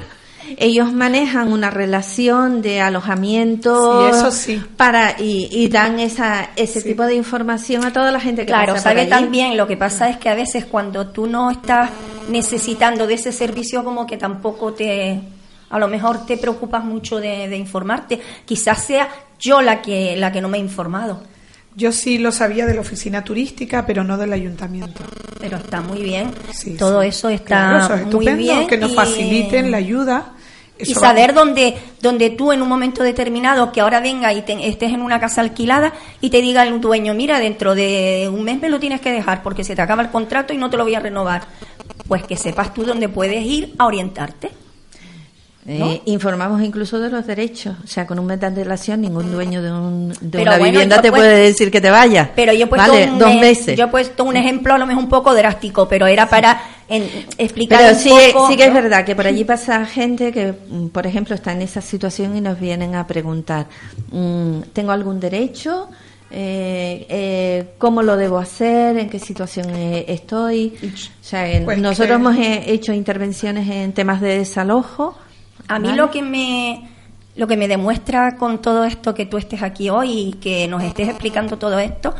ellos 0.56 0.92
manejan 0.92 1.52
una 1.52 1.70
relación 1.70 2.62
de 2.62 2.80
alojamiento 2.80 4.08
Sí, 4.10 4.16
eso 4.16 4.30
sí. 4.30 4.62
para 4.76 5.16
y, 5.20 5.48
y 5.50 5.68
dan 5.68 5.98
esa 6.00 6.50
ese 6.56 6.80
Sí. 6.80 6.88
tipo 6.88 7.04
de 7.04 7.14
información 7.14 7.84
a 7.84 7.92
toda 7.92 8.10
la 8.12 8.20
gente 8.20 8.42
que 8.42 8.46
Claro, 8.52 8.74
pasa 8.74 8.74
por 8.74 8.82
sabe 8.90 9.00
allí. 9.02 9.10
también, 9.10 9.56
lo 9.56 9.66
que 9.66 9.76
pasa 9.76 10.08
es 10.08 10.16
que 10.18 10.28
a 10.28 10.34
veces 10.34 10.64
cuando 10.66 11.08
tú 11.08 11.26
no 11.26 11.50
estás 11.50 11.90
necesitando 12.28 13.06
de 13.06 13.14
ese 13.14 13.32
servicio 13.32 13.84
como 13.84 14.06
que 14.06 14.16
tampoco 14.16 14.72
te 14.72 15.20
A 15.70 15.78
lo 15.78 15.86
mejor 15.88 16.24
te 16.24 16.38
preocupas 16.38 16.82
mucho 16.82 17.18
de, 17.20 17.46
de 17.46 17.56
informarte. 17.58 18.18
Quizás 18.46 18.82
sea 18.84 19.06
yo 19.38 19.60
la 19.60 19.82
que, 19.82 20.16
la 20.16 20.32
que 20.32 20.40
no 20.40 20.48
me 20.48 20.56
he 20.56 20.60
informado. 20.62 21.20
Yo 21.78 21.92
sí 21.92 22.18
lo 22.18 22.32
sabía 22.32 22.66
de 22.66 22.74
la 22.74 22.80
oficina 22.80 23.22
turística, 23.22 23.86
pero 23.86 24.02
no 24.02 24.18
del 24.18 24.32
ayuntamiento. 24.32 25.04
Pero 25.38 25.58
está 25.58 25.80
muy 25.80 26.02
bien. 26.02 26.32
Sí, 26.52 26.76
Todo 26.76 27.02
sí. 27.02 27.08
eso 27.08 27.28
está 27.28 27.46
Claro, 27.46 27.76
eso 27.84 27.94
es 27.94 28.00
muy 28.00 28.08
estupendo, 28.26 28.38
bien. 28.42 28.66
que 28.66 28.76
nos 28.76 28.90
y- 28.90 28.94
faciliten 28.94 29.70
la 29.70 29.76
ayuda. 29.76 30.32
y 30.80 30.94
saber 30.94 31.34
dónde, 31.34 31.76
dónde 32.00 32.30
tú 32.30 32.52
en 32.52 32.62
un 32.62 32.68
momento 32.68 33.02
determinado, 33.02 33.72
que 33.72 33.80
ahora 33.80 33.98
venga 34.00 34.32
y 34.32 34.42
te- 34.42 34.68
estés 34.68 34.92
en 34.92 35.02
una 35.02 35.18
casa 35.20 35.40
alquilada 35.40 35.92
y 36.20 36.30
te 36.30 36.40
diga 36.40 36.62
el 36.64 36.80
dueño, 36.80 37.14
mira, 37.14 37.40
dentro 37.40 37.74
de 37.74 38.28
un 38.32 38.42
mes 38.44 38.60
me 38.60 38.68
lo 38.68 38.78
tienes 38.80 39.00
que 39.00 39.10
dejar 39.12 39.42
porque 39.42 39.64
se 39.64 39.74
te 39.76 39.82
acaba 39.82 40.02
el 40.02 40.10
contrato 40.10 40.52
y 40.52 40.56
no 40.56 40.70
te 40.70 40.76
lo 40.76 40.84
voy 40.84 40.94
a 40.94 41.00
renovar. 41.00 41.42
Pues 42.06 42.22
que 42.24 42.36
sepas 42.36 42.74
tú 42.74 42.84
dónde 42.84 43.08
puedes 43.08 43.44
ir 43.44 43.74
a 43.78 43.86
orientarte. 43.86 44.50
Eh, 45.70 46.00
informamos 46.06 46.62
incluso 46.62 46.98
de 46.98 47.10
los 47.10 47.26
derechos. 47.26 47.76
O 47.84 47.86
sea, 47.86 48.06
con 48.06 48.18
un 48.18 48.24
mes 48.24 48.40
de 48.40 48.46
antelación, 48.46 49.02
ningún 49.02 49.30
dueño 49.30 49.60
de, 49.60 49.70
un, 49.70 50.08
de 50.18 50.38
una 50.40 50.52
bueno, 50.52 50.64
vivienda 50.64 51.02
te 51.02 51.10
puede 51.10 51.36
decir 51.42 51.70
que 51.70 51.80
te 51.82 51.90
vayas. 51.90 52.30
Pero 52.34 52.54
yo 52.54 52.64
he 52.64 52.66
puesto, 52.68 52.90
Vale, 52.90 53.10
un, 53.10 53.18
dos 53.18 53.34
meses. 53.34 53.76
yo 53.76 53.84
he 53.84 53.88
puesto 53.88 54.24
un 54.24 54.34
ejemplo 54.36 54.72
a 54.72 54.78
lo 54.78 54.86
mejor 54.86 55.02
un 55.04 55.10
poco 55.10 55.34
drástico, 55.34 55.86
pero 55.86 56.06
era 56.06 56.26
para 56.26 56.58
en- 56.88 57.06
explicar 57.36 57.80
Pero 57.80 57.92
un 57.92 57.98
sí, 58.02 58.08
poco, 58.32 58.48
sí 58.48 58.56
que 58.56 58.64
es 58.64 58.72
verdad 58.72 59.04
que 59.04 59.14
por 59.14 59.26
allí 59.26 59.44
pasa 59.44 59.84
gente 59.84 60.32
que, 60.32 60.54
mm, 60.70 60.86
por 60.88 61.06
ejemplo, 61.06 61.34
está 61.34 61.52
en 61.52 61.60
esa 61.60 61.82
situación 61.82 62.34
y 62.34 62.40
nos 62.40 62.58
vienen 62.58 62.94
a 62.94 63.06
preguntar, 63.06 63.66
mm, 64.10 64.60
¿tengo 64.72 64.92
algún 64.92 65.20
derecho? 65.20 65.90
Eh, 66.30 67.06
eh, 67.08 67.66
¿Cómo 67.78 68.02
lo 68.02 68.16
debo 68.16 68.38
hacer? 68.38 68.96
¿En 68.98 69.08
qué 69.10 69.18
situación 69.18 69.66
eh, 69.74 70.04
estoy? 70.08 70.74
O 70.82 71.24
sea, 71.24 71.46
Pues 71.64 71.78
nosotros 71.78 72.08
que- 72.08 72.14
hemos 72.14 72.36
eh, 72.36 72.64
hecho 72.68 72.92
intervenciones 72.92 73.68
en 73.68 73.92
temas 73.92 74.20
de 74.22 74.38
desalojo. 74.38 75.14
A 75.68 75.78
mí 75.78 75.88
¿vale? 75.88 75.96
lo 75.96 76.10
que 76.10 76.22
me 76.22 76.88
lo 77.38 77.46
que 77.46 77.56
me 77.56 77.68
demuestra 77.68 78.36
con 78.36 78.60
todo 78.60 78.84
esto 78.84 79.14
que 79.14 79.24
tú 79.24 79.36
estés 79.36 79.62
aquí 79.62 79.90
hoy 79.90 80.10
y 80.10 80.32
que 80.34 80.66
nos 80.66 80.82
estés 80.82 81.08
explicando 81.08 81.56
todo 81.56 81.78
esto 81.78 82.12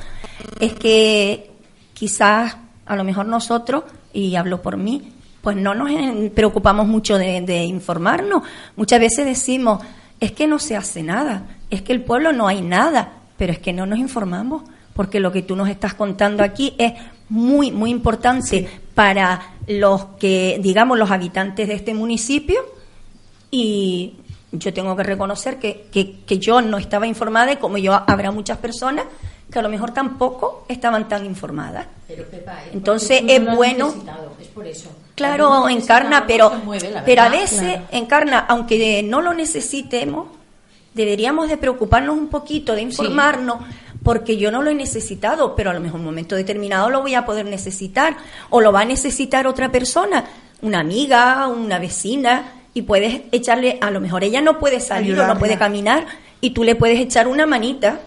es 0.61 0.75
que 0.75 1.51
quizás 1.93 2.57
a 2.87 2.95
lo 2.95 3.03
mejor 3.03 3.27
nosotros 3.27 3.83
y 4.13 4.37
hablo 4.37 4.63
por 4.63 4.77
mí 4.77 5.13
pues 5.43 5.57
no 5.57 5.75
nos 5.75 5.91
preocupamos 6.31 6.87
mucho 6.87 7.19
de, 7.19 7.41
de 7.41 7.65
informarnos 7.65 8.45
muchas 8.77 9.01
veces 9.01 9.27
decimos 9.27 9.83
es 10.21 10.31
que 10.31 10.47
no 10.47 10.61
se 10.61 10.77
hace 10.77 11.03
nada 11.03 11.43
es 11.69 11.83
que 11.83 11.93
el 11.93 12.05
pueblo 12.05 12.33
no 12.33 12.47
hay 12.47 12.63
nada 12.63 13.15
pero 13.37 13.53
es 13.53 13.59
que 13.59 13.73
no 13.73 13.87
nos 13.87 13.99
informamos 13.99 14.63
porque 14.95 15.19
lo 15.19 15.33
que 15.33 15.43
tú 15.43 15.57
nos 15.57 15.69
estás 15.69 15.95
contando 15.95 16.45
aquí 16.45 16.75
es 16.79 16.93
muy 17.29 17.73
muy 17.73 17.91
importante 17.91 18.69
para 18.95 19.55
los 19.67 20.05
que 20.21 20.61
digamos 20.63 20.97
los 20.97 21.11
habitantes 21.11 21.67
de 21.67 21.75
este 21.75 21.93
municipio 21.93 22.78
y 23.51 24.15
yo 24.53 24.73
tengo 24.73 24.97
que 24.97 25.03
reconocer 25.03 25.59
que, 25.59 25.87
que, 25.93 26.21
que 26.27 26.39
yo 26.39 26.61
no 26.63 26.79
estaba 26.79 27.07
informada 27.07 27.53
y 27.53 27.57
como 27.57 27.79
yo 27.79 27.93
habrá 28.07 28.31
muchas 28.31 28.59
personas 28.59 29.05
que 29.51 29.59
a 29.59 29.63
lo 29.63 29.69
mejor 29.69 29.93
tampoco 29.93 30.65
estaban 30.69 31.09
tan 31.09 31.25
informadas. 31.25 31.87
Pero, 32.07 32.25
Pepa, 32.25 32.53
eh, 32.65 32.71
Entonces, 32.75 33.23
no 33.23 33.31
es 33.31 33.57
bueno- 33.57 33.95
es 34.41 34.49
por 34.49 34.67
eso. 34.67 34.91
Claro, 35.15 35.69
encarna, 35.69 36.27
pero, 36.27 36.51
mueve, 36.65 36.95
pero 37.05 37.23
a 37.23 37.29
veces 37.29 37.59
Claro. 37.61 37.85
encarna, 37.91 38.39
aunque 38.49 39.03
no 39.03 39.21
lo 39.21 39.35
necesitemos, 39.35 40.29
deberíamos 40.95 41.49
de 41.49 41.57
preocuparnos 41.57 42.17
un 42.17 42.29
poquito, 42.29 42.75
de 42.75 42.83
informarnos, 42.83 43.57
porque 44.03 44.37
yo 44.37 44.51
no 44.53 44.63
lo 44.63 44.71
he 44.71 44.75
necesitado, 44.75 45.55
pero 45.57 45.71
a 45.71 45.75
lo 45.75 45.81
mejor 45.81 45.97
en 45.97 46.07
un 46.07 46.13
momento 46.13 46.37
determinado 46.37 46.89
lo 46.91 47.01
voy 47.03 47.15
a 47.15 47.25
poder 47.27 47.47
necesitar, 47.47 48.17
o 48.51 48.61
lo 48.61 48.73
va 48.73 48.81
a 48.83 48.85
necesitar 48.85 49.47
otra 49.47 49.71
persona, 49.71 50.25
una 50.63 50.81
amiga, 50.81 51.49
una 51.49 51.79
vecina, 51.79 52.53
y 52.75 52.83
puedes 52.83 53.23
echarle, 53.33 53.79
a 53.81 53.91
lo 53.91 54.01
mejor 54.01 54.25
ella 54.25 54.41
no 54.41 54.59
puede 54.59 54.81
salir 54.81 55.19
o 55.19 55.27
no 55.27 55.39
puede 55.39 55.59
caminar, 55.59 56.07
y 56.41 56.51
tú 56.51 56.65
le 56.65 56.75
puedes 56.75 57.01
echar 57.01 57.27
una 57.29 57.47
manita. 57.47 58.01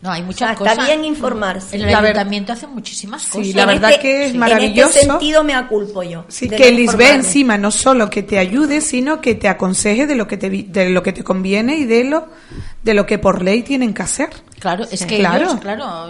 No, 0.00 0.10
hay 0.12 0.20
O 0.20 0.26
muchas 0.26 0.48
sea, 0.50 0.54
cosas. 0.54 0.72
está 0.74 0.84
bien 0.86 1.02
informarse. 1.06 1.76
En 1.76 1.82
el 1.82 1.90
La 1.90 1.98
ayuntamiento 2.00 2.52
hacen 2.52 2.68
muchísimas 2.74 3.22
Sí, 3.22 3.30
cosas. 3.30 3.54
la 3.54 3.62
En 3.62 3.68
verdad 3.68 3.90
este- 3.92 4.02
que 4.02 4.24
es 4.26 4.30
En 4.32 4.38
maravilloso. 4.38 4.90
este 4.90 5.06
sentido 5.06 5.42
me 5.44 5.54
aculpo 5.54 6.02
yo. 6.02 6.26
Sí, 6.28 6.46
que 6.50 6.70
no 6.70 6.76
Lisbeth 6.76 7.14
encima 7.14 7.56
no 7.56 7.70
solo 7.70 8.10
que 8.10 8.22
te 8.22 8.38
ayude, 8.38 8.82
sino 8.82 9.22
que 9.22 9.34
te 9.34 9.48
aconseje 9.48 10.06
de 10.06 10.14
lo 10.14 10.26
que 10.28 10.36
te, 10.36 10.50
vi- 10.50 10.64
de 10.64 10.90
lo 10.90 11.02
que 11.02 11.14
te 11.14 11.24
conviene 11.24 11.76
y 11.76 11.84
de 11.84 12.04
lo, 12.04 12.28
de 12.84 12.94
lo 12.94 13.06
que 13.06 13.18
por 13.18 13.42
ley 13.42 13.62
tienen 13.62 13.92
que 13.94 14.02
hacer. 14.02 14.28
Claro, 14.60 14.84
es 14.90 15.00
Sí. 15.00 15.06
que 15.06 15.18
Claro. 15.18 15.44
ellos, 15.44 15.60
claro, 15.60 16.06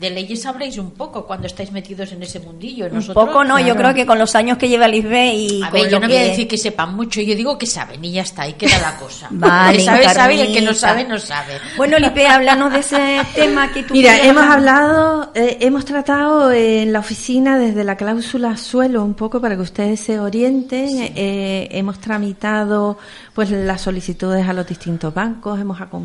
de 0.00 0.10
leyes 0.10 0.42
sabréis 0.42 0.78
un 0.78 0.90
poco 0.92 1.26
cuando 1.26 1.46
estáis 1.46 1.70
metidos 1.70 2.10
en 2.12 2.22
ese 2.24 2.40
mundillo. 2.40 2.86
Un 2.86 2.94
Nosotros, 2.94 3.26
poco 3.26 3.44
no, 3.44 3.58
yo 3.60 3.66
claro. 3.66 3.78
creo 3.78 3.94
que 3.94 4.06
con 4.06 4.18
los 4.18 4.34
años 4.34 4.58
que 4.58 4.68
lleva 4.68 4.88
Lisbeth 4.88 5.34
y 5.34 5.62
A 5.62 5.70
con 5.70 5.80
ver, 5.80 5.90
yo 5.90 6.00
no 6.00 6.08
voy 6.08 6.16
a 6.16 6.20
que- 6.22 6.28
decir 6.30 6.48
que 6.48 6.58
sepan 6.58 6.94
mucho, 6.96 7.20
yo 7.20 7.36
digo 7.36 7.56
que 7.56 7.66
saben 7.66 8.04
y 8.04 8.12
ya 8.12 8.22
está, 8.22 8.48
y 8.48 8.54
queda 8.54 8.80
la 8.80 8.96
cosa. 8.96 9.28
Vale, 9.30 9.70
el 9.72 9.76
que 9.78 9.84
sabe, 9.84 10.08
sabe 10.08 10.34
y 10.34 10.40
el 10.40 10.52
que 10.52 10.60
no 10.62 10.74
sabe, 10.74 11.04
no 11.04 11.18
sabe. 11.20 11.52
Bueno, 11.76 11.98
Lipe, 11.98 12.26
háblanos 12.26 12.72
de 12.72 12.78
ese 12.80 12.96
tema 13.34 13.70
que 13.72 13.84
tú 13.84 13.94
Mira, 13.94 14.16
hemos 14.18 14.42
hablar. 14.42 14.82
hablado, 14.82 15.32
eh, 15.36 15.58
hemos 15.60 15.84
tratado 15.84 16.50
en 16.50 16.92
la 16.92 16.98
oficina 16.98 17.58
desde 17.58 17.84
la 17.84 17.96
cláusula 17.96 18.56
suelo 18.56 19.04
un 19.04 19.14
poco 19.14 19.40
para 19.40 19.54
que 19.54 19.62
ustedes 19.62 20.00
se 20.00 20.18
orienten. 20.18 21.12
Eh, 21.14 21.68
hemos 21.70 22.00
tramitado 22.00 22.98
pues 23.34 23.50
las 23.50 23.80
solicitudes 23.82 24.48
a 24.48 24.52
los 24.52 24.66
distintos 24.66 25.12
bancos, 25.14 25.60
hemos 25.60 25.80
acompañado 25.80 26.03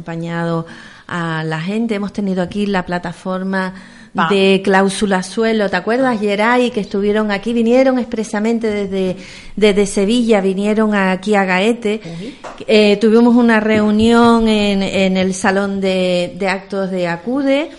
a 1.07 1.43
la 1.43 1.59
gente, 1.62 1.95
hemos 1.95 2.13
tenido 2.13 2.41
aquí 2.43 2.65
la 2.65 2.85
plataforma 2.85 3.73
de 4.29 4.62
cláusula 4.63 5.21
suelo, 5.21 5.69
¿te 5.69 5.75
acuerdas, 5.75 6.19
Geray, 6.19 6.71
que 6.71 6.79
estuvieron 6.79 7.31
aquí, 7.31 7.53
vinieron 7.53 7.99
expresamente 7.99 8.67
desde, 8.67 9.15
desde 9.55 9.85
Sevilla, 9.85 10.41
vinieron 10.41 10.95
aquí 10.95 11.35
a 11.35 11.45
Gaete, 11.45 12.01
Eh, 12.67 12.97
tuvimos 12.99 13.35
una 13.35 13.59
reunión 13.59 14.47
en, 14.47 14.81
en 14.81 15.15
el 15.15 15.33
salón 15.35 15.79
de, 15.79 16.33
de 16.38 16.47
actos 16.49 16.89
de 16.89 17.07
Acude, 17.07 17.69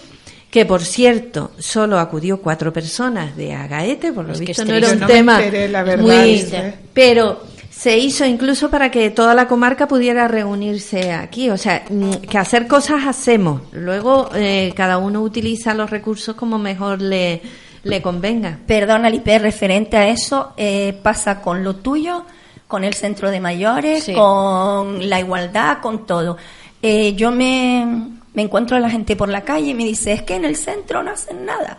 que 0.50 0.64
por 0.64 0.82
cierto, 0.82 1.50
solo 1.58 1.98
acudió 1.98 2.40
cuatro 2.40 2.72
personas 2.72 3.36
de 3.36 3.52
Agaete, 3.54 4.12
por 4.12 4.24
lo 4.24 4.32
Es 4.32 4.40
visto 4.40 4.62
es 4.62 4.68
no 4.68 4.74
era 4.74 4.92
un 4.92 5.00
no 5.00 5.06
tema 5.06 5.38
enteré, 5.42 5.68
verdad, 5.82 5.98
muy, 6.04 6.32
Lisbeth. 6.32 6.74
pero 6.94 7.40
se 7.80 7.96
hizo 7.96 8.26
incluso 8.26 8.68
para 8.68 8.90
que 8.90 9.08
toda 9.08 9.34
la 9.34 9.48
comarca 9.48 9.88
pudiera 9.88 10.28
reunirse 10.28 11.12
aquí. 11.14 11.48
O 11.48 11.56
sea, 11.56 11.82
mm, 11.88 12.10
que 12.28 12.36
hacer 12.36 12.66
cosas 12.66 13.06
hacemos. 13.06 13.62
Luego 13.72 14.28
eh, 14.34 14.74
cada 14.76 14.98
uno 14.98 15.22
utiliza 15.22 15.72
los 15.72 15.88
recursos 15.88 16.36
como 16.36 16.58
mejor 16.58 17.00
le, 17.00 17.40
le 17.84 18.02
convenga. 18.02 18.58
Perdona, 18.66 19.08
Lipe, 19.08 19.38
referente 19.38 19.96
a 19.96 20.08
eso, 20.08 20.52
eh, 20.58 20.92
pasa 21.02 21.40
con 21.40 21.64
lo 21.64 21.76
tuyo, 21.76 22.26
con 22.68 22.84
el 22.84 22.92
centro 22.92 23.30
de 23.30 23.40
mayores, 23.40 24.04
Sí. 24.04 24.12
con 24.12 25.08
la 25.08 25.18
igualdad, 25.18 25.78
con 25.80 26.04
todo. 26.04 26.36
Eh, 26.82 27.14
yo 27.14 27.30
me, 27.30 28.10
me 28.34 28.42
encuentro 28.42 28.76
a 28.76 28.80
la 28.80 28.90
gente 28.90 29.16
por 29.16 29.30
la 29.30 29.40
calle 29.40 29.70
y 29.70 29.74
me 29.74 29.86
dice, 29.86 30.12
es 30.12 30.20
que 30.20 30.34
en 30.34 30.44
el 30.44 30.56
centro 30.56 31.02
no 31.02 31.12
hacen 31.12 31.46
nada, 31.46 31.78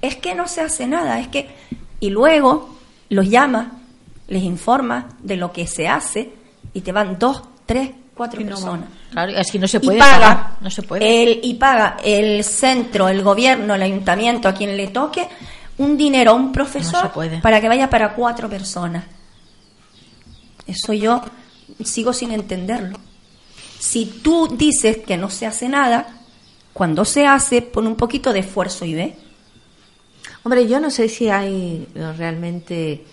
es 0.00 0.16
que 0.16 0.34
no 0.34 0.48
se 0.48 0.62
hace 0.62 0.86
nada, 0.86 1.20
es 1.20 1.28
que... 1.28 1.48
Y 2.00 2.08
luego 2.08 2.70
los 3.10 3.28
llama, 3.28 3.83
les 4.28 4.42
informa 4.42 5.08
de 5.20 5.36
lo 5.36 5.52
que 5.52 5.66
se 5.66 5.88
hace 5.88 6.32
y 6.72 6.80
te 6.80 6.92
van 6.92 7.18
dos, 7.18 7.42
tres, 7.66 7.90
cuatro 8.14 8.40
Y 8.40 8.44
no 8.44 8.50
personas. 8.50 8.88
Claro, 9.10 9.32
es 9.32 9.50
que 9.50 9.58
no 9.58 9.68
se 9.68 9.78
y 9.78 9.80
puede 9.80 9.98
paga 9.98 10.18
pagar, 10.18 10.56
no 10.60 10.70
se 10.70 10.82
puede. 10.82 11.22
El, 11.22 11.40
y 11.42 11.54
paga 11.54 11.96
el 12.02 12.42
centro, 12.44 13.08
el 13.08 13.22
gobierno, 13.22 13.74
el 13.74 13.82
ayuntamiento, 13.82 14.48
a 14.48 14.54
quien 14.54 14.76
le 14.76 14.88
toque, 14.88 15.28
un 15.78 15.96
dinero 15.96 16.32
a 16.32 16.34
un 16.34 16.52
profesor 16.52 17.12
puede. 17.12 17.40
para 17.40 17.60
que 17.60 17.68
vaya 17.68 17.90
para 17.90 18.14
cuatro 18.14 18.48
personas. 18.48 19.04
Eso 20.66 20.92
yo 20.92 21.22
sigo 21.84 22.12
sin 22.12 22.32
entenderlo. 22.32 22.98
Si 23.78 24.06
tú 24.22 24.48
dices 24.56 24.98
que 25.06 25.16
no 25.16 25.28
se 25.28 25.46
hace 25.46 25.68
nada, 25.68 26.06
cuando 26.72 27.04
se 27.04 27.26
hace, 27.26 27.60
pon 27.62 27.86
un 27.86 27.96
poquito 27.96 28.32
de 28.32 28.40
esfuerzo 28.40 28.84
y 28.84 28.94
ve. 28.94 29.16
Hombre, 30.42 30.66
yo 30.66 30.80
no 30.80 30.90
sé 30.90 31.08
si 31.08 31.28
hay 31.28 31.86
eh, 31.94 32.12
realmente 32.16 33.04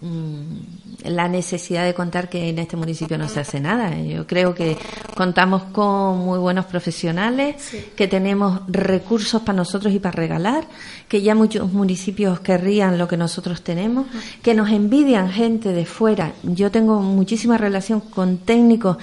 la 0.00 1.26
necesidad 1.26 1.84
de 1.84 1.92
contar 1.92 2.28
que 2.28 2.48
en 2.48 2.60
este 2.60 2.76
municipio 2.76 3.18
no 3.18 3.28
se 3.28 3.40
hace 3.40 3.58
nada. 3.58 4.00
Yo 4.00 4.26
creo 4.28 4.54
que 4.54 4.76
contamos 5.16 5.64
con 5.72 6.18
muy 6.18 6.38
buenos 6.38 6.66
profesionales, 6.66 7.56
que 7.96 8.06
tenemos 8.06 8.60
recursos 8.68 9.42
para 9.42 9.56
nosotros 9.56 9.92
y 9.92 9.98
para 9.98 10.12
regalar, 10.12 10.64
que 11.08 11.22
ya 11.22 11.34
muchos 11.34 11.72
municipios 11.72 12.38
querrían 12.40 12.96
lo 12.96 13.08
que 13.08 13.16
nosotros 13.16 13.62
tenemos, 13.62 14.06
que 14.42 14.54
nos 14.54 14.70
envidian 14.70 15.30
gente 15.30 15.72
de 15.72 15.84
fuera. 15.84 16.32
Yo 16.44 16.70
tengo 16.70 17.00
muchísima 17.00 17.58
relación 17.58 18.00
con 18.00 18.38
técnicos 18.38 18.98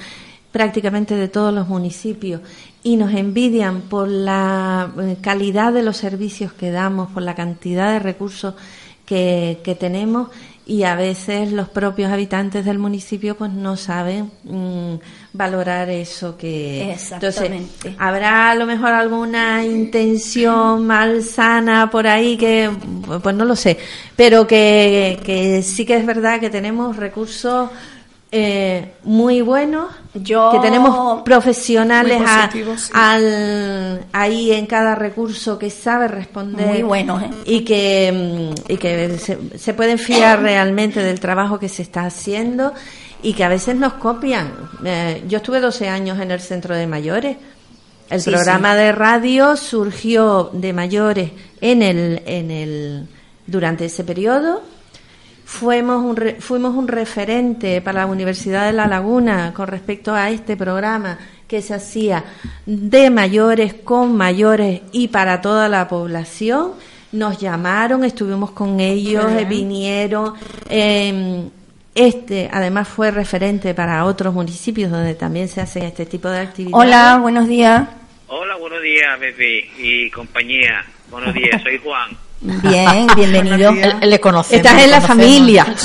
prácticamente 0.53 1.15
de 1.15 1.27
todos 1.27 1.53
los 1.53 1.67
municipios 1.67 2.39
y 2.83 2.95
nos 2.95 3.13
envidian 3.13 3.81
por 3.81 4.07
la 4.07 4.89
eh, 5.01 5.17
calidad 5.19 5.73
de 5.73 5.83
los 5.83 5.97
servicios 5.97 6.53
que 6.53 6.71
damos, 6.71 7.11
por 7.11 7.23
la 7.23 7.35
cantidad 7.35 7.91
de 7.91 7.99
recursos 7.99 8.53
que, 9.05 9.59
que 9.63 9.75
tenemos 9.75 10.29
y 10.67 10.83
a 10.83 10.95
veces 10.95 11.51
los 11.51 11.69
propios 11.69 12.11
habitantes 12.11 12.65
del 12.65 12.79
municipio 12.79 13.35
pues 13.37 13.51
no 13.51 13.77
saben 13.77 14.31
mm, 14.43 14.95
valorar 15.33 15.89
eso 15.89 16.37
que 16.37 16.91
Exactamente. 16.91 17.55
entonces 17.55 17.95
habrá 17.99 18.49
a 18.49 18.55
lo 18.55 18.65
mejor 18.65 18.89
alguna 18.89 19.63
intención 19.63 20.87
malsana 20.87 21.91
por 21.91 22.07
ahí 22.07 22.35
que 22.35 22.71
pues 23.21 23.35
no 23.35 23.45
lo 23.45 23.55
sé 23.55 23.77
pero 24.15 24.47
que, 24.47 25.19
que 25.23 25.61
sí 25.61 25.85
que 25.85 25.97
es 25.97 26.05
verdad 26.05 26.39
que 26.39 26.49
tenemos 26.49 26.97
recursos 26.97 27.69
eh, 28.31 28.93
muy 29.03 29.41
buenos, 29.41 29.91
Yo- 30.13 30.51
que 30.51 30.59
tenemos 30.59 31.21
profesionales 31.23 32.21
a- 32.25 32.49
sí. 32.51 32.63
al, 32.93 34.05
ahí 34.11 34.51
en 34.51 34.65
cada 34.65 34.95
recurso 34.95 35.57
que 35.57 35.69
sabe 35.69 36.07
responder. 36.07 36.67
Muy 36.67 36.83
buenos, 36.83 37.23
¿eh? 37.23 37.29
Y 37.45 37.61
que, 37.63 38.53
mm, 38.67 38.71
y 38.73 38.77
que 38.77 39.17
se, 39.17 39.57
se 39.57 39.73
pueden 39.73 39.97
fiar 39.99 40.41
realmente 40.41 41.01
del 41.01 41.19
trabajo 41.19 41.59
que 41.59 41.69
se 41.69 41.81
está 41.81 42.05
haciendo 42.05 42.73
y 43.23 43.33
que 43.33 43.43
a 43.43 43.49
veces 43.49 43.75
nos 43.75 43.93
copian. 43.93 44.53
Eh, 44.83 45.23
yo 45.27 45.37
estuve 45.37 45.59
12 45.61 45.87
años 45.87 46.19
en 46.19 46.31
el 46.31 46.41
centro 46.41 46.75
de 46.75 46.87
mayores. 46.87 47.37
El 48.09 48.21
Sí, 48.21 48.29
programa 48.31 48.75
de 48.75 48.91
radio 48.91 49.55
surgió 49.55 50.49
de 50.53 50.73
mayores 50.73 51.31
en 51.61 51.81
el, 51.81 52.21
en 52.25 52.51
el, 52.51 53.07
durante 53.47 53.85
ese 53.85 54.03
periodo. 54.03 54.61
Fuimos 55.45 56.03
un, 56.03 56.15
re- 56.15 56.37
fuimos 56.41 56.75
un 56.75 56.87
referente 56.87 57.79
para 57.81 57.99
la 58.01 58.05
Universidad 58.07 58.65
de 58.65 58.73
La 58.73 58.87
Laguna 58.87 59.53
con 59.55 59.67
respecto 59.67 60.13
a 60.13 60.29
este 60.31 60.57
programa 60.57 61.19
que 61.47 61.61
se 61.61 61.75
hacía 61.75 62.23
de 62.65 63.09
mayores, 63.11 63.75
con 63.75 64.17
mayores 64.17 64.81
y 64.91 65.07
para 65.09 65.41
toda 65.41 65.69
la 65.69 65.87
población. 65.87 66.71
Nos 67.11 67.39
llamaron, 67.39 68.03
estuvimos 68.03 68.51
con 68.51 68.79
ellos, 68.79 69.31
eh, 69.31 69.45
vinieron. 69.45 70.33
eh, 70.67 71.43
este, 71.93 72.49
además, 72.51 72.89
fue 72.89 73.09
referente 73.11 73.73
para 73.73 74.03
otros 74.03 74.33
municipios 74.33 74.91
donde 74.91 75.13
también 75.15 75.47
se 75.47 75.61
hacen 75.61 75.83
este 75.83 76.05
tipo 76.05 76.27
de 76.27 76.39
actividades. 76.39 76.75
Hola, 76.87 77.19
buenos 77.21 77.47
días. 77.47 77.87
Hola, 78.27 78.55
buenos 78.57 78.81
días, 78.81 79.17
Pepe 79.19 79.69
y 79.77 80.09
compañía. 80.09 80.83
Buenos 81.09 81.33
días, 81.33 81.61
soy 81.61 81.77
Juan. 81.77 82.17
Bien, 82.45 83.07
bienvenido. 83.15 83.73
Le 84.01 84.19
conocemos. 84.19 84.65
Estás 84.65 84.73
en 84.73 84.79
le 84.81 84.87
la 84.91 85.01
familia. 85.01 85.65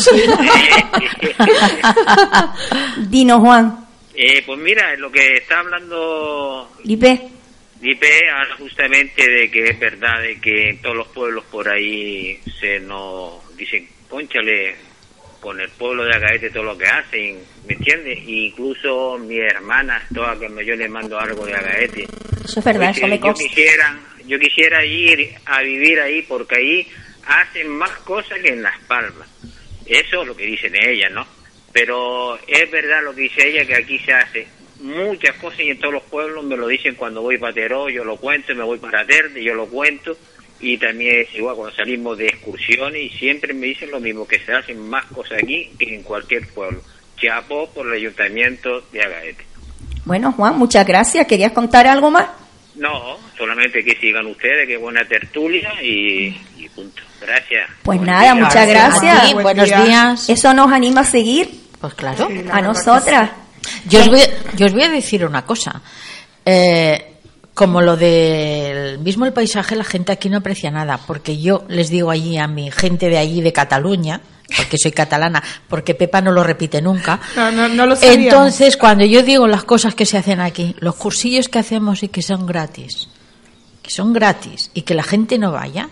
Dinos, 3.08 3.40
Juan. 3.40 3.86
Eh, 4.14 4.42
pues 4.44 4.58
mira, 4.58 4.94
lo 4.96 5.10
que 5.10 5.36
está 5.36 5.60
hablando 5.60 6.70
Lipe. 6.84 7.28
Dipe 7.80 8.08
habla 8.30 8.56
justamente 8.58 9.26
de 9.26 9.50
que 9.50 9.64
es 9.70 9.78
verdad 9.78 10.20
de 10.20 10.38
que 10.38 10.68
en 10.70 10.82
todos 10.82 10.96
los 10.96 11.08
pueblos 11.08 11.44
por 11.50 11.66
ahí 11.66 12.38
se 12.60 12.78
nos 12.80 13.56
dicen, 13.56 13.88
conchale, 14.08 14.76
con 15.40 15.58
el 15.58 15.70
pueblo 15.70 16.04
de 16.04 16.14
Agaete 16.14 16.50
todo 16.50 16.64
lo 16.64 16.76
que 16.76 16.84
hacen, 16.86 17.38
¿me 17.66 17.72
entiendes? 17.72 18.18
Incluso 18.26 19.16
mi 19.18 19.38
hermana, 19.38 20.02
todas 20.14 20.38
que 20.38 20.50
me- 20.50 20.62
yo 20.66 20.76
le 20.76 20.86
mando 20.90 21.18
algo 21.18 21.46
de 21.46 21.54
Agaete. 21.54 22.06
Eso 22.44 22.58
es 22.58 22.64
verdad, 22.66 22.90
eso 22.90 23.06
me 23.06 23.18
consta. 23.18 23.42
quisiera, 23.48 23.98
yo 24.30 24.38
quisiera 24.38 24.84
ir 24.84 25.34
a 25.44 25.60
vivir 25.60 25.98
ahí 25.98 26.22
porque 26.22 26.54
ahí 26.56 26.86
hacen 27.26 27.68
más 27.68 27.90
cosas 28.04 28.38
que 28.38 28.50
en 28.50 28.62
Las 28.62 28.78
Palmas. 28.84 29.28
Eso 29.84 30.22
es 30.22 30.28
lo 30.28 30.36
que 30.36 30.46
dicen 30.46 30.72
ellas, 30.80 31.10
¿no? 31.10 31.26
Pero 31.72 32.38
es 32.46 32.70
verdad 32.70 33.02
lo 33.02 33.12
que 33.12 33.22
dice 33.22 33.48
ella 33.48 33.64
que 33.64 33.74
aquí 33.74 33.98
se 33.98 34.12
hace 34.12 34.46
muchas 34.80 35.34
cosas 35.36 35.60
y 35.60 35.70
en 35.70 35.80
todos 35.80 35.94
los 35.94 36.04
pueblos 36.04 36.44
me 36.44 36.56
lo 36.56 36.68
dicen 36.68 36.94
cuando 36.94 37.22
voy 37.22 37.38
para 37.38 37.52
Teró, 37.52 37.88
yo 37.88 38.04
lo 38.04 38.16
cuento, 38.18 38.54
me 38.54 38.62
voy 38.62 38.78
para 38.78 39.04
Terde, 39.04 39.42
yo 39.42 39.54
lo 39.54 39.66
cuento 39.66 40.16
y 40.60 40.78
también 40.78 41.22
es 41.22 41.34
igual 41.34 41.56
cuando 41.56 41.74
salimos 41.74 42.16
de 42.16 42.26
excursiones 42.26 43.02
y 43.02 43.18
siempre 43.18 43.52
me 43.52 43.66
dicen 43.66 43.90
lo 43.90 43.98
mismo, 43.98 44.28
que 44.28 44.38
se 44.38 44.52
hacen 44.52 44.88
más 44.88 45.06
cosas 45.06 45.38
aquí 45.42 45.72
que 45.76 45.92
en 45.92 46.04
cualquier 46.04 46.46
pueblo. 46.48 46.80
Chapo 47.20 47.68
por 47.70 47.88
el 47.88 47.94
ayuntamiento 47.94 48.80
de 48.92 49.02
Agaete. 49.02 49.44
Bueno, 50.04 50.30
Juan, 50.32 50.56
muchas 50.56 50.86
gracias. 50.86 51.26
¿Querías 51.26 51.50
contar 51.50 51.88
algo 51.88 52.12
más? 52.12 52.28
No, 52.80 53.18
solamente 53.36 53.84
que 53.84 53.94
sigan 54.00 54.26
ustedes, 54.26 54.66
que 54.66 54.76
buena 54.78 55.04
tertulia 55.04 55.70
y, 55.82 56.28
y 56.56 56.68
punto. 56.74 57.02
Gracias. 57.20 57.68
Pues 57.82 57.98
Buen 57.98 58.06
nada, 58.10 58.22
día. 58.22 58.34
muchas 58.34 58.66
gracias. 58.68 59.18
A 59.18 59.26
ti, 59.26 59.32
Buen 59.34 59.42
buenos 59.44 59.66
día. 59.66 59.84
días. 59.84 60.30
Eso 60.30 60.54
nos 60.54 60.72
anima 60.72 61.02
a 61.02 61.04
seguir 61.04 61.50
Pues 61.78 61.92
claro. 61.94 62.26
Sí, 62.28 62.42
a 62.50 62.60
nosotras. 62.62 63.30
Yo 63.86 64.00
os, 64.00 64.08
voy, 64.08 64.20
yo 64.56 64.66
os 64.66 64.72
voy 64.72 64.82
a 64.84 64.88
decir 64.88 65.26
una 65.26 65.44
cosa. 65.44 65.82
Eh, 66.46 67.06
como 67.52 67.82
lo 67.82 67.98
del 67.98 68.98
mismo 69.00 69.26
el 69.26 69.34
paisaje, 69.34 69.76
la 69.76 69.84
gente 69.84 70.12
aquí 70.12 70.30
no 70.30 70.38
aprecia 70.38 70.70
nada, 70.70 70.98
porque 71.06 71.38
yo 71.38 71.64
les 71.68 71.90
digo 71.90 72.10
allí 72.10 72.38
a 72.38 72.46
mi 72.46 72.70
gente 72.70 73.10
de 73.10 73.18
allí 73.18 73.42
de 73.42 73.52
Cataluña, 73.52 74.22
porque 74.56 74.78
soy 74.78 74.92
catalana, 74.92 75.42
porque 75.68 75.94
Pepa 75.94 76.20
no 76.20 76.32
lo 76.32 76.42
repite 76.42 76.82
nunca. 76.82 77.20
No, 77.36 77.50
no, 77.50 77.68
no 77.68 77.86
lo 77.86 77.96
sabíamos. 77.96 78.24
Entonces, 78.24 78.76
cuando 78.76 79.04
yo 79.04 79.22
digo 79.22 79.46
las 79.46 79.64
cosas 79.64 79.94
que 79.94 80.06
se 80.06 80.18
hacen 80.18 80.40
aquí, 80.40 80.74
los 80.80 80.96
cursillos 80.96 81.48
que 81.48 81.58
hacemos 81.58 82.02
y 82.02 82.08
que 82.08 82.22
son 82.22 82.46
gratis, 82.46 83.08
que 83.82 83.90
son 83.90 84.12
gratis 84.12 84.70
y 84.74 84.82
que 84.82 84.94
la 84.94 85.02
gente 85.02 85.38
no 85.38 85.52
vaya, 85.52 85.88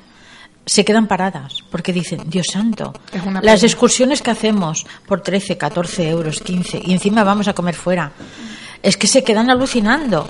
se 0.66 0.84
quedan 0.84 1.06
paradas 1.06 1.64
porque 1.70 1.92
dicen, 1.92 2.24
Dios 2.26 2.46
santo, 2.52 2.92
las 3.40 3.62
excursiones 3.62 4.20
que 4.20 4.30
hacemos 4.30 4.86
por 5.06 5.22
13, 5.22 5.56
14 5.56 6.08
euros, 6.10 6.40
15 6.40 6.82
y 6.84 6.92
encima 6.92 7.24
vamos 7.24 7.48
a 7.48 7.54
comer 7.54 7.74
fuera, 7.74 8.12
es 8.82 8.96
que 8.96 9.06
se 9.06 9.24
quedan 9.24 9.48
alucinando 9.48 10.28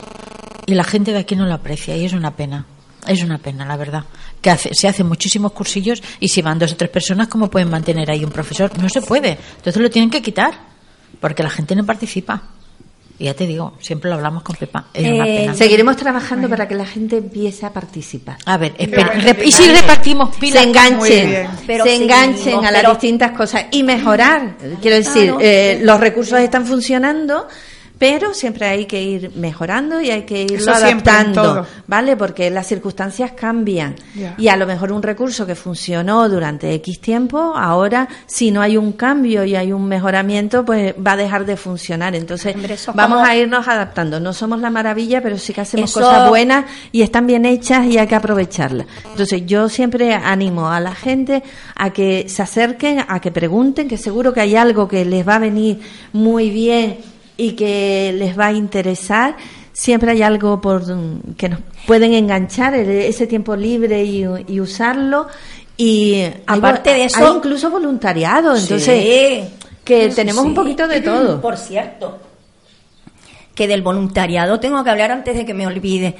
y 0.66 0.74
la 0.74 0.84
gente 0.84 1.12
de 1.12 1.18
aquí 1.18 1.34
no 1.34 1.46
lo 1.46 1.54
aprecia 1.54 1.96
y 1.96 2.04
es 2.04 2.12
una 2.12 2.36
pena. 2.36 2.66
Es 3.06 3.22
una 3.22 3.38
pena, 3.38 3.64
la 3.64 3.76
verdad. 3.76 4.04
Que 4.40 4.50
hace, 4.50 4.70
se 4.74 4.88
hacen 4.88 5.06
muchísimos 5.06 5.52
cursillos 5.52 6.02
y 6.20 6.28
si 6.28 6.42
van 6.42 6.58
dos 6.58 6.72
o 6.72 6.76
tres 6.76 6.90
personas, 6.90 7.28
¿cómo 7.28 7.48
pueden 7.48 7.70
mantener 7.70 8.10
ahí 8.10 8.24
un 8.24 8.30
profesor? 8.30 8.70
No 8.78 8.88
se 8.88 9.00
puede. 9.02 9.38
Entonces 9.56 9.80
lo 9.80 9.90
tienen 9.90 10.10
que 10.10 10.20
quitar 10.22 10.52
porque 11.20 11.42
la 11.42 11.50
gente 11.50 11.74
no 11.74 11.84
participa. 11.86 12.42
Y 13.20 13.24
ya 13.24 13.34
te 13.34 13.48
digo, 13.48 13.74
siempre 13.80 14.08
lo 14.10 14.14
hablamos 14.16 14.44
con 14.44 14.54
Pepa. 14.54 14.86
Es 14.94 15.04
una 15.10 15.26
Eh, 15.26 15.36
pena. 15.40 15.54
Seguiremos 15.54 15.96
trabajando 15.96 16.48
para 16.48 16.68
que 16.68 16.76
la 16.76 16.86
gente 16.86 17.16
empiece 17.16 17.66
a 17.66 17.72
participar. 17.72 18.36
A 18.44 18.56
ver, 18.58 18.74
espera, 18.78 19.10
bueno, 19.12 19.42
¿y 19.44 19.50
si 19.50 19.66
repartimos 19.68 20.36
pilas? 20.36 20.62
se 20.62 20.68
enganchen. 20.68 21.48
Pero 21.66 21.82
se 21.84 21.96
enganchen 21.96 22.64
a 22.64 22.70
las 22.70 22.84
distintas 22.92 23.32
cosas 23.32 23.64
y 23.72 23.82
mejorar. 23.82 24.56
Quiero 24.80 24.96
decir, 24.98 25.24
Claro. 25.30 25.38
eh, 25.40 25.80
los 25.82 25.98
recursos 25.98 26.38
están 26.38 26.64
funcionando, 26.64 27.48
pero 27.98 28.32
siempre 28.32 28.66
hay 28.66 28.86
que 28.86 29.02
ir 29.02 29.32
mejorando 29.34 30.00
y 30.00 30.10
hay 30.10 30.22
que 30.22 30.42
irlo 30.44 30.56
Eso 30.56 30.70
adaptando. 30.72 31.66
¿vale? 31.86 32.16
Porque 32.16 32.48
las 32.50 32.66
circunstancias 32.66 33.32
cambian 33.32 33.96
y 34.36 34.48
a 34.48 34.56
lo 34.56 34.66
mejor 34.66 34.92
un 34.92 35.02
recurso 35.02 35.44
que 35.46 35.54
funcionó 35.54 36.28
durante 36.28 36.72
X 36.74 37.00
tiempo, 37.00 37.54
ahora 37.56 38.08
si 38.26 38.50
no 38.50 38.60
hay 38.62 38.76
un 38.76 38.92
cambio 38.92 39.44
y 39.44 39.56
hay 39.56 39.72
un 39.72 39.86
mejoramiento, 39.88 40.64
pues 40.64 40.94
va 40.94 41.12
a 41.12 41.16
dejar 41.16 41.44
de 41.44 41.56
funcionar. 41.56 42.14
Entonces 42.14 42.54
Hombre, 42.54 42.76
vamos 42.94 43.18
como- 43.18 43.28
a 43.28 43.36
irnos 43.36 43.66
adaptando. 43.66 44.20
No 44.20 44.32
somos 44.32 44.60
la 44.60 44.70
maravilla, 44.70 45.20
pero 45.20 45.36
sí 45.38 45.52
que 45.52 45.62
hacemos 45.62 45.90
Eso- 45.90 46.00
cosas 46.00 46.28
buenas 46.28 46.66
y 46.92 47.02
están 47.02 47.26
bien 47.26 47.46
hechas 47.46 47.86
y 47.86 47.98
hay 47.98 48.06
que 48.06 48.14
aprovecharlas. 48.14 48.86
Entonces 49.10 49.42
yo 49.46 49.68
siempre 49.68 50.14
animo 50.14 50.70
a 50.70 50.78
la 50.80 50.94
gente 50.94 51.42
a 51.74 51.90
que 51.90 52.28
se 52.28 52.42
acerquen, 52.42 53.04
a 53.08 53.20
que 53.20 53.32
pregunten, 53.32 53.88
que 53.88 53.96
seguro 53.98 54.32
que 54.32 54.40
hay 54.40 54.54
algo 54.56 54.86
que 54.86 55.04
les 55.04 55.26
va 55.26 55.34
a 55.36 55.38
venir 55.40 55.80
muy 56.12 56.50
bien 56.50 56.98
y 57.38 57.52
que 57.52 58.12
les 58.14 58.38
va 58.38 58.48
a 58.48 58.52
interesar. 58.52 59.36
Siempre 59.72 60.10
hay 60.10 60.22
algo 60.22 60.60
por 60.60 60.84
mm, 60.84 61.34
que 61.38 61.48
nos 61.48 61.60
pueden 61.86 62.12
enganchar 62.12 62.74
ese 62.74 63.26
tiempo 63.26 63.56
libre 63.56 64.04
y, 64.04 64.24
y 64.48 64.60
usarlo. 64.60 65.28
Y 65.76 66.24
Aparte 66.46 66.90
hay, 66.90 66.98
de 67.00 67.04
eso- 67.06 67.24
hay 67.26 67.36
incluso 67.36 67.70
voluntariado. 67.70 68.54
Entonces, 68.56 68.84
Sí. 68.84 69.48
que 69.84 70.08
tenemos 70.10 70.42
sí. 70.42 70.48
un 70.48 70.54
poquito 70.54 70.86
de 70.88 71.00
todo. 71.00 71.40
Por 71.40 71.56
cierto, 71.56 72.18
que 73.54 73.66
del 73.68 73.82
voluntariado 73.82 74.60
tengo 74.60 74.82
que 74.84 74.90
hablar 74.90 75.10
antes 75.12 75.36
de 75.36 75.46
que 75.46 75.54
me 75.54 75.66
olvide. 75.66 76.16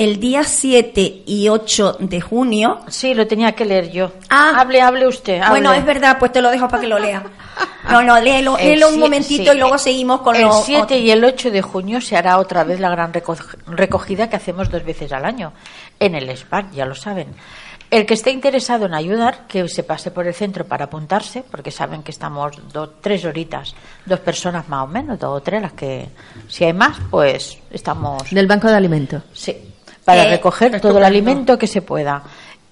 El 0.00 0.18
día 0.18 0.44
7 0.44 1.24
y 1.26 1.48
8 1.48 1.96
de 2.00 2.20
junio. 2.20 2.80
Sí, 2.88 3.12
lo 3.14 3.26
tenía 3.26 3.52
que 3.52 3.64
leer 3.66 3.90
yo. 3.90 4.12
Ah. 4.30 4.54
hable, 4.58 4.80
hable 4.80 5.06
usted. 5.06 5.38
hable. 5.40 5.50
Bueno, 5.50 5.72
es 5.74 5.84
verdad, 5.84 6.16
pues 6.18 6.32
te 6.32 6.40
lo 6.40 6.50
dejo 6.50 6.68
para 6.68 6.80
que 6.80 6.88
lo 6.88 6.98
leas. 6.98 7.22
No, 7.90 8.02
no, 8.02 8.18
léelo, 8.20 8.56
El 8.56 8.68
léelo 8.70 8.88
un 8.88 8.98
momentito 9.00 9.50
sí, 9.52 9.56
y 9.56 9.60
luego 9.60 9.76
seguimos 9.78 10.20
con 10.22 10.36
El 10.36 10.42
los 10.42 10.64
7 10.64 10.98
y 10.98 11.10
el 11.10 11.22
8 11.24 11.50
de 11.50 11.60
junio 11.62 12.00
se 12.00 12.16
hará 12.16 12.38
otra 12.38 12.64
vez 12.64 12.80
la 12.80 12.88
gran 12.88 13.12
reco- 13.12 13.36
recogida 13.66 14.30
que 14.30 14.36
hacemos 14.36 14.70
dos 14.70 14.84
veces 14.84 15.12
al 15.12 15.24
año 15.24 15.52
en 15.98 16.14
el 16.14 16.34
SPAC, 16.34 16.70
ya 16.72 16.86
lo 16.86 16.94
saben. 16.94 17.34
El 17.90 18.06
que 18.06 18.14
esté 18.14 18.30
interesado 18.30 18.86
en 18.86 18.94
ayudar, 18.94 19.46
que 19.48 19.68
se 19.68 19.82
pase 19.82 20.12
por 20.12 20.26
el 20.26 20.32
centro 20.32 20.64
para 20.64 20.84
apuntarse, 20.84 21.42
porque 21.50 21.72
saben 21.72 22.02
que 22.04 22.12
estamos 22.12 22.52
do- 22.72 22.88
tres 23.00 23.24
horitas, 23.24 23.74
dos 24.06 24.20
personas 24.20 24.68
más 24.68 24.84
o 24.84 24.86
menos, 24.86 25.18
dos 25.18 25.38
o 25.38 25.42
tres, 25.42 25.60
las 25.60 25.72
que 25.72 26.08
si 26.48 26.64
hay 26.64 26.72
más, 26.72 26.96
pues 27.10 27.58
estamos 27.70 28.30
Del 28.30 28.46
Banco 28.46 28.68
de 28.68 28.76
Alimentos. 28.76 29.22
Sí, 29.32 29.69
para 30.10 30.24
Eh, 30.24 30.30
recoger 30.30 30.80
todo 30.80 30.98
el 30.98 31.04
alimento 31.04 31.56
que 31.58 31.66
se 31.66 31.82
pueda. 31.82 32.22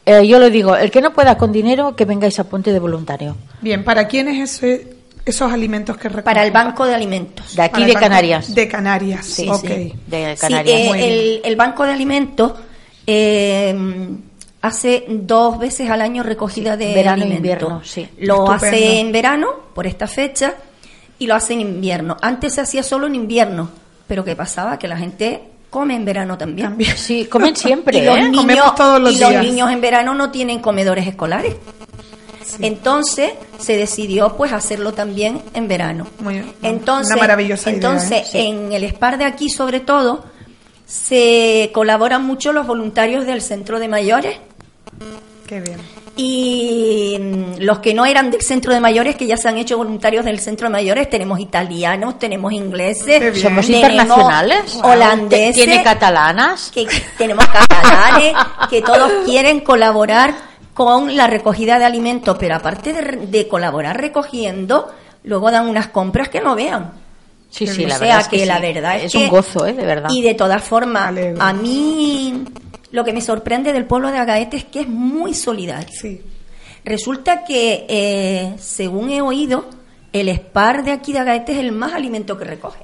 Eh, 0.06 0.26
yo 0.26 0.38
lo 0.38 0.48
digo, 0.50 0.74
el 0.76 0.90
que 0.90 1.00
no 1.02 1.12
pueda 1.12 1.36
con 1.36 1.52
dinero, 1.52 1.94
que 1.94 2.04
vengáis 2.04 2.38
a 2.38 2.44
punte 2.44 2.72
de 2.72 2.78
voluntario. 2.78 3.36
Bien, 3.60 3.84
¿para 3.84 4.06
quién 4.08 4.28
es 4.28 4.50
ese, 4.56 4.96
esos 5.26 5.52
alimentos 5.52 5.96
que 5.96 6.04
recogen? 6.08 6.24
para 6.24 6.44
el 6.44 6.50
Banco 6.50 6.86
de 6.86 6.94
Alimentos. 6.94 7.54
De 7.56 7.62
aquí 7.62 7.84
de 7.84 7.94
Canarias. 7.94 8.54
De 8.54 8.66
Canarias, 8.68 9.26
Sí, 9.26 9.46
ok. 9.48 9.60
sí, 9.66 9.94
de 10.06 10.34
Sí, 10.36 10.40
Canarias. 10.40 10.80
eh, 10.80 10.88
Muy 10.88 10.98
bien. 10.98 11.10
el, 11.10 11.40
el 11.44 11.56
Banco 11.56 11.84
de 11.84 11.92
Alimentos 11.92 12.52
eh, 13.06 13.76
hace 14.62 15.04
dos 15.08 15.58
veces 15.58 15.88
al 15.90 16.00
año 16.00 16.22
recogida 16.22 16.72
Sí, 16.72 16.84
de 16.84 16.94
verano 16.94 17.22
e 17.22 17.26
alimentos. 17.26 17.36
invierno, 17.36 17.80
sí. 17.84 18.08
Lo 18.18 18.34
Estupendo. 18.34 18.52
hace 18.54 19.00
en 19.00 19.12
verano, 19.12 19.48
por 19.74 19.86
esta 19.86 20.06
fecha, 20.06 20.54
y 21.18 21.26
lo 21.26 21.34
hace 21.34 21.52
en 21.54 21.60
invierno. 21.60 22.16
Antes 22.22 22.54
se 22.54 22.60
hacía 22.60 22.82
solo 22.82 23.06
en 23.06 23.14
invierno, 23.14 23.68
pero 24.06 24.24
¿qué 24.24 24.34
pasaba? 24.36 24.78
Que 24.78 24.88
la 24.88 24.96
gente 24.96 25.42
come 25.70 25.94
en 25.94 26.04
verano 26.04 26.38
también. 26.38 26.68
También. 26.68 26.96
Sí, 26.96 27.26
comen 27.26 27.56
siempre, 27.56 27.98
Y 28.02 28.04
los, 28.04 28.18
¿eh? 28.18 28.28
niños, 28.28 28.74
todos 28.74 29.00
los 29.00 29.14
y 29.14 29.20
los 29.20 29.32
niños 29.32 29.70
en 29.70 29.80
verano 29.80 30.14
no 30.14 30.30
tienen 30.30 30.60
comedores 30.60 31.06
escolares. 31.06 31.56
Entonces 32.60 33.32
se 33.58 33.76
decidió 33.76 34.36
pues 34.36 34.52
hacerlo 34.52 34.92
también 34.92 35.42
en 35.54 35.68
verano. 35.68 36.06
Muy 36.20 36.34
bien. 36.34 36.52
Entonces, 36.62 37.12
Una 37.12 37.22
maravillosa 37.22 37.70
idea, 37.70 37.76
entonces 37.76 38.34
¿eh? 38.34 38.48
en 38.48 38.72
el 38.72 38.88
SPAR 38.88 39.18
de 39.18 39.24
aquí 39.24 39.50
sobre 39.50 39.80
todo 39.80 40.24
se 40.86 41.70
colaboran 41.74 42.24
mucho 42.24 42.52
los 42.52 42.66
voluntarios 42.66 43.26
del 43.26 43.42
centro 43.42 43.78
de 43.78 43.88
mayores 43.88 44.38
Qué 45.48 45.60
bien. 45.60 45.78
y 46.16 47.16
mm, 47.18 47.60
los 47.60 47.78
que 47.78 47.94
no 47.94 48.04
eran 48.04 48.30
del 48.30 48.42
centro 48.42 48.74
de 48.74 48.80
mayores, 48.80 49.16
que 49.16 49.26
ya 49.26 49.36
se 49.36 49.48
han 49.48 49.56
hecho 49.56 49.76
voluntarios 49.78 50.24
del 50.24 50.40
centro 50.40 50.66
de 50.68 50.72
mayores, 50.72 51.08
tenemos 51.08 51.40
italianos, 51.40 52.18
tenemos 52.18 52.52
ingleses. 52.52 53.40
Somos 53.40 53.66
tenemos 53.66 53.68
internacionales. 53.68 54.78
holandeses, 54.82 55.54
Tiene 55.56 55.82
catalanas. 55.82 56.70
que 56.72 56.86
tenemos 57.16 57.46
catalanes, 57.46 58.34
que 58.68 58.82
todos 58.82 59.10
quieren 59.24 59.60
colaborar 59.60 60.34
con 60.74 61.16
la 61.16 61.26
recogida 61.26 61.78
de 61.78 61.84
alimentos, 61.86 62.36
pero 62.38 62.54
aparte 62.56 62.92
de, 62.92 63.26
de 63.26 63.48
colaborar 63.48 64.00
recogiendo, 64.00 64.88
luego 65.24 65.50
dan 65.50 65.66
unas 65.68 65.88
compras 65.88 66.28
que 66.28 66.40
no 66.40 66.54
vean. 66.54 66.92
Sí, 67.50 67.66
sí, 67.66 67.84
o 67.84 67.88
la 67.88 67.96
sea 67.96 68.06
verdad 68.06 68.20
es 68.20 68.28
que, 68.28 68.36
que 68.36 68.46
la 68.46 68.60
verdad 68.60 68.96
es, 68.98 69.04
Es 69.04 69.12
que- 69.12 69.18
un 69.18 69.28
gozo, 69.28 69.66
¿eh? 69.66 69.72
De 69.72 69.86
verdad. 69.86 70.10
Y 70.12 70.20
de 70.22 70.34
todas 70.34 70.62
formas, 70.62 71.14
a 71.40 71.52
mí 71.54 72.44
lo 72.90 73.04
que 73.04 73.12
me 73.12 73.20
sorprende 73.20 73.72
del 73.72 73.84
pueblo 73.84 74.10
de 74.10 74.18
Agaete 74.18 74.56
es 74.56 74.64
que 74.64 74.80
es 74.80 74.88
muy 74.88 75.34
solidario. 75.34 75.88
Sí. 75.98 76.20
Resulta 76.84 77.44
que, 77.44 77.84
eh, 77.88 78.54
según 78.58 79.10
he 79.10 79.20
oído, 79.20 79.66
el 80.12 80.28
SPAR 80.34 80.84
de 80.84 80.92
aquí 80.92 81.12
de 81.12 81.18
Agaete 81.18 81.52
es 81.52 81.58
el 81.58 81.72
más 81.72 81.92
alimento 81.92 82.38
que 82.38 82.44
recoge. 82.44 82.80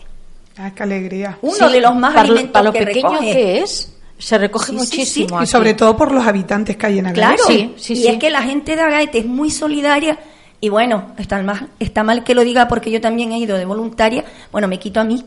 Ah, 0.57 0.73
qué 0.75 0.83
alegría. 0.83 1.39
Uno 1.43 1.55
Sí, 1.69 1.73
de 1.73 1.81
los 1.81 1.95
más 1.97 2.11
para, 2.15 2.23
alimentos 2.23 2.53
para 2.53 2.65
lo 2.65 2.73
que 2.73 2.85
pequeño 2.85 3.09
recoge. 3.11 3.33
que 3.33 3.59
es, 3.63 3.97
se 4.19 4.39
recoge 4.39 4.67
Sí, 4.73 4.77
muchísimo. 4.77 5.29
sí. 5.29 5.35
Y 5.35 5.39
aquí. 5.39 5.47
sobre 5.47 5.75
todo 5.75 5.97
por 5.97 6.13
los 6.13 6.27
habitantes 6.27 6.77
que 6.77 6.87
hay 6.87 6.99
en 6.99 7.07
Agaete. 7.07 7.21
Claro, 7.21 7.43
Sí, 7.47 7.75
sí, 7.77 7.93
y 7.95 7.97
sí. 7.97 8.07
es 8.09 8.19
que 8.19 8.31
la 8.31 8.43
gente 8.43 8.77
de 8.77 8.83
Agaete 8.83 9.19
es 9.19 9.27
muy 9.27 9.51
solidaria 9.51 10.19
y 10.61 10.69
bueno, 10.69 11.13
está 11.19 11.43
mal, 11.43 11.71
está 11.81 12.03
mal 12.05 12.25
que 12.25 12.35
lo 12.35 12.45
diga 12.45 12.69
porque 12.69 12.91
yo 12.91 13.01
también 13.01 13.33
he 13.33 13.39
ido 13.39 13.57
de 13.57 13.65
voluntaria, 13.65 14.25
bueno, 14.53 14.69
me 14.69 14.79
quito 14.79 15.01
a 15.01 15.05
mí, 15.05 15.25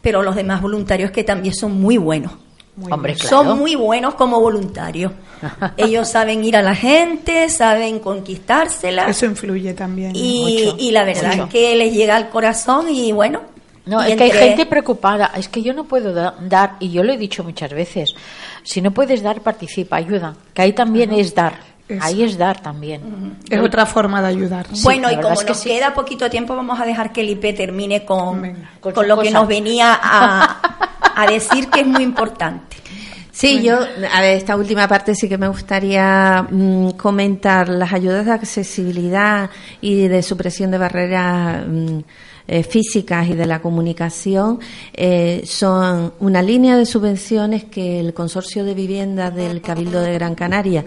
pero 0.00 0.22
los 0.22 0.36
demás 0.36 0.60
voluntarios 0.62 1.10
que 1.10 1.24
también 1.24 1.54
son 1.54 1.80
muy 1.80 1.96
buenos. 1.96 2.32
Hombre, 2.90 3.14
claro. 3.14 3.28
Son 3.28 3.58
muy 3.58 3.74
buenos 3.74 4.14
como 4.14 4.40
voluntarios. 4.40 5.12
Ellos 5.76 6.08
saben 6.08 6.42
ir 6.44 6.56
a 6.56 6.62
la 6.62 6.74
gente, 6.74 7.48
saben 7.50 7.98
conquistársela 7.98 9.08
Eso 9.08 9.26
influye 9.26 9.74
también. 9.74 10.12
y, 10.14 10.64
mucho, 10.64 10.76
y 10.78 10.90
la 10.90 11.04
verdad 11.04 11.32
mucho. 11.32 11.44
es 11.44 11.50
que 11.50 11.76
les 11.76 11.92
llega 11.92 12.16
al 12.16 12.30
corazón 12.30 12.88
y 12.88 13.12
bueno. 13.12 13.42
No, 13.84 14.06
y 14.06 14.12
es 14.12 14.16
que 14.16 14.24
hay 14.24 14.30
gente 14.30 14.64
preocupada. 14.66 15.32
Es 15.36 15.48
que 15.48 15.60
yo 15.60 15.74
no 15.74 15.84
puedo 15.84 16.14
da- 16.14 16.36
dar, 16.40 16.76
y 16.78 16.90
yo 16.92 17.02
lo 17.02 17.12
he 17.12 17.18
dicho 17.18 17.42
muchas 17.42 17.72
veces, 17.72 18.14
si 18.62 18.80
no 18.80 18.92
puedes 18.92 19.22
dar, 19.22 19.40
participa, 19.40 19.96
ayuda. 19.96 20.34
Que 20.54 20.62
ahí 20.62 20.72
también 20.72 21.12
es 21.12 21.34
dar. 21.34 21.71
Eso. 21.92 22.04
Ahí 22.04 22.22
es 22.22 22.38
dar 22.38 22.60
también. 22.60 23.36
Es 23.48 23.60
otra 23.60 23.86
forma 23.86 24.20
de 24.22 24.28
ayudar. 24.28 24.66
Bueno, 24.82 25.10
y 25.10 25.16
como 25.16 25.34
es 25.34 25.40
que 25.40 25.48
nos 25.50 25.60
sí. 25.60 25.68
queda 25.68 25.94
poquito 25.94 26.28
tiempo, 26.30 26.56
vamos 26.56 26.80
a 26.80 26.84
dejar 26.84 27.12
que 27.12 27.20
el 27.22 27.30
IP 27.30 27.56
termine 27.56 28.04
con, 28.04 28.42
Venga. 28.42 28.70
con, 28.80 29.08
lo 29.08 29.18
que 29.20 29.30
nos 29.30 29.46
venía 29.46 29.98
a, 30.00 30.60
a 31.16 31.26
decir 31.26 31.68
que 31.68 31.80
es 31.80 31.86
muy 31.86 32.02
importante. 32.02 32.76
Sí, 33.32 33.62
yo, 33.62 33.78
a 33.78 34.20
ver, 34.20 34.36
esta 34.36 34.56
última 34.56 34.86
parte 34.86 35.14
sí 35.14 35.26
que 35.26 35.38
me 35.38 35.48
gustaría 35.48 36.46
mm, 36.48 36.90
comentar 36.90 37.70
las 37.70 37.92
ayudas 37.92 38.26
de 38.26 38.32
accesibilidad 38.32 39.48
y 39.80 40.06
de 40.06 40.22
supresión 40.22 40.70
de 40.70 40.76
barreras 40.76 41.66
mm, 41.66 42.00
eh, 42.46 42.62
físicas 42.62 43.28
y 43.28 43.34
de 43.34 43.46
la 43.46 43.60
comunicación. 43.60 44.58
eh, 44.92 45.42
son 45.44 46.12
una 46.20 46.42
línea 46.42 46.76
de 46.76 46.86
subvenciones 46.86 47.64
que 47.64 48.00
el 48.00 48.12
Consorcio 48.14 48.64
de 48.64 48.74
Viviendas 48.74 49.34
del 49.34 49.60
Cabildo 49.60 50.00
de 50.00 50.12
Gran 50.14 50.34
Canaria 50.34 50.84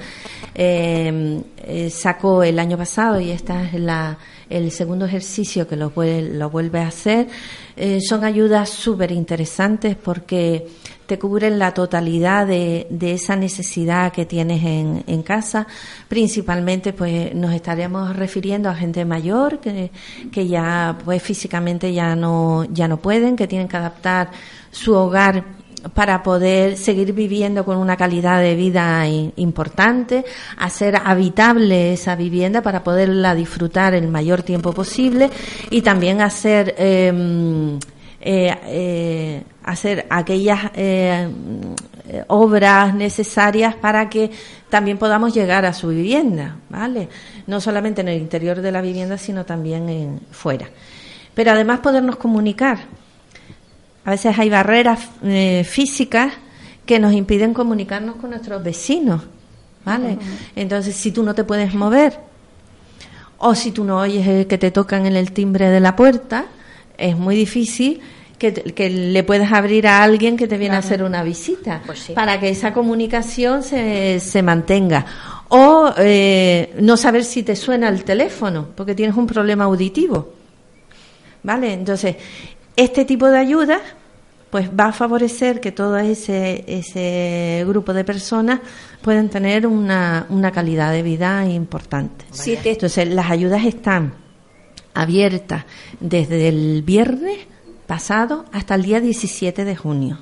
eh, 0.53 1.41
sacó 1.89 2.43
el 2.43 2.59
año 2.59 2.77
pasado 2.77 3.19
y 3.19 3.31
esta 3.31 3.63
es 3.63 3.73
la, 3.79 4.17
el 4.49 4.71
segundo 4.71 5.05
ejercicio 5.05 5.67
que 5.67 5.75
lo, 5.75 5.91
lo 5.95 6.49
vuelve 6.49 6.79
a 6.79 6.87
hacer. 6.87 7.27
Son 7.99 8.23
ayudas 8.23 8.69
súper 8.69 9.11
interesantes 9.11 9.95
porque 9.95 10.67
te 11.05 11.19
cubren 11.19 11.59
la 11.59 11.73
totalidad 11.73 12.47
de, 12.47 12.87
de 12.89 13.13
esa 13.13 13.35
necesidad 13.35 14.11
que 14.11 14.25
tienes 14.25 14.63
en, 14.63 15.03
en 15.07 15.23
casa. 15.23 15.67
Principalmente, 16.07 16.93
pues 16.93 17.33
nos 17.35 17.53
estaremos 17.53 18.15
refiriendo 18.15 18.69
a 18.69 18.75
gente 18.75 19.05
mayor 19.05 19.59
que, 19.59 19.91
que 20.31 20.47
ya, 20.47 20.97
pues 21.03 21.21
físicamente 21.21 21.93
ya 21.93 22.15
no, 22.15 22.65
ya 22.71 22.87
no 22.87 22.97
pueden, 22.97 23.35
que 23.35 23.47
tienen 23.47 23.67
que 23.67 23.77
adaptar 23.77 24.31
su 24.71 24.93
hogar 24.93 25.43
para 25.93 26.23
poder 26.23 26.77
seguir 26.77 27.13
viviendo 27.13 27.63
con 27.63 27.77
una 27.77 27.95
calidad 27.95 28.41
de 28.41 28.55
vida 28.55 29.07
importante, 29.07 30.25
hacer 30.57 30.95
habitable 30.95 31.93
esa 31.93 32.15
vivienda 32.15 32.61
para 32.61 32.83
poderla 32.83 33.35
disfrutar 33.35 33.93
el 33.93 34.07
mayor 34.07 34.41
tiempo 34.41 34.73
posible 34.73 35.29
y 35.69 35.81
también 35.81 36.21
hacer 36.21 36.73
eh, 36.77 37.77
eh, 38.25 38.57
eh, 38.65 39.43
hacer 39.63 40.07
aquellas 40.09 40.71
eh, 40.73 41.29
eh, 42.07 42.23
obras 42.27 42.93
necesarias 42.93 43.75
para 43.75 44.09
que 44.09 44.31
también 44.69 44.97
podamos 44.97 45.33
llegar 45.33 45.65
a 45.65 45.73
su 45.73 45.89
vivienda, 45.89 46.57
¿vale? 46.69 47.07
No 47.45 47.61
solamente 47.61 48.01
en 48.01 48.07
el 48.07 48.19
interior 48.19 48.61
de 48.61 48.71
la 48.71 48.81
vivienda, 48.81 49.19
sino 49.19 49.45
también 49.45 49.89
en, 49.89 50.21
fuera. 50.31 50.67
Pero 51.35 51.51
además 51.51 51.81
podernos 51.81 52.15
comunicar. 52.15 52.79
A 54.05 54.11
veces 54.11 54.37
hay 54.37 54.49
barreras 54.49 55.07
eh, 55.23 55.63
físicas 55.63 56.33
que 56.85 56.99
nos 56.99 57.13
impiden 57.13 57.53
comunicarnos 57.53 58.15
con 58.15 58.31
nuestros 58.31 58.63
vecinos, 58.63 59.21
¿vale? 59.83 60.17
Entonces, 60.55 60.95
si 60.95 61.11
tú 61.11 61.23
no 61.23 61.35
te 61.35 61.43
puedes 61.43 61.73
mover 61.73 62.19
o 63.37 63.53
si 63.53 63.71
tú 63.71 63.83
no 63.83 63.99
oyes 63.99 64.27
eh, 64.27 64.47
que 64.47 64.57
te 64.57 64.71
tocan 64.71 65.05
en 65.05 65.15
el 65.15 65.31
timbre 65.31 65.69
de 65.69 65.79
la 65.79 65.95
puerta, 65.95 66.45
es 66.97 67.17
muy 67.17 67.35
difícil 67.35 68.01
que, 68.37 68.53
que 68.53 68.89
le 68.89 69.23
puedas 69.23 69.51
abrir 69.53 69.87
a 69.87 70.03
alguien 70.03 70.35
que 70.37 70.47
te 70.47 70.57
viene 70.57 70.75
a 70.75 70.79
hacer 70.79 71.03
una 71.03 71.23
visita 71.23 71.81
Pues 71.85 71.99
sí. 71.99 72.13
para 72.13 72.39
que 72.39 72.49
esa 72.49 72.73
comunicación 72.73 73.63
se, 73.63 74.19
se 74.19 74.41
mantenga. 74.43 75.05
O 75.49 75.93
eh, 75.97 76.73
no 76.79 76.97
saber 76.97 77.23
si 77.23 77.43
te 77.43 77.55
suena 77.55 77.87
el 77.87 78.03
teléfono 78.03 78.67
porque 78.75 78.93
tienes 78.95 79.15
un 79.15 79.27
problema 79.27 79.63
auditivo. 79.65 80.33
¿Vale? 81.43 81.73
Entonces, 81.73 82.15
este 82.75 83.05
tipo 83.05 83.27
de 83.27 83.37
ayuda 83.37 83.79
pues 84.49 84.69
va 84.69 84.85
a 84.85 84.93
favorecer 84.93 85.59
que 85.59 85.71
todo 85.73 85.97
ese, 85.97 86.63
ese 86.67 87.63
grupo 87.67 87.93
de 87.93 88.03
personas 88.05 88.61
puedan 89.01 89.27
tener 89.29 89.67
una, 89.67 90.25
una 90.29 90.51
calidad 90.51 90.91
de 90.93 91.03
vida 91.03 91.45
importante. 91.45 92.25
Te- 92.43 92.71
Entonces, 92.71 93.07
las 93.09 93.29
ayudas 93.29 93.65
están 93.65 94.13
abiertas 94.95 95.65
desde 95.99 96.47
el 96.47 96.81
viernes 96.83 97.37
pasado 97.85 98.45
hasta 98.51 98.75
el 98.75 98.83
día 98.83 98.99
17 98.99 99.65
de 99.65 99.75
junio. 99.75 100.19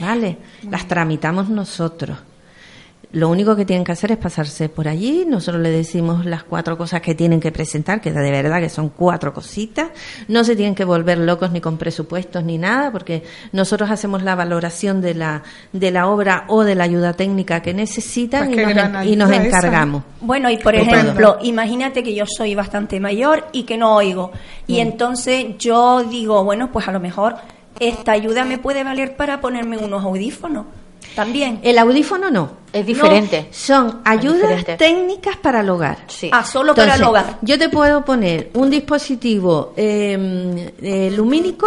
¿Vale? 0.00 0.38
Las 0.70 0.86
tramitamos 0.88 1.48
nosotros. 1.48 2.18
Lo 3.12 3.28
único 3.28 3.56
que 3.56 3.64
tienen 3.64 3.84
que 3.84 3.90
hacer 3.90 4.12
es 4.12 4.18
pasarse 4.18 4.68
por 4.68 4.86
allí. 4.86 5.24
Nosotros 5.26 5.60
le 5.60 5.70
decimos 5.70 6.24
las 6.26 6.44
cuatro 6.44 6.78
cosas 6.78 7.00
que 7.00 7.16
tienen 7.16 7.40
que 7.40 7.50
presentar, 7.50 8.00
que 8.00 8.12
de 8.12 8.30
verdad 8.30 8.60
que 8.60 8.68
son 8.68 8.88
cuatro 8.88 9.34
cositas. 9.34 9.88
No 10.28 10.44
se 10.44 10.54
tienen 10.54 10.76
que 10.76 10.84
volver 10.84 11.18
locos 11.18 11.50
ni 11.50 11.60
con 11.60 11.76
presupuestos 11.76 12.44
ni 12.44 12.56
nada, 12.56 12.92
porque 12.92 13.24
nosotros 13.52 13.90
hacemos 13.90 14.22
la 14.22 14.36
valoración 14.36 15.00
de 15.00 15.14
la, 15.14 15.42
de 15.72 15.90
la 15.90 16.06
obra 16.06 16.44
o 16.46 16.62
de 16.62 16.76
la 16.76 16.84
ayuda 16.84 17.14
técnica 17.14 17.62
que 17.62 17.74
necesitan 17.74 18.46
Pues 18.46 18.58
y, 18.58 18.62
nos, 18.62 18.74
gran 18.74 18.94
en- 19.02 19.08
y 19.08 19.16
nos 19.16 19.28
ayuda 19.30 19.46
esa. 19.48 19.56
encargamos. 19.58 20.02
Bueno, 20.20 20.48
y 20.48 20.58
por 20.58 20.76
Estupendo. 20.76 21.00
ejemplo, 21.02 21.38
imagínate 21.42 22.04
que 22.04 22.14
yo 22.14 22.26
soy 22.26 22.54
bastante 22.54 23.00
mayor 23.00 23.46
y 23.50 23.64
que 23.64 23.76
no 23.76 23.96
oigo. 23.96 24.30
Y 24.68 24.78
entonces 24.78 25.46
yo 25.58 26.04
digo, 26.04 26.44
bueno, 26.44 26.70
pues 26.70 26.86
a 26.86 26.92
lo 26.92 27.00
mejor 27.00 27.34
esta 27.80 28.12
ayuda 28.12 28.44
me 28.44 28.58
puede 28.58 28.84
valer 28.84 29.16
para 29.16 29.40
ponerme 29.40 29.78
unos 29.78 30.04
audífonos. 30.04 30.66
También. 31.14 31.60
El 31.62 31.78
audífono 31.78 32.30
no. 32.30 32.60
Es 32.72 32.86
diferente. 32.86 33.48
Son 33.50 34.00
ayudas 34.04 34.42
diferente. 34.42 34.76
técnicas 34.76 35.36
para 35.38 35.60
el 35.60 35.68
hogar. 35.70 35.98
Sí. 36.06 36.30
Ah, 36.32 36.44
solo 36.44 36.72
para 36.72 36.94
el 36.94 37.02
hogar. 37.02 37.38
Yo 37.42 37.58
te 37.58 37.68
puedo 37.68 38.04
poner 38.04 38.50
un 38.54 38.70
dispositivo 38.70 39.72
eh, 39.76 40.72
eh, 40.80 41.10
lumínico 41.10 41.66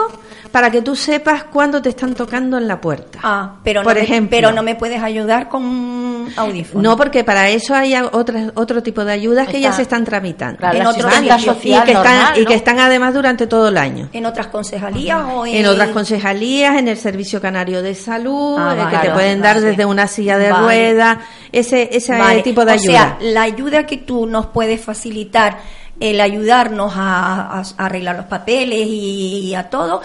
para 0.50 0.72
que 0.72 0.82
tú 0.82 0.96
sepas 0.96 1.44
cuándo 1.46 1.82
te 1.82 1.90
están 1.90 2.14
tocando 2.14 2.58
en 2.58 2.68
la 2.70 2.80
puerta. 2.80 3.20
Ah, 3.22 3.56
pero 3.66 3.84
Por 3.84 3.94
no, 3.96 4.00
me, 4.00 4.04
ejemplo. 4.06 4.30
pero 4.30 4.52
no 4.54 4.64
me 4.64 4.76
puedes 4.76 5.02
ayudar 5.02 5.50
con 5.50 5.64
un 5.66 6.32
audífono. 6.38 6.82
No, 6.92 6.96
porque 6.96 7.26
para 7.26 7.50
eso 7.50 7.76
hay 7.76 7.96
otras, 8.14 8.52
otro 8.56 8.82
tipo 8.82 9.04
de 9.04 9.12
ayudas 9.12 9.48
que 9.50 9.60
ya 9.60 9.74
se 9.74 9.82
están 9.82 10.06
tramitando. 10.06 10.60
Claro, 10.60 10.78
En 10.78 10.84
la 10.86 10.90
otro 10.92 11.08
asistencia 11.08 11.38
sitio. 11.38 11.52
y, 11.54 11.56
social 11.56 11.84
que 11.86 11.92
están, 11.92 12.16
normal, 12.18 12.40
y 12.42 12.46
que 12.46 12.54
están 12.54 12.80
además 12.80 13.14
durante 13.14 13.48
todo 13.48 13.68
el 13.68 13.78
año. 13.78 14.08
¿En 14.14 14.26
otras 14.26 14.48
concejalías 14.48 15.22
o 15.34 15.46
en...? 15.46 15.56
En 15.56 15.66
otras 15.66 15.90
concejalías, 15.90 16.78
en 16.78 16.88
el 16.88 16.98
Servicio 16.98 17.42
Canario 17.42 17.82
de 17.82 17.94
Salud, 17.96 18.56
Ah, 18.58 18.76
que 18.78 18.84
vale, 18.96 19.10
te 19.10 19.14
pueden 19.24 19.42
dar 19.42 19.60
desde 19.62 19.86
una 19.86 20.08
silla 20.08 20.38
de 20.38 20.52
Vale. 20.52 20.64
ruedas, 20.64 21.18
ese, 21.52 21.90
ese 21.92 22.18
Vale. 22.18 22.42
tipo 22.44 22.66
de 22.66 22.72
o 22.72 22.74
ayuda. 22.76 22.92
sea, 22.92 23.18
la 23.22 23.42
ayuda 23.44 23.86
que 23.86 23.98
tú 23.98 24.26
nos 24.26 24.48
puedes 24.48 24.82
facilitar, 24.82 25.58
el 26.00 26.20
ayudarnos 26.22 26.94
a, 26.96 27.60
a- 27.60 27.64
a 27.78 27.86
arreglar 27.86 28.16
los 28.18 28.26
papeles 28.26 28.86
y, 28.88 29.54
a 29.56 29.70
todo, 29.70 30.02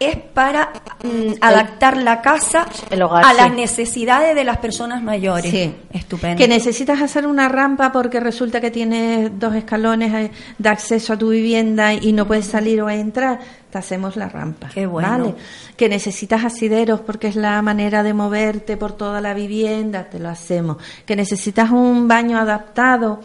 es 0.00 0.16
para 0.16 0.72
mm, 1.04 1.34
adaptar 1.42 1.98
la 1.98 2.22
casa 2.22 2.66
El 2.88 3.02
hogar, 3.02 3.22
a 3.22 3.32
sí. 3.32 3.36
las 3.36 3.52
necesidades 3.52 4.34
de 4.34 4.44
las 4.44 4.56
personas 4.56 5.02
mayores. 5.02 5.50
Sí. 5.50 5.74
Estupendo. 5.92 6.38
Que 6.38 6.48
necesitas 6.48 7.02
hacer 7.02 7.26
una 7.26 7.48
rampa 7.48 7.92
porque 7.92 8.18
resulta 8.18 8.62
que 8.62 8.70
tienes 8.70 9.38
dos 9.38 9.54
escalones 9.54 10.14
eh, 10.14 10.30
de 10.56 10.68
acceso 10.70 11.12
a 11.12 11.18
tu 11.18 11.28
vivienda 11.28 11.92
y 11.92 12.12
no 12.12 12.26
puedes 12.26 12.46
salir 12.46 12.80
o 12.80 12.88
entrar, 12.88 13.40
te 13.70 13.76
hacemos 13.76 14.16
la 14.16 14.30
rampa. 14.30 14.70
Qué 14.72 14.86
bueno. 14.86 15.08
¿vale? 15.08 15.34
Que 15.76 15.90
necesitas 15.90 16.44
asideros 16.44 17.00
porque 17.00 17.28
es 17.28 17.36
la 17.36 17.60
manera 17.60 18.02
de 18.02 18.14
moverte 18.14 18.78
por 18.78 18.92
toda 18.92 19.20
la 19.20 19.34
vivienda, 19.34 20.04
te 20.04 20.18
lo 20.18 20.30
hacemos. 20.30 20.78
Que 21.04 21.14
necesitas 21.14 21.70
un 21.70 22.08
baño 22.08 22.38
adaptado 22.38 23.20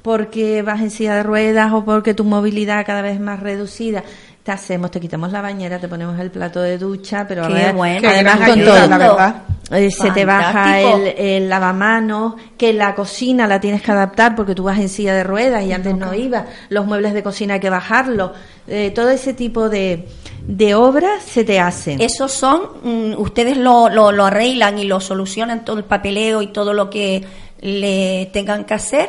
porque 0.00 0.60
vas 0.62 0.80
en 0.82 0.90
silla 0.90 1.16
de 1.16 1.22
ruedas 1.22 1.72
o 1.72 1.84
porque 1.84 2.12
tu 2.12 2.24
movilidad 2.24 2.84
cada 2.84 3.00
vez 3.00 3.14
es 3.14 3.20
más 3.20 3.40
reducida. 3.40 4.04
Te 4.44 4.52
hacemos, 4.52 4.90
te 4.90 5.00
quitamos 5.00 5.32
la 5.32 5.40
bañera, 5.40 5.78
te 5.78 5.88
ponemos 5.88 6.20
el 6.20 6.30
plato 6.30 6.60
de 6.60 6.76
ducha, 6.76 7.24
pero 7.26 7.46
a 7.46 7.48
Qué 7.48 7.54
ver, 7.54 7.74
bueno. 7.74 8.06
Además 8.06 8.36
con 8.36 8.50
ayuda, 8.60 8.80
todo. 8.80 8.88
la 8.88 8.98
verdad. 8.98 9.36
Eh, 9.70 9.90
se 9.90 10.10
te 10.10 10.26
baja 10.26 10.80
el, 10.80 11.06
el 11.16 11.48
lavamanos, 11.48 12.34
que 12.58 12.74
la 12.74 12.94
cocina 12.94 13.46
la 13.46 13.58
tienes 13.58 13.80
que 13.80 13.90
adaptar 13.90 14.36
porque 14.36 14.54
tú 14.54 14.64
vas 14.64 14.78
en 14.78 14.90
silla 14.90 15.14
de 15.14 15.24
ruedas 15.24 15.64
y 15.64 15.72
antes 15.72 15.96
no 15.96 16.12
ibas, 16.12 16.44
los 16.68 16.84
muebles 16.84 17.14
de 17.14 17.22
cocina 17.22 17.54
hay 17.54 17.60
que 17.60 17.70
bajarlos, 17.70 18.32
eh, 18.68 18.92
todo 18.94 19.08
ese 19.08 19.32
tipo 19.32 19.70
de, 19.70 20.06
de 20.46 20.74
obras 20.74 21.22
se 21.22 21.44
te 21.44 21.58
hacen. 21.58 22.02
Esos 22.02 22.30
son, 22.30 22.60
mm, 22.82 23.14
ustedes 23.18 23.56
lo, 23.56 23.88
lo, 23.88 24.12
lo 24.12 24.26
arreglan 24.26 24.78
y 24.78 24.84
lo 24.84 25.00
solucionan 25.00 25.64
todo 25.64 25.78
el 25.78 25.84
papeleo 25.84 26.42
y 26.42 26.48
todo 26.48 26.74
lo 26.74 26.90
que 26.90 27.24
le 27.62 28.28
tengan 28.34 28.64
que 28.64 28.74
hacer 28.74 29.08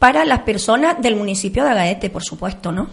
para 0.00 0.24
las 0.24 0.40
personas 0.40 1.00
del 1.00 1.14
municipio 1.14 1.62
de 1.62 1.70
Agaete, 1.70 2.10
por 2.10 2.24
supuesto, 2.24 2.72
¿no? 2.72 2.88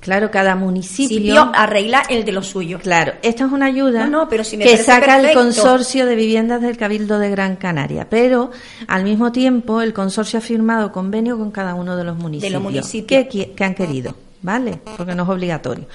Claro, 0.00 0.30
cada 0.30 0.54
municipio... 0.54 1.50
Arregla 1.54 2.02
el 2.08 2.24
de 2.24 2.32
los 2.32 2.46
suyos. 2.46 2.80
Claro, 2.82 3.14
esta 3.22 3.46
es 3.46 3.52
una 3.52 3.66
ayuda 3.66 4.06
No, 4.06 4.20
no, 4.20 4.28
pero 4.28 4.44
si 4.44 4.56
me 4.56 4.64
que 4.64 4.76
saca 4.76 5.20
el 5.20 5.34
consorcio 5.34 6.06
de 6.06 6.14
viviendas 6.14 6.62
del 6.62 6.76
Cabildo 6.76 7.18
de 7.18 7.30
Gran 7.30 7.56
Canaria, 7.56 8.08
pero 8.08 8.50
al 8.86 9.04
mismo 9.04 9.32
tiempo 9.32 9.82
el 9.82 9.92
consorcio 9.92 10.38
ha 10.38 10.42
firmado 10.42 10.92
convenio 10.92 11.36
con 11.36 11.50
cada 11.50 11.74
uno 11.74 11.96
de 11.96 12.04
los 12.04 12.16
municipios, 12.16 12.62
municipios. 12.62 13.26
Que, 13.28 13.52
que 13.52 13.64
han 13.64 13.74
querido, 13.74 14.14
¿vale? 14.42 14.80
Porque 14.96 15.14
no 15.14 15.24
es 15.24 15.28
obligatorio. 15.28 15.86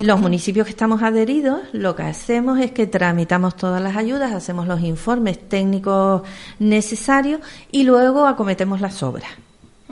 Los 0.00 0.20
municipios 0.20 0.66
que 0.66 0.70
estamos 0.70 1.02
adheridos, 1.02 1.60
lo 1.72 1.96
que 1.96 2.04
hacemos 2.04 2.60
es 2.60 2.70
que 2.70 2.86
tramitamos 2.86 3.56
todas 3.56 3.82
las 3.82 3.96
ayudas, 3.96 4.32
hacemos 4.32 4.68
los 4.68 4.80
informes 4.82 5.48
técnicos 5.48 6.22
necesarios 6.58 7.40
y 7.70 7.82
luego 7.84 8.26
acometemos 8.26 8.80
las 8.80 9.02
obras. 9.02 9.30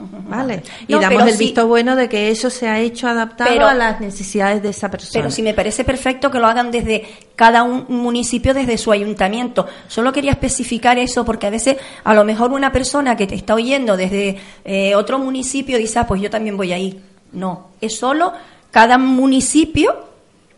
¿Vale? 0.29 0.63
Y 0.87 0.93
No, 0.93 0.99
damos 1.01 1.23
el 1.27 1.33
sí- 1.33 1.45
visto 1.45 1.67
bueno 1.67 1.95
de 1.95 2.07
que 2.09 2.29
eso 2.29 2.49
se 2.49 2.67
ha 2.67 2.79
hecho 2.79 3.07
adaptado 3.07 3.49
Pero- 3.51 3.67
a 3.67 3.73
las 3.73 3.99
necesidades 4.01 4.61
de 4.63 4.69
esa 4.69 4.89
persona. 4.91 5.11
Pero 5.13 5.31
si 5.31 5.41
me 5.41 5.53
parece 5.53 5.83
perfecto 5.83 6.29
que 6.31 6.39
lo 6.39 6.47
hagan 6.47 6.71
desde 6.71 7.05
cada 7.35 7.63
un 7.63 7.85
municipio, 7.89 8.53
desde 8.53 8.77
su 8.77 8.91
ayuntamiento. 8.91 9.67
Solo 9.87 10.11
quería 10.13 10.31
especificar 10.31 10.97
eso 10.99 11.25
porque 11.25 11.47
a 11.47 11.49
veces, 11.49 11.77
a 12.03 12.13
lo 12.13 12.23
mejor 12.23 12.51
una 12.51 12.71
persona 12.71 13.15
que 13.17 13.27
te 13.27 13.35
está 13.35 13.55
oyendo 13.55 13.97
desde 13.97 14.37
eh, 14.65 14.95
otro 14.95 15.19
municipio 15.19 15.77
dice, 15.77 15.99
ah, 15.99 16.07
pues 16.07 16.21
yo 16.21 16.29
también 16.29 16.55
voy 16.57 16.71
ahí. 16.73 17.01
No, 17.33 17.69
es 17.81 17.97
solo 17.97 18.33
cada 18.71 18.97
municipio 18.97 20.05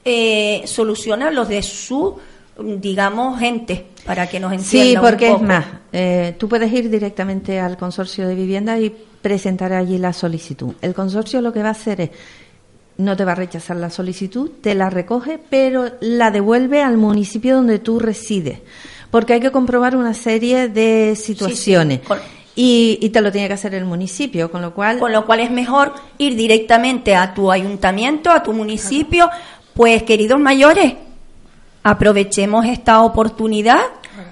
eh, 0.06 0.62
soluciona 0.66 1.32
los 1.32 1.48
de 1.48 1.62
su, 1.64 2.18
digamos, 2.60 3.40
gente, 3.40 3.86
para 4.06 4.28
que 4.28 4.40
nos 4.40 4.52
entienda 4.54 4.90
Sí, 4.90 4.96
un 4.98 5.02
porque 5.02 5.32
es 5.32 5.42
más, 5.42 5.66
eh, 5.92 6.36
tú 6.38 6.50
puedes 6.50 6.72
ir 6.74 6.90
directamente 6.90 7.60
al 7.60 7.78
consorcio 7.78 8.28
de 8.28 8.36
vivienda 8.36 8.78
y 8.78 8.94
presentar 9.24 9.74
allí 9.74 9.98
la 9.98 10.14
solicitud. 10.14 10.76
El 10.82 10.94
consorcio 10.94 11.42
lo 11.42 11.52
que 11.52 11.64
va 11.64 11.70
a 11.70 11.72
hacer 11.72 12.02
es, 12.02 12.10
no 12.98 13.18
te 13.18 13.26
va 13.26 13.32
a 13.32 13.36
rechazar 13.36 13.78
la 13.78 13.90
solicitud, 13.90 14.52
te 14.62 14.76
la 14.76 14.92
recoge, 14.92 15.40
pero 15.50 15.86
la 16.02 16.30
devuelve 16.30 16.84
al 16.84 16.98
municipio 16.98 17.56
donde 17.56 17.80
tú 17.80 17.98
resides, 17.98 18.60
porque 19.10 19.34
hay 19.34 19.40
que 19.40 19.52
comprobar 19.52 19.96
una 19.96 20.14
serie 20.14 20.68
de 20.68 21.16
situaciones. 21.16 22.02
Y, 22.56 23.00
y 23.02 23.10
te 23.10 23.22
lo 23.22 23.32
tiene 23.32 23.48
que 23.48 23.56
hacer 23.56 23.74
el 23.74 23.86
municipio, 23.86 24.52
con 24.52 24.62
lo 24.62 24.76
cual 24.76 25.00
Con 25.00 25.12
lo 25.12 25.26
cual 25.26 25.40
es 25.40 25.50
mejor 25.50 25.94
ir 26.20 26.36
directamente 26.36 27.16
a 27.16 27.34
tu 27.34 27.52
ayuntamiento, 27.52 28.30
a 28.30 28.44
tu 28.44 28.54
municipio. 28.54 29.28
Pues, 29.74 30.04
queridos 30.04 30.40
mayores, 30.40 30.94
aprovechemos 31.82 32.68
esta 32.68 33.02
oportunidad, 33.02 33.82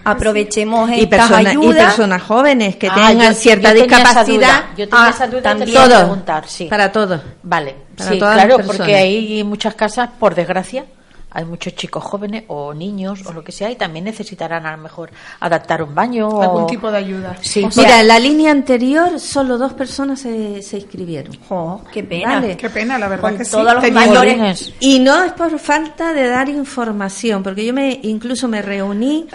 aprovechemos 0.03 0.89
y, 0.91 1.01
estas 1.03 1.09
persona- 1.29 1.43
y 1.43 1.47
ayudas. 1.57 1.85
personas 1.85 2.21
jóvenes 2.23 2.75
que 2.75 2.87
Ah, 2.87 2.93
tengan 2.95 3.27
yo- 3.29 3.33
cierta 3.33 3.73
yo 3.73 3.83
discapacidad. 3.83 4.25
duda. 4.25 4.69
Yo 4.77 4.89
tenía 4.89 5.05
Ah, 5.05 5.09
esa 5.09 5.27
duda 5.27 5.37
y 5.39 5.41
te 5.41 5.49
también. 5.49 5.73
Todo. 5.73 5.97
preguntar, 5.99 6.43
sí. 6.47 6.65
Para 6.65 6.91
todos. 6.91 7.21
Vale, 7.43 7.75
Para 7.97 8.09
sí, 8.11 8.19
todas 8.19 8.33
claro, 8.35 8.57
porque 8.65 8.95
hay 8.95 9.43
muchas 9.43 9.75
casas, 9.75 10.09
por 10.19 10.35
desgracia, 10.35 10.85
hay 11.31 11.45
muchos 11.45 11.73
chicos 11.75 12.03
jóvenes 12.03 12.43
o 12.47 12.73
niños 12.73 13.25
o 13.25 13.33
lo 13.33 13.43
que 13.43 13.51
sea 13.51 13.71
y 13.71 13.75
también 13.75 14.05
necesitarán 14.05 14.65
a 14.65 14.75
lo 14.75 14.83
mejor 14.83 15.11
adaptar 15.39 15.81
un 15.81 15.95
baño 15.95 16.27
o 16.27 16.41
Algún 16.41 16.67
tipo 16.67 16.91
de 16.91 16.97
ayuda. 16.97 17.37
Sí, 17.41 17.63
O 17.63 17.71
sea- 17.71 17.83
Mira, 17.85 18.01
en 18.01 18.07
la 18.09 18.19
línea 18.19 18.51
anterior 18.51 19.19
solo 19.19 19.57
dos 19.57 19.73
personas 19.73 20.19
se, 20.19 20.61
se 20.61 20.77
inscribieron. 20.77 21.35
Jo, 21.47 21.81
qué 21.91 22.03
pena. 22.03 22.35
Vale. 22.41 22.57
Qué 22.57 22.69
pena, 22.69 22.97
la 22.97 23.07
verdad 23.07 23.29
Con 23.29 23.37
que 23.37 23.45
sí. 23.45 23.51
todos 23.51 23.73
los 23.73 23.91
mayores. 23.91 24.73
Y 24.79 24.99
no 24.99 25.23
es 25.23 25.31
por 25.33 25.57
falta 25.57 26.13
de 26.13 26.27
dar 26.27 26.49
información, 26.49 27.43
porque 27.43 27.65
yo 27.65 27.73
me 27.73 27.99
incluso 28.03 28.47
me 28.47 28.61
reuní, 28.61 29.27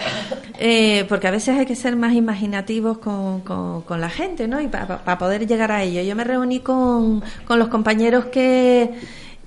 eh, 0.59 1.05
porque 1.09 1.27
a 1.27 1.31
veces 1.31 1.57
hay 1.57 1.65
que 1.65 1.75
ser 1.75 1.95
más 1.95 2.13
imaginativos 2.13 2.99
con, 2.99 3.41
con- 3.41 3.81
con 3.81 4.01
la 4.01 4.09
gente, 4.09 4.47
¿no? 4.47 4.61
Y 4.61 4.67
para 4.67 5.17
poder 5.17 5.47
llegar 5.47 5.71
a 5.71 5.83
ello. 5.83 6.01
Yo 6.01 6.15
me 6.15 6.23
reuní 6.23 6.59
con, 6.59 7.23
con 7.45 7.59
los 7.59 7.67
compañeros 7.69 8.25
que, 8.25 8.93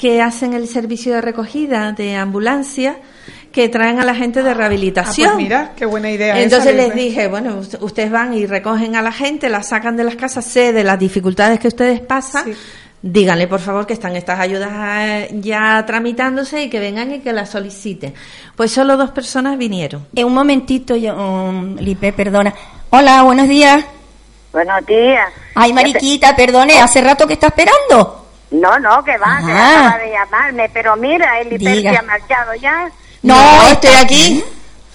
que 0.01 0.23
hacen 0.23 0.55
el 0.55 0.67
servicio 0.67 1.13
de 1.13 1.21
recogida 1.21 1.93
de 1.93 2.17
ambulancia, 2.17 2.97
que 3.53 3.69
traen 3.69 4.01
a 4.01 4.05
la 4.07 4.15
gente 4.15 4.43
de 4.43 4.51
Ah, 4.51 4.55
rehabilitación. 4.55 5.33
pues 5.35 5.43
mira, 5.45 5.73
qué 5.77 5.85
buena 5.85 6.11
idea. 6.11 6.35
esa, 6.37 6.43
Entonces 6.43 6.75
les 6.75 6.95
dije, 6.95 7.29
bueno, 7.29 7.61
ust- 7.61 7.77
ustedes 7.83 8.11
van 8.11 8.33
y 8.33 8.47
recogen 8.47 8.97
a 8.97 9.03
la 9.03 9.13
gente, 9.13 9.51
la 9.51 9.63
sacan 9.63 9.99
de 9.99 10.05
las 10.05 10.17
casas, 10.17 10.47
sé 10.47 10.73
de 10.73 10.85
las 10.85 10.99
dificultades 10.99 11.61
que 11.61 11.69
ustedes 11.69 12.01
pasan. 12.01 12.45
Sí. 12.47 12.53
Díganle, 13.03 13.47
por 13.47 13.61
favor, 13.61 13.87
que 13.87 13.93
están 13.93 14.17
estas 14.17 14.41
ayudas 14.41 14.71
eh, 14.73 15.29
ya 15.35 15.85
tramitándose 15.87 16.63
y 16.63 16.71
que 16.71 16.81
vengan 16.81 17.13
y 17.13 17.19
que 17.21 17.35
las 17.35 17.51
soliciten. 17.51 18.15
Pues 18.57 18.71
solo 18.73 18.97
dos 18.97 19.11
personas 19.11 19.59
vinieron. 19.59 20.07
Eh, 20.15 20.25
un 20.25 20.33
momentito, 20.33 20.97
yo, 20.97 21.15
um, 21.15 21.77
Lipe, 21.77 22.15
perdona. 22.15 22.55
Hola, 22.89 23.23
buenos 23.23 23.49
días. 23.49 23.85
Buenos 24.53 24.87
días. 24.87 25.29
Ay, 25.55 25.75
Mariquita, 25.75 26.35
perdone, 26.35 26.81
¿hace 26.81 27.03
rato 27.03 27.27
que 27.27 27.35
está 27.35 27.49
esperando? 27.49 28.17
No, 28.51 28.79
no, 28.81 29.03
que 29.05 29.17
va, 29.17 29.41
se 29.45 29.53
Ah. 29.53 29.87
acaba 29.89 29.99
de 29.99 30.11
llamarme, 30.11 30.69
pero 30.73 30.97
mira, 30.97 31.41
el 31.41 31.53
IPER 31.53 31.73
Diga. 31.77 31.93
se 31.93 31.99
ha 31.99 32.03
marchado 32.03 32.55
ya. 32.55 32.91
No, 33.23 33.63
estoy 33.69 33.95
aquí. 33.95 34.45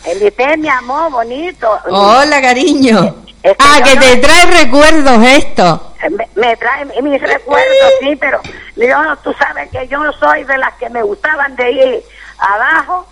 El 0.05 0.21
IPER, 0.27 0.57
mi 0.57 0.67
amor, 0.69 1.11
bonito. 1.11 1.79
Hola, 1.89 2.41
cariño. 2.41 3.15
Es 3.41 3.51
que 3.51 3.57
Ah, 3.59 3.79
que 3.83 3.95
no- 3.95 4.01
te 4.01 4.17
trae 4.17 4.45
recuerdos 4.63 5.23
esto. 5.23 5.93
Me, 6.09 6.27
me 6.35 6.55
trae 6.57 6.85
mis 7.01 7.21
recuerdos, 7.21 7.91
sí, 8.01 8.15
pero 8.19 8.39
yo, 8.75 9.15
tú 9.23 9.33
sabes 9.39 9.69
que 9.71 9.87
yo 9.87 9.99
soy 10.19 10.43
de 10.43 10.57
las 10.57 10.73
que 10.75 10.89
me 10.89 11.01
gustaban 11.01 11.55
de 11.55 11.71
ir 11.71 12.03
abajo. 12.37 13.07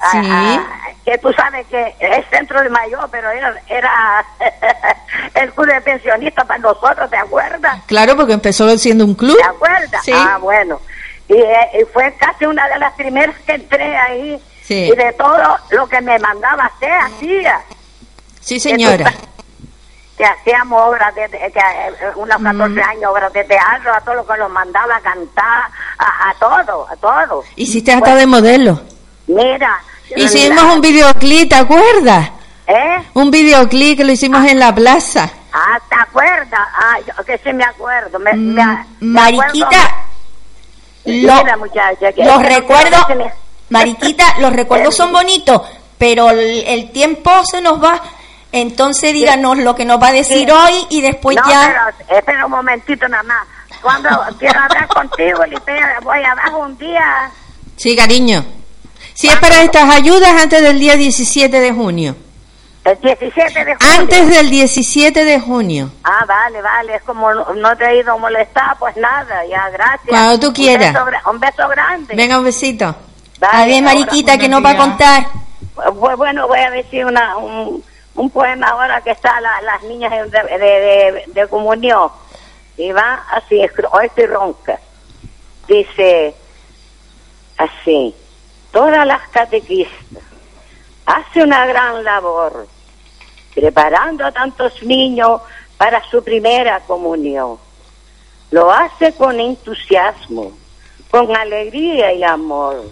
A- 0.00 0.10
Sí. 0.10 0.18
a- 0.30 0.66
que 1.04 1.18
tú 1.18 1.32
sabes 1.32 1.66
que 1.68 1.94
es 2.00 2.26
centro 2.30 2.60
de 2.62 2.68
mayor, 2.68 3.08
pero 3.10 3.30
era, 3.30 3.54
era 3.68 4.24
el 5.34 5.52
club 5.52 5.66
de 5.66 5.80
pensionistas 5.80 6.46
para 6.46 6.58
nosotros, 6.58 7.08
¿te 7.10 7.16
acuerdas? 7.16 7.80
Claro, 7.86 8.16
porque 8.16 8.34
empezó 8.34 8.68
siendo 8.76 9.04
un 9.04 9.14
club. 9.14 9.36
¿Te 9.36 9.44
acuerdas? 9.44 10.04
Sí. 10.04 10.12
Ah, 10.14 10.38
bueno. 10.40 10.80
Y, 11.28 11.34
eh, 11.34 11.70
y 11.80 11.84
fue 11.92 12.14
casi 12.18 12.46
una 12.46 12.68
de 12.68 12.78
las 12.78 12.92
primeras 12.94 13.36
que 13.46 13.52
entré 13.54 13.96
ahí. 13.96 14.42
Sí. 14.62 14.90
Y 14.92 14.96
de 14.96 15.12
todo 15.14 15.58
lo 15.70 15.86
que 15.88 16.00
me 16.02 16.18
mandaba 16.18 16.66
hacer, 16.66 16.92
hacía. 16.92 17.60
Sí, 18.40 18.60
señora. 18.60 19.12
Que 20.16 20.24
hacíamos 20.24 20.82
obras 20.88 21.14
de, 21.14 21.28
que, 21.28 21.36
eh, 21.58 21.92
unos 22.16 22.42
14 22.42 22.68
Mm. 22.80 22.88
años, 22.88 23.10
obras 23.12 23.32
de 23.32 23.44
teatro, 23.44 23.94
a 23.94 24.00
todo 24.00 24.14
lo 24.16 24.26
que 24.26 24.36
nos 24.36 24.50
mandaba 24.50 24.96
a 24.96 25.00
cantar, 25.00 25.70
a, 25.98 26.30
a 26.30 26.34
todo, 26.38 26.86
a 26.90 26.96
todo. 26.96 27.44
Hiciste 27.56 27.92
hasta 27.92 28.14
de 28.14 28.26
modelo. 28.26 28.80
Mira. 29.28 29.78
Hicimos 30.16 30.64
la- 30.64 30.72
un 30.72 30.80
videoclip, 30.80 31.48
¿te 31.50 31.54
acuerdas? 31.54 32.30
¿Eh? 32.66 32.96
Un 33.14 33.30
videoclip 33.30 33.96
que 33.98 34.04
lo 34.04 34.12
hicimos 34.12 34.44
en 34.46 34.58
la 34.58 34.74
plaza. 34.74 35.30
Ah, 35.52 35.78
¿te 35.88 35.94
acuerdas? 35.96 36.60
Ah, 36.74 36.96
yo 37.06 37.24
que 37.24 37.38
sí 37.38 37.52
me 37.52 37.64
acuerdo. 37.64 38.18
Me, 38.18 38.32
me- 38.34 38.62
me 39.00 39.20
Mariquita, 39.20 39.66
acuerdo. 39.66 39.94
lo- 41.04 41.34
Mira, 41.44 41.56
muchacha, 41.56 42.12
que- 42.12 42.24
los 42.24 42.42
recuerdos, 42.42 43.06
Mariquita, 43.70 44.24
los 44.40 44.52
recuerdos 44.52 44.94
son 44.94 45.12
bonitos, 45.12 45.62
pero 45.98 46.30
el, 46.30 46.64
el 46.66 46.90
tiempo 46.92 47.30
se 47.50 47.60
nos 47.60 47.82
va. 47.82 48.00
Entonces 48.50 49.12
díganos 49.12 49.58
lo 49.58 49.74
que 49.74 49.84
nos 49.84 50.00
va 50.02 50.08
a 50.08 50.12
decir 50.12 50.48
Sí. 50.48 50.50
hoy 50.50 50.86
y 50.88 51.02
después 51.02 51.36
no, 51.36 51.50
ya... 51.50 51.92
pero 52.06 52.18
espera 52.18 52.46
un 52.46 52.50
momentito 52.52 53.06
nada 53.08 53.22
más. 53.24 53.46
Cuando 53.82 54.08
quiero 54.38 54.58
hablar 54.60 54.88
contigo, 54.88 55.44
Lipe, 55.44 55.78
voy 56.02 56.22
abajo 56.24 56.58
un 56.58 56.76
día. 56.78 57.30
Sí, 57.76 57.94
cariño. 57.94 58.42
Si 59.18 59.26
es 59.26 59.34
para 59.40 59.62
estas 59.64 59.92
ayudas, 59.92 60.30
antes 60.40 60.62
del 60.62 60.78
día 60.78 60.94
17 60.94 61.58
de 61.58 61.72
junio. 61.72 62.14
El 62.84 63.00
17 63.00 63.64
de 63.64 63.74
julio. 63.74 63.98
Antes 63.98 64.28
del 64.28 64.48
17 64.48 65.24
de 65.24 65.40
junio. 65.40 65.90
Ah, 66.04 66.24
vale, 66.24 66.62
vale. 66.62 66.94
Es 66.94 67.02
como 67.02 67.34
no, 67.34 67.52
no 67.54 67.76
te 67.76 67.84
he 67.84 67.98
ido 67.98 68.12
a 68.12 68.16
molestar, 68.16 68.76
pues 68.78 68.96
nada, 68.96 69.44
ya, 69.46 69.68
gracias. 69.70 70.06
Cuando 70.08 70.38
tú 70.38 70.52
quieras. 70.52 70.90
Un 70.90 70.92
beso, 70.94 71.06
gra- 71.06 71.30
un 71.32 71.40
beso 71.40 71.68
grande. 71.68 72.14
Venga, 72.14 72.38
un 72.38 72.44
besito. 72.44 72.94
A 73.40 73.66
ver, 73.66 73.82
Mariquita, 73.82 74.38
que 74.38 74.48
nos 74.48 74.64
va 74.64 74.70
a 74.70 74.76
contar. 74.76 75.26
Pues 75.74 76.16
bueno, 76.16 76.46
voy 76.46 76.60
a 76.60 76.70
decir 76.70 77.04
una, 77.04 77.36
un, 77.38 77.82
un 78.14 78.30
poema 78.30 78.68
ahora 78.68 79.00
que 79.00 79.10
está 79.10 79.40
la- 79.40 79.60
las 79.62 79.82
niñas 79.82 80.12
de, 80.12 80.28
de, 80.30 80.58
de- 80.58 81.24
de 81.26 81.48
comunión. 81.48 82.08
Y 82.76 82.92
va 82.92 83.24
así, 83.32 83.60
hoy 83.90 84.06
estoy 84.06 84.26
ronca. 84.26 84.78
Dice 85.66 86.36
así, 87.56 88.14
todas 88.72 89.06
las 89.06 89.28
catequistas 89.28 90.22
hace 91.06 91.42
una 91.42 91.66
gran 91.66 92.04
labor 92.04 92.68
preparando 93.54 94.24
a 94.24 94.32
tantos 94.32 94.82
niños 94.82 95.40
para 95.76 96.02
su 96.10 96.22
primera 96.22 96.80
comunión. 96.80 97.58
Lo 98.50 98.70
hace 98.70 99.12
con 99.14 99.40
entusiasmo, 99.40 100.52
con 101.10 101.34
alegría 101.34 102.12
y 102.12 102.22
amor. 102.22 102.84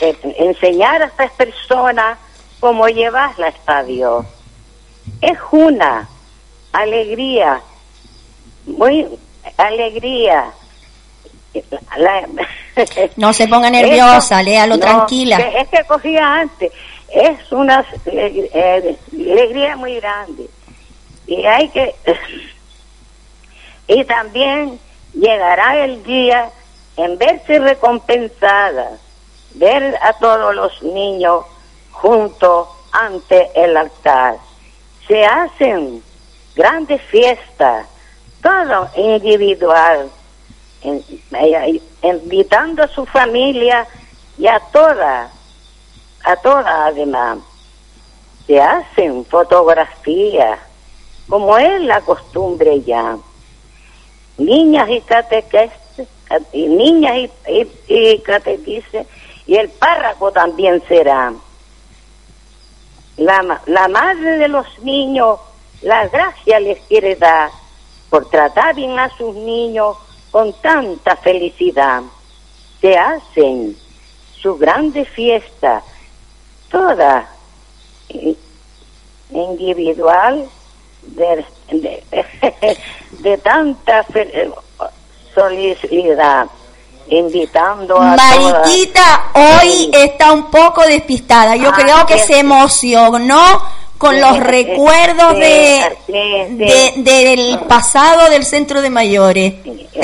Eh, 0.00 0.16
enseñar 0.38 1.02
a 1.02 1.06
estas 1.06 1.30
personas 1.32 2.18
cómo 2.58 2.88
llevarlas 2.88 3.54
a 3.66 3.82
Dios. 3.82 4.24
Es 5.20 5.38
una 5.50 6.08
alegría, 6.72 7.60
muy 8.66 9.06
alegría. 9.56 10.52
No 13.16 13.32
se 13.32 13.48
ponga 13.48 13.70
nerviosa, 13.70 14.42
léalo 14.42 14.76
no, 14.76 14.80
tranquila. 14.80 15.38
es 15.38 15.68
que 15.68 15.84
cogía 15.84 16.40
antes. 16.40 16.72
Es 17.08 17.50
una 17.50 17.84
eh, 18.06 18.50
eh, 18.54 18.96
alegría 19.12 19.76
muy 19.76 19.96
grande. 19.96 20.48
Y 21.26 21.44
hay 21.44 21.68
que. 21.68 21.94
Y 23.88 24.04
también 24.04 24.78
llegará 25.12 25.84
el 25.84 26.02
día 26.04 26.50
en 26.96 27.18
verse 27.18 27.58
recompensada, 27.58 28.92
ver 29.54 29.96
a 30.02 30.12
todos 30.14 30.54
los 30.54 30.82
niños 30.82 31.44
juntos 31.90 32.68
ante 32.92 33.50
el 33.54 33.76
altar. 33.76 34.36
Se 35.08 35.24
hacen 35.24 36.02
grandes 36.54 37.00
fiestas, 37.02 37.86
todo 38.42 38.88
individual, 38.96 40.10
invitando 42.02 42.82
a 42.82 42.88
su 42.88 43.04
familia 43.06 43.86
y 44.38 44.46
a 44.46 44.60
todas, 44.72 45.30
a 46.24 46.36
todas 46.36 46.66
además. 46.66 47.38
Se 48.46 48.60
hacen 48.60 49.24
fotografías, 49.26 50.58
como 51.28 51.56
es 51.58 51.80
la 51.82 52.00
costumbre 52.00 52.80
ya. 52.82 53.16
Niñas 54.38 54.88
y 54.88 55.00
catequistas, 55.02 55.70
y 56.52 56.66
niñas 56.66 57.30
y, 57.46 57.68
y, 57.88 58.22
y 59.46 59.56
el 59.56 59.68
párroco 59.68 60.32
también 60.32 60.82
será. 60.88 61.32
La, 63.16 63.60
la 63.66 63.88
madre 63.88 64.38
de 64.38 64.48
los 64.48 64.66
niños, 64.80 65.38
la 65.82 66.08
gracia 66.08 66.58
les 66.58 66.80
quiere 66.86 67.16
dar 67.16 67.50
por 68.08 68.28
tratar 68.30 68.74
bien 68.74 68.98
a 68.98 69.08
sus 69.16 69.34
niños 69.34 69.96
con 70.30 70.52
tanta 70.60 71.16
felicidad. 71.16 72.02
Se 72.80 72.96
hacen 72.96 73.76
su 74.40 74.56
grande 74.56 75.04
fiesta, 75.04 75.82
toda 76.70 77.28
individual, 79.32 80.48
de, 81.02 81.44
de, 81.70 82.04
de 83.10 83.38
tanta 83.38 84.04
solidaridad, 85.34 86.46
invitando 87.08 87.96
a 88.00 88.16
todas. 88.16 88.38
Mariquita 88.40 89.30
hoy 89.34 89.90
está 89.92 90.32
un 90.32 90.50
poco 90.50 90.82
despistada. 90.82 91.56
Yo 91.56 91.70
Ah, 91.70 91.78
creo 91.80 92.06
que 92.06 92.18
se 92.18 92.38
emocionó 92.38 93.62
con 94.00 94.14
Sí, 94.14 94.20
los 94.22 94.32
sí, 94.32 94.40
recuerdos 94.40 95.34
de, 95.36 96.94
del 96.96 97.58
pasado 97.68 98.30
del 98.30 98.44
centro 98.46 98.80
de 98.80 98.88
mayores. 98.88 99.52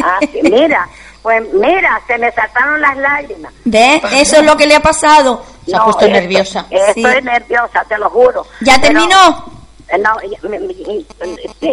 Ah, 0.05 0.18
mira, 0.42 0.86
pues 1.22 1.42
mira, 1.55 1.99
se 2.07 2.18
me 2.18 2.30
saltaron 2.32 2.78
las 2.78 2.94
lágrimas. 2.99 3.55
¿Ve? 3.64 4.03
Eso 4.12 4.36
es 4.36 4.44
lo 4.44 4.55
que 4.55 4.66
le 4.66 4.74
ha 4.74 4.80
pasado. 4.80 5.42
Se 5.66 5.74
ha 5.74 5.78
No, 5.78 5.84
puesto 5.84 6.05
esto- 6.05 6.20
nerviosa. 6.20 6.66
Estoy 6.68 6.94
Sí. 7.14 7.22
nerviosa, 7.22 7.84
te 7.88 7.97
lo 7.97 8.11
juro. 8.11 8.47
¿Ya 8.61 8.74
Pero- 8.82 9.01
terminó? 9.01 9.44
Eh, 9.88 9.99
No, 9.99 10.16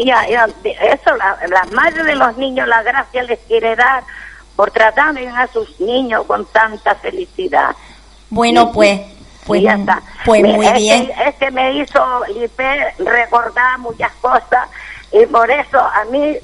ya- 0.05 0.28
ya, 0.30 0.47
eso, 0.63 1.15
la, 1.17 1.38
la 1.49 1.63
madre 1.74 2.03
de 2.03 2.15
los 2.15 2.38
niños, 2.38 2.67
la 2.69 2.84
gracia 2.84 3.24
les 3.24 3.39
quiere 3.47 3.76
dar 3.76 4.03
por 4.55 4.71
tratar 4.71 5.13
bien 5.13 5.36
a 5.36 5.47
sus 5.47 5.78
niños 5.82 6.24
con 6.26 6.45
tanta 6.45 6.95
felicidad. 6.95 7.76
Bueno, 8.30 8.71
pues, 8.71 9.01
pues, 9.46 9.62
Y 9.62 9.64
ya 9.66 9.74
está. 9.76 10.02
pues 10.26 10.41
Me- 10.41 10.54
muy 10.54 10.66
es 10.68 10.74
bien. 10.74 11.08
Que, 11.08 11.24
es 11.30 11.36
que 11.36 11.52
me 11.52 11.74
hizo 11.74 12.24
Lipe 12.34 12.94
recordar 13.00 13.78
muchas 13.80 14.12
cosas 14.22 14.68
y 15.12 15.26
por 15.28 15.50
eso 15.52 15.80
a 15.80 16.04
mí 16.12 16.36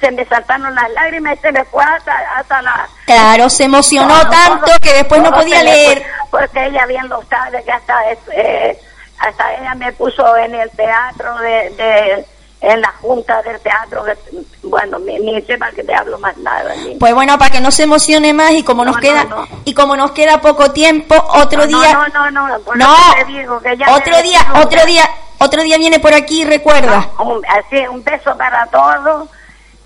se 0.00 0.10
me 0.10 0.24
saltaron 0.24 0.74
las 0.74 0.90
lágrimas 0.92 1.36
y 1.38 1.40
se 1.42 1.52
me 1.52 1.64
fue 1.66 1.84
hasta, 1.84 2.12
hasta 2.36 2.62
la... 2.62 2.88
Claro, 3.06 3.48
se 3.50 3.64
emocionó 3.64 4.20
todo- 4.22 4.30
tanto 4.30 4.66
todo- 4.66 4.78
que 4.80 4.92
después 4.94 5.22
no 5.22 5.30
podía 5.30 5.62
leer. 5.62 6.02
fue, 6.30 6.40
Porque 6.40 6.66
ella 6.66 6.86
bien 6.86 7.08
lo 7.08 7.22
sabe 7.24 7.62
que 7.62 7.70
hasta, 7.72 7.94
eh, 8.34 8.78
hasta 9.18 9.54
ella 9.54 9.74
me 9.74 9.92
puso 9.92 10.36
en 10.36 10.54
el 10.54 10.70
teatro 10.70 11.36
de... 11.38 11.70
de 11.70 12.26
en 12.62 12.80
la 12.80 12.88
junta 13.00 13.42
del 13.42 13.58
teatro, 13.60 14.04
que, 14.04 14.16
bueno, 14.62 14.98
ni, 15.00 15.18
ni 15.18 15.42
sepa 15.42 15.70
que 15.72 15.82
te 15.82 15.92
hablo 15.94 16.16
más 16.20 16.36
nada. 16.38 16.72
ni- 16.76 16.94
Pues 16.94 17.12
bueno, 17.12 17.36
para 17.36 17.50
que 17.50 17.60
no 17.60 17.70
se 17.72 17.82
emocione 17.82 18.32
más 18.32 18.52
y 18.52 18.62
como 18.62 18.84
No, 18.84 18.92
nos 18.92 18.96
no, 18.96 19.02
queda 19.02 19.24
no. 19.24 19.48
y 19.64 19.74
como 19.74 19.96
nos 19.96 20.12
queda 20.12 20.40
poco 20.40 20.70
tiempo, 20.70 21.14
otro 21.34 21.62
no, 21.62 21.66
día 21.66 21.92
No, 22.14 22.30
no, 22.30 22.30
no, 22.30 22.58
No, 22.76 22.94
eso 22.94 23.14
te 23.18 23.24
digo 23.32 23.60
que 23.60 23.76
ya 23.76 23.92
otro 23.94 24.22
día, 24.22 24.40
otro 24.62 24.86
día, 24.86 25.02
otro 25.38 25.62
día 25.62 25.76
viene 25.76 25.98
por 25.98 26.14
aquí, 26.14 26.44
recuerda. 26.44 27.08
Un, 27.18 27.42
así, 27.48 27.84
un 27.88 28.02
beso 28.04 28.36
para 28.38 28.64
todos 28.68 29.28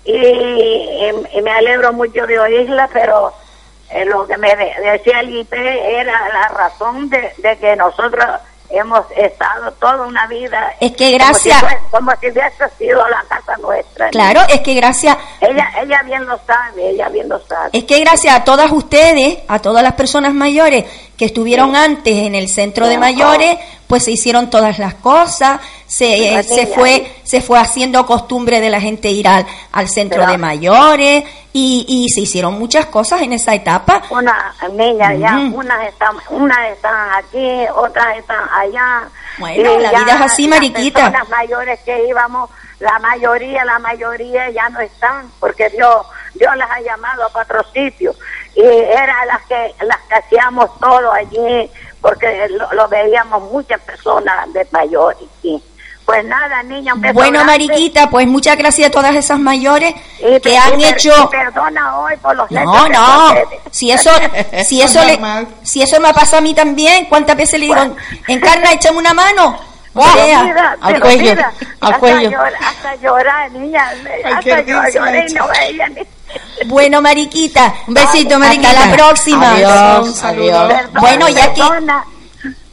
y, 0.05 0.11
y- 0.15 1.11
y 1.33 1.41
me 1.41 1.51
alegro 1.51 1.93
mucho 1.93 2.25
de 2.27 2.39
oírla, 2.39 2.87
pero 2.93 3.33
eh, 3.89 4.05
lo 4.05 4.27
que 4.27 4.37
me 4.37 4.55
de- 4.55 4.75
decía 4.91 5.21
el 5.21 5.35
IP 5.35 5.53
era 5.53 6.29
la 6.29 6.47
razón 6.49 7.09
de, 7.09 7.33
de 7.39 7.57
que 7.57 7.75
nosotros 7.75 8.23
hemos 8.69 9.05
estado 9.15 9.71
toda 9.73 10.05
una 10.05 10.27
vida. 10.27 10.73
Es 10.79 10.95
que 10.95 11.11
gracias- 11.11 11.63
Como 11.91 12.11
si, 12.19 12.29
hubiese 12.29 12.69
sido 12.77 13.07
la 13.07 13.23
casa 13.29 13.55
nuestra. 13.61 14.05
¿no? 14.07 14.11
Claro, 14.11 14.41
es 14.49 14.61
que 14.61 14.73
gracias, 14.73 15.17
Ella, 15.41 15.67
ella 15.81 16.01
bien 16.03 16.25
lo 16.25 16.37
sabe, 16.45 16.89
ella 16.89 17.09
bien 17.09 17.29
lo 17.29 17.39
sabe. 17.45 17.69
es 17.73 17.83
que 17.85 17.99
gracias 17.99 18.35
a 18.35 18.43
todas 18.43 18.71
ustedes, 18.71 19.39
a 19.47 19.59
todas 19.59 19.83
las 19.83 19.93
personas 19.93 20.33
mayores 20.33 20.85
que 21.17 21.25
estuvieron 21.25 21.75
antes 21.75 22.13
en 22.15 22.35
el 22.35 22.47
centro 22.47 22.87
de 22.87 22.97
mayores, 22.97 23.57
pues 23.87 24.03
se 24.03 24.11
hicieron 24.11 24.49
todas 24.49 24.77
las 24.79 24.93
cosas, 24.95 25.59
se, 25.87 26.31
Las 26.31 26.45
se 26.47 26.67
fue, 26.67 27.11
se 27.23 27.41
fue 27.41 27.57
haciendo 27.59 28.05
costumbre 28.05 28.61
de 28.61 28.69
la 28.69 28.79
gente 28.79 29.09
ir 29.09 29.27
al, 29.27 29.45
al 29.71 29.89
centro 29.89 30.19
Pero- 30.19 30.31
de 30.33 30.37
mayores 30.37 31.23
y, 31.53 31.85
y 31.87 32.09
se 32.09 32.21
hicieron 32.21 32.59
muchas 32.59 32.85
cosas 32.85 33.21
en 33.23 33.33
esa 33.33 33.55
etapa. 33.55 34.03
Una 34.11 34.53
niña 34.73 35.13
ya, 35.15 35.37
Ujú. 35.47 35.59
unas 35.61 35.87
están, 35.87 36.15
unas 36.29 36.69
están 36.71 37.09
aquí, 37.13 37.65
otras 37.75 38.17
están 38.17 38.47
allá. 38.53 39.09
Bueno, 39.39 39.73
Y 39.73 39.81
la 39.81 39.91
ya 39.91 39.99
vida 40.03 40.13
es 40.15 40.21
así, 40.21 40.47
las 40.47 40.59
Mariquita. 40.59 40.99
personas 41.11 41.29
mayores 41.29 41.79
que 41.83 42.07
íbamos, 42.07 42.49
la 42.79 42.99
mayoría, 42.99 43.65
la 43.65 43.79
mayoría 43.79 44.51
ya 44.51 44.69
no 44.69 44.79
están, 44.81 45.31
porque 45.39 45.67
Dios, 45.69 46.05
Dios 46.35 46.55
las 46.57 46.69
ha 46.69 46.79
llamado 46.81 47.23
a 47.23 47.41
otro 47.41 47.63
sitio. 47.73 48.13
Y 48.57 48.63
eran 48.65 49.27
las 49.27 49.41
que, 49.43 49.75
las 49.85 49.97
que 50.09 50.15
hacíamos 50.15 50.79
todo 50.79 51.13
allí, 51.13 51.69
porque 52.01 52.47
lo, 52.49 52.73
lo 52.73 52.87
veíamos 52.87 53.43
muchas 53.51 53.79
personas 53.81 54.51
de 54.51 54.67
mayores. 54.71 55.19
y 55.43 55.61
Pues 56.05 56.25
nada, 56.25 56.63
niña, 56.63 56.93
un 56.95 57.01
beso 57.01 57.13
Bueno, 57.13 57.39
grande. 57.43 57.51
Mariquita, 57.67 58.09
pues 58.09 58.25
muchas 58.25 58.57
gracias 58.57 58.87
a 58.89 58.91
todas 58.91 59.13
esas 59.15 59.37
mayores 59.37 59.93
Y 60.19 60.23
que 60.23 60.39
per- 60.39 60.57
han 60.57 60.79
y 60.79 60.85
hecho... 60.85 61.11
y 61.23 61.27
perdona 61.27 61.99
hoy 61.99 62.17
por 62.17 62.35
los 62.35 62.49
No, 62.49 62.87
no. 62.89 63.35
Si 63.71 63.91
eso, 63.91 64.09
si 64.65 64.81
eso 64.81 65.03
le, 65.05 65.19
si 65.63 65.83
eso 65.83 65.99
me 65.99 66.11
pasa 66.13 66.37
a 66.39 66.41
mí 66.41 66.55
también, 66.55 67.05
¿cuántas 67.05 67.35
veces 67.37 67.59
le 67.59 67.65
digo, 67.67 67.75
Bueno. 67.75 67.95
encarna, 68.27 68.71
échame 68.71 68.97
una 68.97 69.13
mano? 69.13 69.59
Mira, 69.97 70.77
al 70.81 70.99
cuello, 70.99 71.21
mira, 71.35 71.51
al 71.81 71.93
hasta 71.93 71.99
cuello. 71.99 72.29
llorar- 72.31 72.53
hasta 72.63 72.95
llorar, 72.95 73.51
niña. 73.51 73.91
hasta 74.25 74.61
lloré 74.61 75.25
y 75.27 75.33
no 75.33 75.47
veía 75.47 75.87
ni... 75.89 76.01
Bueno, 76.67 77.01
Mariquita. 77.01 77.73
Un 77.87 77.93
besito, 77.93 78.37
Mariquita. 78.39 78.69
Hasta 78.71 78.85
la 78.87 78.93
próxima. 78.95 79.51
Adiós, 79.51 80.07
Un 80.07 80.13
saludo. 80.13 80.59
adiós. 80.59 80.73
Perdona, 80.81 80.99
Bueno, 81.01 81.29
ya 81.29 81.53
que- 81.53 81.61
Perdona, 81.61 82.05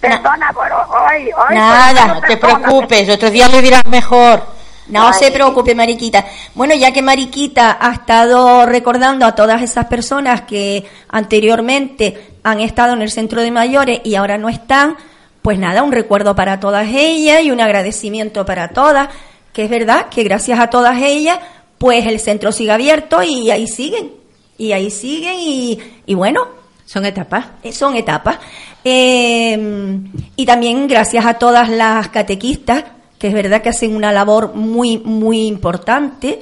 perdona 0.01 0.53
por 0.53 0.73
hoy. 0.73 1.25
hoy 1.33 1.55
Nada, 1.55 2.07
por- 2.07 2.15
No 2.15 2.21
te 2.29 2.37
preocupes, 2.37 3.09
otro 3.11 3.31
día 3.31 3.49
le 3.49 3.63
dirás 3.63 3.85
mejor. 3.87 4.55
No 4.89 5.09
Ay. 5.09 5.15
se 5.19 5.31
preocupe, 5.31 5.75
Mariquita. 5.75 6.27
Bueno, 6.55 6.75
ya 6.75 6.93
que 6.93 7.01
Mariquita 7.01 7.79
ha 7.81 7.93
estado 7.93 8.67
recordando 8.67 9.25
a 9.25 9.35
todas 9.35 9.63
esas 9.63 9.87
personas 9.87 10.43
que 10.43 10.85
anteriormente 11.09 12.35
han 12.43 12.61
estado 12.61 12.93
en 12.93 13.01
el 13.03 13.11
centro 13.11 13.41
de 13.41 13.51
mayores 13.51 14.01
y 14.05 14.15
ahora 14.15 14.37
no 14.37 14.49
están, 14.51 14.97
pues 15.41 15.59
nada, 15.59 15.83
un 15.83 15.91
recuerdo 15.93 16.37
para 16.37 16.61
todas 16.61 16.87
ellas 16.89 17.43
y 17.43 17.51
un 17.51 17.61
agradecimiento 17.63 18.45
para 18.45 18.69
todas, 18.69 19.09
que 19.55 19.65
es 19.65 19.71
verdad 19.71 20.07
que 20.11 20.23
gracias 20.23 20.59
a 20.61 20.69
todas 20.69 20.99
ellas, 21.01 21.39
pues 21.85 22.07
el 22.07 22.19
centro 22.19 22.51
sigue 22.51 22.71
abierto 22.73 23.23
y 23.23 23.51
ahí 23.51 23.67
siguen, 23.67 24.11
y 24.57 24.73
ahí 24.73 24.91
siguen 24.91 25.35
y, 25.39 25.79
y 26.07 26.15
bueno, 26.15 26.47
Son 26.87 27.05
etapas. 27.05 27.45
Eh, 27.63 27.73
son 27.73 27.95
etapas. 27.95 28.39
Eh, 28.83 29.99
y 30.35 30.47
también 30.47 30.89
gracias 30.89 31.27
a 31.27 31.35
todas 31.35 31.69
las 31.69 32.09
catequistas, 32.09 32.85
que 33.19 33.29
es 33.29 33.35
verdad 33.35 33.61
que 33.61 33.69
hacen 33.69 33.95
una 33.95 34.13
labor 34.13 34.55
muy, 34.55 34.97
muy 34.97 35.47
importante 35.47 36.41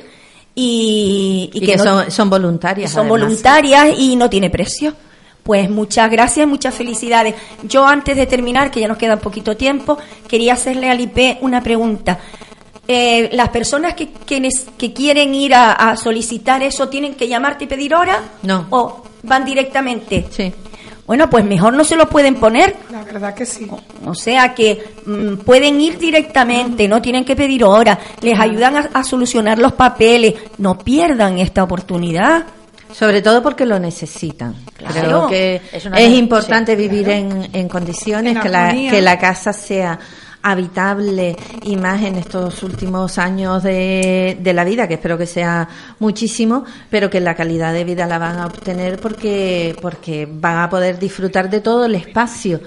y, 0.54 1.50
y, 1.52 1.60
que, 1.66 1.76
no- 1.76 1.82
son, 1.82 2.10
son 2.12 2.30
voluntarias. 2.30 2.92
son 2.92 3.06
además. 3.06 3.20
voluntarias 3.22 3.98
y 3.98 4.14
no 4.14 4.30
tiene 4.30 4.48
precio. 4.48 4.94
Pues 5.42 5.68
muchas 5.68 6.08
gracias, 6.08 6.46
muchas 6.46 6.72
felicidades. 6.72 7.34
Yo 7.64 7.84
antes 7.84 8.16
de 8.16 8.26
terminar, 8.26 8.70
que 8.70 8.78
ya 8.78 8.86
nos 8.86 8.96
queda 8.96 9.16
poquito 9.16 9.56
tiempo, 9.56 9.98
quería 10.28 10.52
hacerle 10.52 10.88
al 10.88 11.00
IP 11.00 11.38
una 11.40 11.60
pregunta. 11.60 12.20
Eh, 12.88 13.30
las 13.32 13.48
personas 13.50 13.94
que, 13.94 14.10
que, 14.12 14.92
quieren 14.92 15.34
ir 15.34 15.54
a, 15.54 15.72
a 15.72 15.96
solicitar 15.96 16.62
eso, 16.62 16.88
¿tienen 16.88 17.14
que 17.14 17.28
llamarte 17.28 17.64
y 17.64 17.66
pedir 17.68 17.94
hora? 17.94 18.20
No. 18.42 18.66
¿O 18.70 19.04
van 19.22 19.44
directamente? 19.44 20.26
Sí. 20.30 20.52
Bueno, 21.06 21.28
pues 21.28 21.44
mejor 21.44 21.74
no 21.74 21.84
se 21.84 21.96
lo 21.96 22.08
pueden 22.08 22.36
poner. 22.36 22.76
La 22.90 23.02
verdad 23.04 23.34
que 23.34 23.44
sí. 23.44 23.68
O 24.06 24.14
sea 24.14 24.54
que 24.54 24.82
mm, 25.04 25.34
pueden 25.44 25.80
ir 25.80 25.98
directamente, 25.98 26.88
no 26.88 27.02
tienen 27.02 27.24
que 27.24 27.36
pedir 27.36 27.64
hora, 27.64 27.98
les 28.20 28.38
ayudan 28.38 28.76
a, 28.76 28.90
a 28.94 29.04
solucionar 29.04 29.58
los 29.58 29.72
papeles, 29.72 30.34
no 30.58 30.78
pierdan 30.78 31.38
esta 31.38 31.64
oportunidad. 31.64 32.46
Sobre 32.92 33.22
todo 33.22 33.42
porque 33.42 33.64
lo 33.64 33.78
necesitan. 33.78 34.54
Claro. 34.76 34.94
Creo 34.94 35.28
que 35.28 35.60
Es 35.72 36.12
importante 36.12 36.72
sí, 36.72 36.82
vivir 36.82 37.08
en, 37.08 37.48
en 37.52 37.68
condiciones, 37.68 38.36
En 38.36 38.42
que, 38.42 38.48
la, 38.48 38.72
que 38.72 39.00
la 39.00 39.18
casa 39.18 39.52
sea 39.52 39.98
habitable 40.42 41.36
y 41.62 41.76
más 41.76 42.02
en 42.02 42.16
estos 42.16 42.62
últimos 42.62 43.18
años 43.18 43.62
de, 43.62 44.38
de 44.40 44.52
la 44.52 44.64
vida, 44.64 44.88
que 44.88 44.94
espero 44.94 45.16
que 45.16 45.26
sea 45.26 45.68
muchísimo, 45.98 46.64
pero 46.90 47.08
que 47.08 47.20
la 47.20 47.34
calidad 47.34 47.72
de 47.72 47.84
vida 47.84 48.06
la 48.06 48.18
van 48.18 48.38
a 48.38 48.46
obtener 48.46 49.00
porque, 49.00 49.76
porque 49.80 50.28
van 50.30 50.58
a 50.58 50.68
poder 50.70 50.98
disfrutar 50.98 51.48
de 51.48 51.60
todo 51.60 51.86
el 51.86 51.94
espacio 51.94 52.60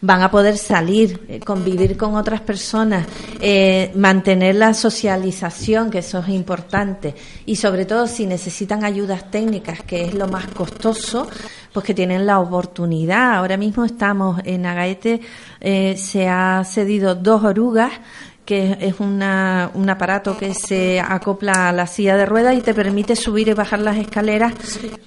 van 0.00 0.22
a 0.22 0.30
poder 0.30 0.56
salir, 0.56 1.20
eh, 1.28 1.40
convivir 1.40 1.96
con 1.96 2.14
otras 2.14 2.40
personas, 2.40 3.06
eh, 3.40 3.90
mantener 3.96 4.54
la 4.54 4.74
socialización, 4.74 5.90
que 5.90 5.98
eso 5.98 6.20
es 6.20 6.28
importante, 6.28 7.14
y 7.46 7.56
sobre 7.56 7.84
todo 7.84 8.06
si 8.06 8.26
necesitan 8.26 8.84
ayudas 8.84 9.30
técnicas, 9.30 9.82
que 9.82 10.04
es 10.04 10.14
lo 10.14 10.28
más 10.28 10.46
costoso, 10.48 11.28
pues 11.72 11.84
que 11.84 11.94
tienen 11.94 12.26
la 12.26 12.38
oportunidad. 12.38 13.34
Ahora 13.34 13.56
mismo 13.56 13.84
estamos 13.84 14.40
en 14.44 14.66
Agaete, 14.66 15.20
eh, 15.60 15.96
se 15.96 16.28
ha 16.28 16.62
cedido 16.64 17.14
dos 17.14 17.42
orugas 17.42 17.92
que 18.48 18.78
es 18.80 18.98
una, 18.98 19.70
un 19.74 19.90
aparato 19.90 20.38
que 20.38 20.54
se 20.54 21.00
acopla 21.00 21.68
a 21.68 21.72
la 21.72 21.86
silla 21.86 22.16
de 22.16 22.24
ruedas 22.24 22.56
y 22.56 22.62
te 22.62 22.72
permite 22.72 23.14
subir 23.14 23.48
y 23.48 23.52
bajar 23.52 23.78
las 23.80 23.98
escaleras. 23.98 24.54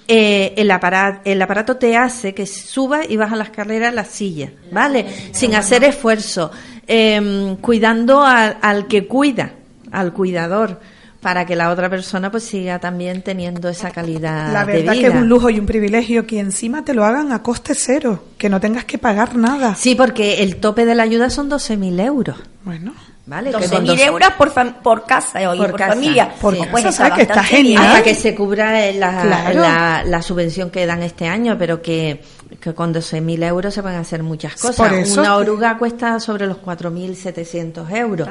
Eh, 0.06 0.54
el, 0.56 0.70
aparato, 0.70 1.22
el 1.24 1.42
aparato 1.42 1.76
te 1.76 1.96
hace 1.96 2.34
que 2.34 2.46
suba 2.46 3.00
y 3.04 3.16
baja 3.16 3.34
la 3.34 3.42
escalera 3.42 3.90
la 3.90 4.04
silla, 4.04 4.52
¿vale? 4.70 5.06
Sin 5.32 5.56
hacer 5.56 5.82
esfuerzo, 5.82 6.52
eh, 6.86 7.56
cuidando 7.60 8.22
al, 8.22 8.58
al 8.62 8.86
que 8.86 9.08
cuida, 9.08 9.54
al 9.90 10.12
cuidador, 10.12 10.78
para 11.20 11.44
que 11.44 11.56
la 11.56 11.70
otra 11.70 11.90
persona 11.90 12.30
pues 12.30 12.44
siga 12.44 12.78
también 12.78 13.22
teniendo 13.22 13.68
esa 13.68 13.90
calidad 13.90 14.52
La 14.52 14.64
de 14.64 14.74
verdad 14.74 14.92
que 14.92 14.98
vida. 15.00 15.08
es 15.08 15.14
un 15.16 15.28
lujo 15.28 15.50
y 15.50 15.58
un 15.58 15.66
privilegio 15.66 16.28
que 16.28 16.38
encima 16.38 16.84
te 16.84 16.94
lo 16.94 17.04
hagan 17.04 17.32
a 17.32 17.42
coste 17.42 17.74
cero, 17.74 18.22
que 18.38 18.48
no 18.48 18.60
tengas 18.60 18.84
que 18.84 18.98
pagar 18.98 19.34
nada. 19.34 19.74
Sí, 19.74 19.96
porque 19.96 20.44
el 20.44 20.58
tope 20.58 20.84
de 20.84 20.94
la 20.94 21.02
ayuda 21.02 21.28
son 21.28 21.50
12.000 21.50 22.04
euros. 22.06 22.36
Bueno, 22.64 22.92
¿Vale? 23.24 23.50
Que 23.52 23.56
12.000 23.58 23.70
con 23.70 23.86
dos- 23.86 24.00
euros 24.00 24.28
por, 24.36 24.52
fam- 24.52 24.74
por 24.82 25.04
casa 25.06 25.40
eh, 25.40 25.46
oye, 25.46 25.60
Por 25.60 25.70
por, 25.70 25.78
casa, 25.78 25.92
familia. 25.94 26.34
Por 26.40 26.56
Pues 26.70 26.84
casa, 26.84 26.92
¿sabes 26.92 27.12
que 27.14 27.22
está 27.22 27.44
genial? 27.44 27.64
bien. 27.64 27.78
hasta 27.80 28.02
que 28.02 28.14
se 28.16 28.34
cubra 28.34 28.84
eh, 28.88 28.94
la, 28.94 29.22
Claro. 29.22 29.60
la, 29.60 30.02
la 30.04 30.22
subvención 30.22 30.70
que 30.70 30.84
dan 30.86 31.02
este 31.04 31.28
año, 31.28 31.56
pero 31.56 31.80
que, 31.80 32.20
que 32.60 32.74
con 32.74 32.92
12.000 32.92 33.44
euros 33.46 33.72
se 33.74 33.80
van 33.80 33.94
a 33.94 34.00
hacer 34.00 34.24
muchas 34.24 34.54
cosas. 34.54 34.74
Por 34.76 34.92
eso 34.92 35.20
Una 35.20 35.30
que- 35.30 35.36
oruga 35.36 35.78
cuesta 35.78 36.18
sobre 36.18 36.48
los 36.48 36.56
4.700 36.58 37.90
euros. 37.96 38.28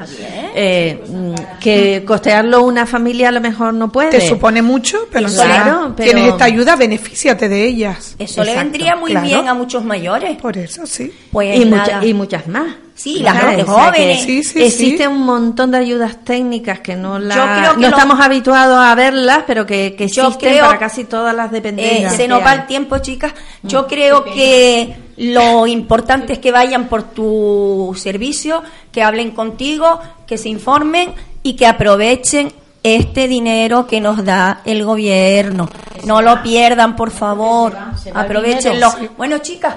Eh, 0.55 1.01
mm, 1.07 1.33
que 1.61 2.03
costearlo 2.05 2.63
una 2.63 2.85
familia 2.85 3.29
a 3.29 3.31
lo 3.31 3.39
mejor 3.41 3.73
no 3.73 3.89
puede. 3.91 4.09
te 4.09 4.27
supone 4.27 4.61
mucho, 4.61 5.07
pero 5.11 5.29
claro, 5.29 5.93
pero- 5.95 6.11
tienes 6.11 6.31
esta 6.33 6.45
ayuda, 6.45 6.75
benefíciate 6.75 7.47
de 7.47 7.65
ellas. 7.65 8.15
Eso 8.19 8.43
le 8.43 8.55
vendría 8.55 8.95
muy 8.97 9.11
claro. 9.11 9.25
bien 9.25 9.47
a 9.47 9.53
muchos 9.53 9.83
mayores. 9.85 10.35
Por 10.37 10.57
eso 10.57 10.85
sí. 10.85 11.13
Pues 11.31 11.59
y, 11.59 11.65
mucha- 11.65 12.03
y 12.05 12.13
muchas 12.13 12.45
más. 12.47 12.75
Sí, 12.93 13.19
las 13.19 13.63
jóvenes. 13.65 14.19
que 14.19 14.25
Sí, 14.25 14.43
sí, 14.43 14.63
existe 14.63 15.03
sí. 15.03 15.07
un 15.07 15.21
montón 15.23 15.71
de 15.71 15.77
ayudas 15.79 16.17
técnicas 16.23 16.81
que 16.81 16.95
no, 16.95 17.17
la, 17.17 17.33
Yo 17.35 17.41
creo 17.43 17.71
que 17.75 17.81
no 17.81 17.89
lo- 17.89 17.95
estamos 17.97 18.19
habituados 18.19 18.77
a 18.77 18.93
verlas, 18.93 19.39
pero 19.47 19.65
que, 19.65 19.95
que 19.95 20.07
Yo 20.07 20.23
existen 20.27 20.49
creo- 20.53 20.65
para 20.67 20.77
casi 20.77 21.05
todas 21.05 21.33
las 21.35 21.47
Eh, 21.49 21.53
dependencias. 21.55 22.11
se 22.15 22.23
que 22.23 22.27
nos 22.27 22.43
va 22.45 22.53
el 22.53 22.67
tiempo, 22.67 22.99
chicas. 22.99 23.33
Yo 23.63 23.87
creo 23.87 24.23
que 24.23 24.95
lo 25.17 25.65
importante 25.65 26.33
es 26.33 26.39
que 26.39 26.51
vayan 26.51 26.87
por 26.89 27.03
tu 27.03 27.95
servicio, 27.97 28.61
que 28.91 29.01
hablen 29.01 29.31
contigo, 29.31 29.99
que 30.27 30.37
se 30.37 30.49
informen 30.49 31.13
y 31.43 31.53
que 31.55 31.65
aprovechen 31.65 32.53
este 32.83 33.27
dinero 33.27 33.85
que 33.87 33.99
nos 34.01 34.23
da 34.25 34.61
el 34.65 34.83
gobierno. 34.83 35.69
No 36.05 36.21
lo 36.21 36.41
pierdan, 36.43 36.95
por 36.95 37.11
favor. 37.11 37.75
se 38.01 38.11
Aprovechenlo. 38.13 38.91
Bueno, 39.17 39.37
chicas, 39.39 39.75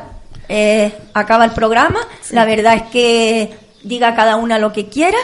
eh, 0.48 0.92
acaba 1.12 1.44
el 1.44 1.52
programa. 1.52 2.00
La 2.30 2.44
verdad 2.44 2.74
es 2.74 2.82
que 2.84 3.54
diga 3.82 4.14
cada 4.14 4.36
una 4.36 4.58
lo 4.58 4.72
que 4.72 4.88
quiera. 4.88 5.18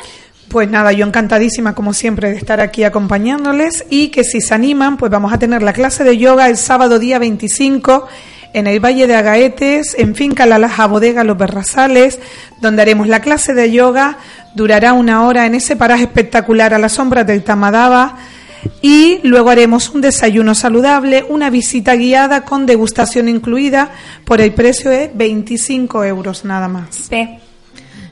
Pues 0.48 0.68
nada, 0.68 0.92
yo 0.92 1.06
encantadísima 1.06 1.74
como 1.74 1.94
siempre 1.94 2.30
de 2.30 2.36
estar 2.36 2.60
aquí 2.60 2.82
acompañándoles 2.82 3.84
y 3.88 4.08
que 4.08 4.24
si 4.24 4.40
se 4.40 4.52
animan, 4.52 4.96
pues 4.96 5.10
vamos 5.10 5.32
a 5.32 5.38
tener 5.38 5.62
la 5.62 5.72
clase 5.72 6.02
de 6.02 6.18
yoga 6.18 6.48
el 6.48 6.56
sábado 6.56 6.98
día 6.98 7.20
25 7.20 8.08
en 8.52 8.66
el 8.66 8.80
Valle 8.80 9.06
de 9.06 9.14
Agaetes, 9.14 9.94
en 9.96 10.16
Finca 10.16 10.46
La 10.46 10.58
Laja 10.58 10.86
Bodega 10.86 11.22
Los 11.22 11.38
Berrazales, 11.38 12.18
donde 12.60 12.82
haremos 12.82 13.06
la 13.06 13.20
clase 13.20 13.54
de 13.54 13.70
yoga, 13.70 14.18
durará 14.54 14.92
una 14.92 15.24
hora 15.24 15.46
en 15.46 15.54
ese 15.54 15.76
paraje 15.76 16.04
espectacular 16.04 16.74
a 16.74 16.78
la 16.78 16.88
sombra 16.88 17.22
del 17.22 17.44
Tamadaba 17.44 18.16
y 18.82 19.20
luego 19.22 19.50
haremos 19.50 19.90
un 19.90 20.00
desayuno 20.00 20.54
saludable, 20.54 21.24
una 21.28 21.50
visita 21.50 21.94
guiada 21.94 22.44
con 22.44 22.66
degustación 22.66 23.28
incluida, 23.28 23.90
por 24.24 24.40
el 24.40 24.52
precio 24.54 24.90
de 24.90 25.11
25 25.14 26.04
euros 26.04 26.44
nada 26.44 26.68
más. 26.68 27.08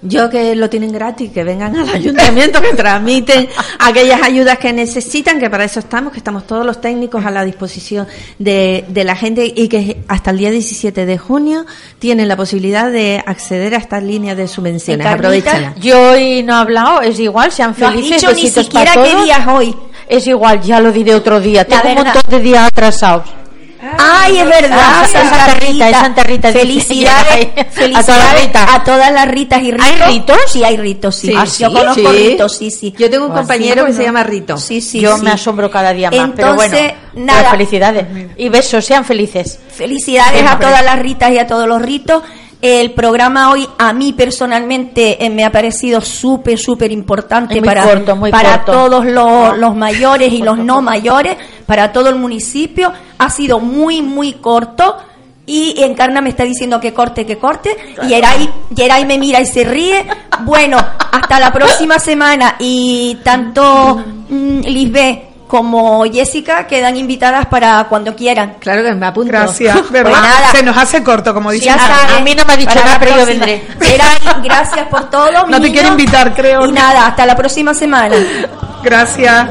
Yo 0.00 0.30
que 0.30 0.54
lo 0.54 0.70
tienen 0.70 0.92
gratis, 0.92 1.32
que 1.32 1.42
vengan 1.42 1.74
al 1.74 1.88
ayuntamiento, 1.88 2.62
que 2.62 2.72
tramiten 2.74 3.48
aquellas 3.80 4.22
ayudas 4.22 4.58
que 4.58 4.72
necesitan, 4.72 5.40
que 5.40 5.50
para 5.50 5.64
eso 5.64 5.80
estamos, 5.80 6.12
que 6.12 6.18
estamos 6.18 6.46
todos 6.46 6.64
los 6.64 6.80
técnicos 6.80 7.24
a 7.24 7.30
la 7.30 7.44
disposición 7.44 8.06
de, 8.38 8.84
de 8.88 9.04
la 9.04 9.16
gente 9.16 9.52
y 9.54 9.68
que 9.68 10.02
hasta 10.06 10.30
el 10.30 10.38
día 10.38 10.50
17 10.50 11.04
de 11.04 11.18
junio 11.18 11.66
tienen 11.98 12.28
la 12.28 12.36
posibilidad 12.36 12.92
de 12.92 13.22
acceder 13.26 13.74
a 13.74 13.78
estas 13.78 14.02
líneas 14.02 14.36
de 14.36 14.46
subvenciones. 14.46 15.06
Aprovechala. 15.06 15.74
Yo 15.80 16.12
hoy 16.12 16.44
no 16.44 16.54
he 16.54 16.56
hablado, 16.56 17.00
es 17.00 17.18
igual, 17.18 17.50
sean 17.50 17.74
No 17.76 17.86
has 17.86 17.94
felices, 17.94 18.20
dicho 18.20 18.32
ni 18.34 18.48
siquiera 18.48 18.94
para 18.94 19.04
qué 19.04 19.24
día 19.24 19.36
es 19.38 19.46
hoy. 19.48 19.76
Es 20.08 20.26
igual, 20.26 20.60
ya 20.62 20.80
lo 20.80 20.90
diré 20.92 21.14
otro 21.14 21.38
día. 21.40 21.66
La 21.68 21.82
Tengo 21.82 21.88
un 22.00 22.04
verdad. 22.04 22.14
montón 22.14 22.30
de 22.30 22.40
días 22.40 22.66
atrasados. 22.66 23.24
Ay, 23.96 24.38
es 24.38 24.44
verdad, 24.44 24.76
Ah, 24.80 25.02
es 25.04 25.12
Santa 25.12 25.36
Santa 25.36 25.54
Rita, 25.54 25.66
Rita. 25.70 25.88
es 25.90 25.96
Santa 25.96 26.22
Rita. 26.24 26.52
Felicidades, 26.52 27.48
a 27.56 27.64
felicidades 27.70 28.50
a 28.54 28.82
todas 28.82 29.12
las 29.12 29.28
Ritas 29.28 29.62
y 29.62 29.70
Ritos. 29.70 29.86
¿Hay 29.86 30.12
ritos? 30.12 30.36
Sí, 30.48 30.64
hay 30.64 30.76
ritos, 30.76 31.14
sí. 31.14 31.28
Sí. 31.28 31.34
Ah, 31.38 31.46
Sí, 31.46 31.62
Yo 31.62 31.72
conozco 31.72 32.10
sí. 32.12 32.28
ritos, 32.28 32.56
sí, 32.56 32.70
sí. 32.72 32.94
Yo 32.98 33.08
tengo 33.08 33.26
un 33.26 33.30
Pues 33.32 33.42
compañero 33.42 33.84
que 33.86 33.92
se 33.92 34.02
llama 34.02 34.24
Rito. 34.24 34.56
Sí, 34.56 34.80
sí, 34.80 35.00
Yo 35.00 35.16
sí. 35.16 35.22
me 35.22 35.30
asombro 35.30 35.70
cada 35.70 35.92
día 35.92 36.10
más, 36.10 36.30
pero 36.34 36.54
bueno. 36.56 36.74
Entonces, 36.74 36.94
pues 37.12 37.24
nada. 37.24 37.50
felicidades. 37.52 38.06
Y 38.36 38.48
besos, 38.48 38.84
sean 38.84 39.04
felices. 39.04 39.60
Felicidades 39.72 40.44
a 40.44 40.58
todas 40.58 40.84
las 40.84 40.98
Ritas 40.98 41.30
y 41.30 41.38
a 41.38 41.46
todos 41.46 41.68
los 41.68 41.80
ritos. 41.80 42.22
El 42.60 42.90
programa 42.90 43.52
hoy 43.52 43.68
a 43.78 43.92
mí 43.92 44.12
personalmente 44.12 45.24
eh, 45.24 45.30
me 45.30 45.44
ha 45.44 45.52
parecido 45.52 46.00
súper, 46.00 46.58
súper 46.58 46.90
importante 46.90 47.62
para, 47.62 47.84
corto, 47.84 48.18
para 48.32 48.64
corto. 48.64 48.72
todos 48.72 49.06
los, 49.06 49.56
los 49.56 49.76
mayores 49.76 50.32
y 50.32 50.42
los 50.42 50.58
no 50.58 50.82
mayores, 50.82 51.36
para 51.66 51.92
todo 51.92 52.08
el 52.08 52.16
municipio. 52.16 52.92
Ha 53.18 53.30
sido 53.30 53.60
muy, 53.60 54.02
muy 54.02 54.34
corto. 54.34 54.96
Y 55.46 55.82
Encarna 55.82 56.20
me 56.20 56.30
está 56.30 56.44
diciendo 56.44 56.80
que 56.80 56.92
corte, 56.92 57.24
que 57.24 57.38
corte. 57.38 57.74
Y 58.02 58.08
Yeray, 58.08 58.50
Yeray 58.70 59.06
me 59.06 59.18
mira 59.18 59.40
y 59.40 59.46
se 59.46 59.64
ríe. 59.64 60.04
Bueno, 60.40 60.78
hasta 60.78 61.38
la 61.38 61.52
próxima 61.52 61.98
semana. 62.00 62.56
Y 62.58 63.18
tanto 63.22 64.04
mm, 64.28 64.60
Lisbeth 64.60 65.27
como 65.48 66.04
Jessica 66.04 66.66
quedan 66.66 66.96
invitadas 66.96 67.46
para 67.46 67.82
cuando 67.88 68.14
quieran. 68.14 68.56
Claro 68.60 68.84
que 68.84 68.92
me 68.94 69.06
apunto. 69.06 69.32
Gracias, 69.32 69.90
¿verdad? 69.90 70.10
Pues 70.12 70.22
nada. 70.22 70.52
Se 70.52 70.62
nos 70.62 70.76
hace 70.76 71.02
corto, 71.02 71.34
como 71.34 71.50
dice. 71.50 71.64
Ya 71.64 71.74
a- 72.16 72.20
mí 72.20 72.34
no 72.34 72.44
me 72.44 72.52
ha 72.52 72.56
dicho 72.56 72.74
nada, 72.76 72.98
pero 73.00 73.16
yo 73.16 73.26
vendré. 73.26 73.62
Geray, 73.80 74.42
gracias 74.44 74.86
por 74.88 75.10
todo. 75.10 75.46
No 75.48 75.58
mi 75.58 75.66
te 75.66 75.72
quiero 75.72 75.88
invitar, 75.88 76.32
creo. 76.34 76.66
Y 76.66 76.72
nada, 76.72 77.08
hasta 77.08 77.26
la 77.26 77.34
próxima 77.34 77.74
semana. 77.74 78.14
Gracias. 78.84 79.48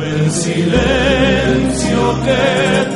el 0.00 0.30
silencio 0.30 2.22
que 2.24 2.94